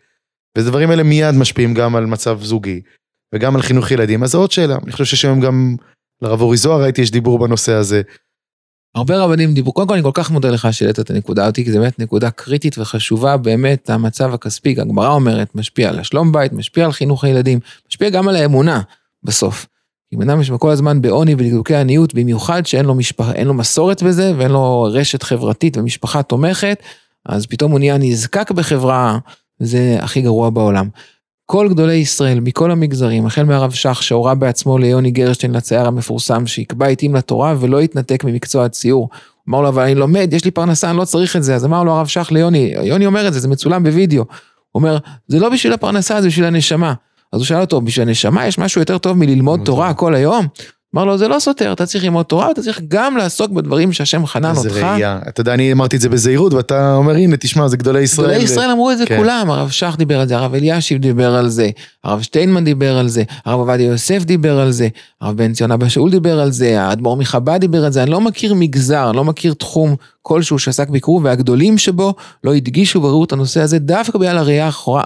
ודברים 0.58 0.90
האלה 0.90 1.02
מיד 1.02 1.34
משפיעים 1.34 1.74
גם 1.74 1.96
על 1.96 2.06
מצב 2.06 2.42
זוגי 2.42 2.80
וגם 3.34 3.56
על 3.56 3.62
חינוך 3.62 3.90
ילדים, 3.90 4.22
אז 4.22 4.30
זו 4.30 4.38
עוד 4.38 4.50
שאלה, 4.50 4.76
אני 4.84 4.92
חושב 4.92 5.04
שיש 5.04 5.24
היום 5.24 5.40
גם 5.40 5.76
לרב 6.22 6.40
אורי 6.40 6.56
זוהר 6.56 6.82
ראיתי 6.82 7.02
יש 7.02 7.10
דיבור 7.10 7.38
בנושא 7.38 7.72
הזה. 7.72 8.02
הרבה 8.96 9.18
רבנים 9.18 9.54
דיברו, 9.54 9.72
קודם 9.72 9.88
כל 9.88 9.94
אני 9.94 10.02
כל 10.02 10.10
כך 10.14 10.30
מודה 10.30 10.50
לך 10.50 10.68
שהעלית 10.72 11.00
את 11.00 11.10
הנקודה 11.10 11.46
אותי, 11.46 11.64
כי 11.64 11.72
זו 11.72 11.78
באמת 11.78 11.98
נקודה 11.98 12.30
קריטית 12.30 12.78
וחשובה, 12.78 13.36
באמת 13.36 13.90
המצב 13.90 14.34
הכספי, 14.34 14.70
הגמרא 14.80 15.08
אומרת, 15.08 15.54
משפיע 15.54 15.88
על 15.88 15.98
השלום 15.98 16.32
בית, 16.32 16.52
משפיע 16.52 16.84
על 16.84 16.92
חינוך 16.92 17.24
הילדים, 17.24 17.60
משפיע 17.88 18.10
גם 18.10 18.28
על 18.28 18.36
האמונה 18.36 18.80
בסוף. 19.22 19.66
אם 20.14 20.22
אדם 20.22 20.40
יש 20.40 20.50
כל 20.58 20.70
הזמן 20.70 21.02
בעוני 21.02 21.34
ולדקדוקי 21.34 21.74
עניות, 21.74 22.14
במיוחד 22.14 22.66
שאין 22.66 22.84
לו, 22.84 22.94
משפח, 22.94 23.28
לו 23.44 23.54
מסורת 23.54 24.02
בזה 24.02 24.32
ואין 24.36 24.50
לו 24.50 24.88
רשת 24.92 25.22
חברתית 25.22 25.76
ומשפחה 25.76 26.22
תומכת, 26.22 26.82
אז 27.26 27.46
פתאום 27.46 27.72
הוא 27.72 27.78
נהיה 27.78 27.98
נזקק 27.98 28.50
בחברה, 28.50 29.18
וזה 29.60 29.96
הכי 30.00 30.22
גרוע 30.22 30.50
בעולם. 30.50 30.88
כל 31.46 31.68
גדולי 31.68 31.94
ישראל 31.94 32.40
מכל 32.40 32.70
המגזרים, 32.70 33.26
החל 33.26 33.42
מהרב 33.42 33.72
שך 33.72 34.02
שהורה 34.02 34.34
בעצמו 34.34 34.78
ליוני 34.78 35.10
גרשטיין 35.10 35.52
לצייר 35.52 35.86
המפורסם 35.86 36.46
שיקבע 36.46 36.86
עתים 36.86 37.14
לתורה 37.14 37.54
ולא 37.60 37.82
יתנתק 37.82 38.24
ממקצוע 38.24 38.64
הציור. 38.64 39.08
אמר 39.48 39.60
לו 39.60 39.68
אבל 39.68 39.82
אני 39.82 39.94
לומד, 39.94 40.28
יש 40.32 40.44
לי 40.44 40.50
פרנסה, 40.50 40.90
אני 40.90 40.96
לא 40.98 41.04
צריך 41.04 41.36
את 41.36 41.42
זה, 41.42 41.54
אז 41.54 41.64
אמר 41.64 41.84
לו 41.84 41.92
הרב 41.92 42.06
שך 42.06 42.28
ליוני, 42.32 42.74
יוני 42.82 43.06
אומר 43.06 43.28
את 43.28 43.32
זה, 43.32 43.40
זה 43.40 43.48
מצולם 43.48 43.84
בווידאו. 43.84 44.18
הוא 44.22 44.26
אומר, 44.74 44.98
זה 45.28 45.38
לא 45.38 45.48
בשביל 45.48 45.72
הפרנסה, 45.72 46.20
זה 46.20 46.26
בשביל 46.28 46.46
הנשמה. 46.46 46.94
אז 47.32 47.40
הוא 47.40 47.46
שאל 47.46 47.60
אותו, 47.60 47.80
בשביל 47.80 48.08
הנשמה 48.08 48.46
יש 48.46 48.58
משהו 48.58 48.80
יותר 48.80 48.98
טוב 48.98 49.16
מללמוד 49.16 49.60
תורה 49.64 49.94
כל 49.94 50.14
היום? 50.14 50.46
אמר 50.94 51.04
לו, 51.04 51.18
זה 51.18 51.28
לא 51.28 51.38
סותר, 51.38 51.72
אתה 51.72 51.86
צריך 51.86 52.04
ללמוד 52.04 52.26
תורה, 52.26 52.50
אתה 52.50 52.62
צריך 52.62 52.80
גם 52.88 53.16
לעסוק 53.16 53.50
בדברים 53.50 53.92
שהשם 53.92 54.26
חנן 54.26 54.50
איזה 54.50 54.68
אותך. 54.68 54.82
ראייה, 54.82 55.18
אתה 55.28 55.40
יודע, 55.40 55.54
אני 55.54 55.72
אמרתי 55.72 55.96
את 55.96 56.00
זה 56.00 56.08
בזהירות 56.08 56.52
ואתה 56.52 56.94
אומר 56.94 57.14
הנה 57.14 57.36
תשמע 57.36 57.68
זה 57.68 57.76
גדולי 57.76 58.00
ישראל. 58.00 58.28
גדולי 58.28 58.44
ישראל 58.44 58.70
אמרו 58.70 58.90
את 58.90 58.98
זה 58.98 59.06
כן. 59.06 59.16
כולם, 59.16 59.50
הרב 59.50 59.70
שך 59.70 59.94
דיבר 59.98 60.20
על 60.20 60.28
זה, 60.28 60.36
הרב 60.36 60.54
אלישיב 60.54 60.98
דיבר 60.98 61.34
על 61.34 61.48
זה, 61.48 61.70
הרב 62.04 62.22
שטיינמן 62.22 62.64
דיבר 62.64 62.98
על 62.98 63.08
זה, 63.08 63.22
הרב 63.44 63.60
עובדיה 63.60 63.86
יוסף 63.86 64.24
דיבר 64.24 64.60
על 64.60 64.70
זה, 64.70 64.88
הרב 65.20 65.36
בן 65.36 65.52
ציון 65.52 65.72
אבא 65.72 65.88
שאול 65.88 66.10
דיבר 66.10 66.40
על 66.40 66.52
זה, 66.52 66.82
האדמו"ר 66.82 67.16
מחב"ד 67.16 67.60
דיבר 67.60 67.84
על 67.84 67.92
זה, 67.92 68.02
אני 68.02 68.10
לא 68.10 68.20
מכיר 68.20 68.54
מגזר, 68.54 69.08
אני 69.08 69.16
לא 69.16 69.24
מכיר 69.24 69.54
תחום 69.54 69.96
כלשהו 70.28 70.58
שעסק 70.58 70.88
בקרוב, 70.88 71.24
והגדולים 71.24 71.78
שבו 71.78 72.14
לא 72.44 72.54
הדגישו 72.54 73.02
וראו 73.02 73.24
את 73.24 73.32
הנושא 73.32 73.60
הזה 73.60 73.78
דווקא 73.78 74.18
בגלל 74.18 74.38
הראייה 74.38 74.66
האחורה- 74.66 75.04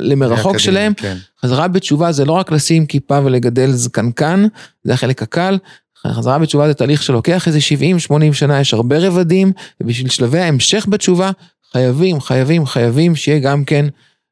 למרחוק 0.00 0.58
שלהם. 0.58 0.94
כן. 0.94 1.16
חזרה 1.42 1.68
בתשובה 1.68 2.12
זה 2.12 2.24
לא 2.24 2.32
רק 2.32 2.52
לשים 2.52 2.86
כיפה 2.86 3.20
ולגדל 3.24 3.70
זקנקן, 3.70 4.46
זה 4.84 4.92
החלק 4.94 5.22
הקל. 5.22 5.58
חזרה 6.06 6.38
בתשובה 6.38 6.68
זה 6.68 6.74
תהליך 6.74 7.02
שלוקח 7.02 7.46
איזה 7.48 7.58
70-80 7.58 8.12
שנה, 8.32 8.60
יש 8.60 8.74
הרבה 8.74 8.98
רבדים, 8.98 9.52
ובשביל 9.80 10.08
שלבי 10.10 10.38
ההמשך 10.38 10.86
בתשובה, 10.88 11.30
חייבים, 11.72 12.20
חייבים, 12.20 12.66
חייבים 12.66 13.16
שיהיה 13.16 13.38
גם 13.38 13.64
כן 13.64 13.86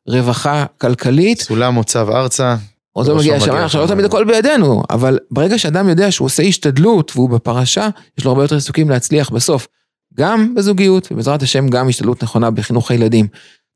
רווחה 0.09 0.65
כלכלית. 0.79 1.41
סולם 1.41 1.75
מוצב 1.75 2.09
ארצה. 2.11 2.57
עוד 2.93 3.07
לא 3.07 3.15
בראשו 3.15 3.29
מגיע 3.29 3.37
השמיים, 3.37 3.65
עכשיו 3.65 3.83
לא. 3.83 3.87
תמיד 3.87 4.05
הכל 4.05 4.25
בידינו, 4.25 4.83
אבל 4.91 5.19
ברגע 5.31 5.59
שאדם 5.59 5.89
יודע 5.89 6.11
שהוא 6.11 6.27
עושה 6.27 6.43
השתדלות 6.43 7.13
והוא 7.15 7.31
בפרשה, 7.31 7.89
יש 8.19 8.25
לו 8.25 8.31
הרבה 8.31 8.45
יותר 8.45 8.61
סיכויים 8.61 8.91
להצליח 8.91 9.31
בסוף. 9.31 9.69
גם 10.19 10.55
בזוגיות, 10.57 11.09
ובעזרת 11.11 11.43
השם 11.43 11.69
גם 11.69 11.89
השתדלות 11.89 12.23
נכונה 12.23 12.51
בחינוך 12.51 12.91
הילדים. 12.91 13.27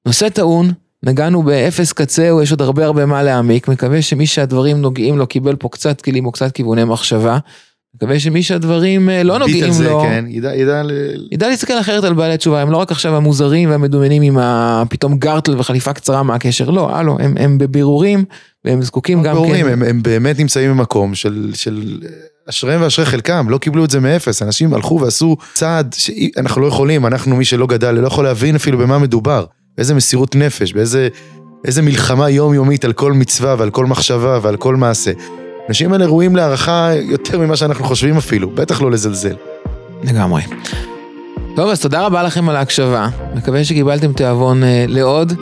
נושא 0.07 0.29
טעון, 0.29 0.73
נגענו 1.03 1.43
באפס 1.43 1.93
קצהו, 1.93 2.43
יש 2.43 2.51
עוד 2.51 2.63
הרבה 2.63 2.85
הרבה 2.85 3.07
מה 3.07 3.23
להעמיק, 3.23 3.69
מקווה 3.69 4.03
שמי 4.03 4.27
שהדברים 4.27 4.81
נוגעים 4.81 5.19
לו 5.19 5.27
קיבל 5.27 5.57
פה 5.57 5.69
קצת 5.69 6.01
כלים 6.01 6.27
או 6.27 6.33
קצת 6.33 6.53
כיווני 6.53 6.85
מחשבה. 6.85 7.39
מקווה 7.95 8.21
שמי 8.21 8.43
שהדברים 8.43 9.11
אה, 9.11 9.23
לא 9.23 9.39
נוגעים 9.39 9.73
זה, 9.73 9.91
לו, 9.91 10.01
כן, 10.01 10.25
ידע, 10.29 10.55
ידע, 10.55 10.83
ל- 10.83 11.29
ידע 11.33 11.49
להסתכל 11.49 11.81
אחרת 11.81 12.05
על 12.05 12.15
בעלי 12.15 12.37
תשובה, 12.37 12.63
הם 12.63 12.71
לא 12.71 12.77
רק 12.77 12.91
עכשיו 12.91 13.17
המוזרים 13.17 13.71
והמדומיינים 13.71 14.23
עם 14.23 14.39
ה... 14.39 14.83
פתאום 14.91 15.19
גרטל 15.19 15.59
וחליפה 15.59 15.93
קצרה 15.93 16.23
מה 16.23 16.35
הקשר, 16.35 16.71
לא, 16.71 16.97
הלו, 16.97 17.17
הם, 17.21 17.35
הם 17.39 17.59
בבירורים, 17.59 18.25
והם 18.65 18.83
זקוקים 18.83 19.23
גם 19.23 19.35
ברור, 19.35 19.55
כן. 19.55 19.69
הם, 19.69 19.83
הם 19.83 20.03
באמת 20.03 20.39
נמצאים 20.39 20.71
במקום 20.71 21.15
של, 21.15 21.51
של 21.55 22.01
אשריהם 22.49 22.83
ואשרי 22.83 23.05
חלקם, 23.05 23.47
לא 23.49 23.59
קיבלו 23.59 23.85
את 23.85 23.91
זה 23.91 24.01
מאפס, 24.01 24.43
אנשים 24.43 24.75
הלכו 24.75 25.01
ועשו 25.01 25.37
צעד 25.55 25.95
שאנחנו 25.99 26.61
לא 26.61 26.67
יכולים, 26.67 27.07
אנחנו 27.07 27.37
מי 27.37 27.45
שלא 27.45 27.67
גדל, 27.67 27.91
לא 27.91 28.07
יכול 28.07 28.25
להבין 28.25 28.55
אפילו 28.55 28.79
במה 28.79 28.99
מדובר, 28.99 29.45
באיזה 29.77 29.95
מסירות 29.95 30.37
נפש, 30.37 30.73
באיזה 30.73 31.09
איזה 31.65 31.83
מלחמה 31.83 32.31
יומיומית 32.31 32.85
על 32.85 32.93
כל 32.93 33.13
מצווה 33.13 33.55
ועל 33.59 33.71
כל 33.71 33.87
מחשבה 33.87 34.39
ועל 34.43 34.57
כל 34.57 34.77
מעשה. 34.77 35.13
האנשים 35.65 35.93
האלה 35.93 36.07
ראויים 36.07 36.37
להערכה 36.37 36.91
יותר 36.95 37.39
ממה 37.39 37.57
שאנחנו 37.57 37.85
חושבים 37.85 38.17
אפילו, 38.17 38.51
בטח 38.51 38.83
לא 38.83 38.91
לזלזל. 38.91 39.35
לגמרי. 40.05 40.43
טוב, 41.57 41.71
אז 41.71 41.81
תודה 41.81 42.07
רבה 42.07 42.23
לכם 42.23 42.49
על 42.49 42.57
ההקשבה. 42.57 43.09
מקווה 43.35 43.65
שקיבלתם 43.65 44.13
תיאבון 44.13 44.65
אה, 44.65 44.85
לעוד, 44.89 45.33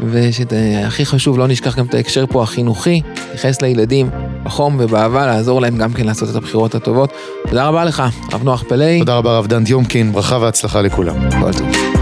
ושהכי 0.00 1.06
חשוב, 1.06 1.38
לא 1.38 1.46
נשכח 1.46 1.78
גם 1.78 1.86
את 1.86 1.94
ההקשר 1.94 2.24
פה 2.26 2.42
החינוכי, 2.42 3.00
להתייחס 3.16 3.62
לילדים 3.62 4.10
בחום 4.42 4.76
ובאהבה, 4.80 5.26
לעזור 5.26 5.60
להם 5.60 5.76
גם 5.76 5.92
כן 5.92 6.06
לעשות 6.06 6.30
את 6.30 6.34
הבחירות 6.34 6.74
הטובות. 6.74 7.12
תודה 7.48 7.68
רבה 7.68 7.84
לך, 7.84 8.02
הרב 8.32 8.42
נוח 8.42 8.64
פלאי. 8.68 8.98
תודה 8.98 9.16
רבה 9.16 9.38
רב 9.38 9.46
דן 9.46 9.64
דיומקין, 9.64 10.12
ברכה 10.12 10.38
והצלחה 10.38 10.82
לכולם. 10.82 11.30
כל 11.40 11.52
טוב. 11.52 11.97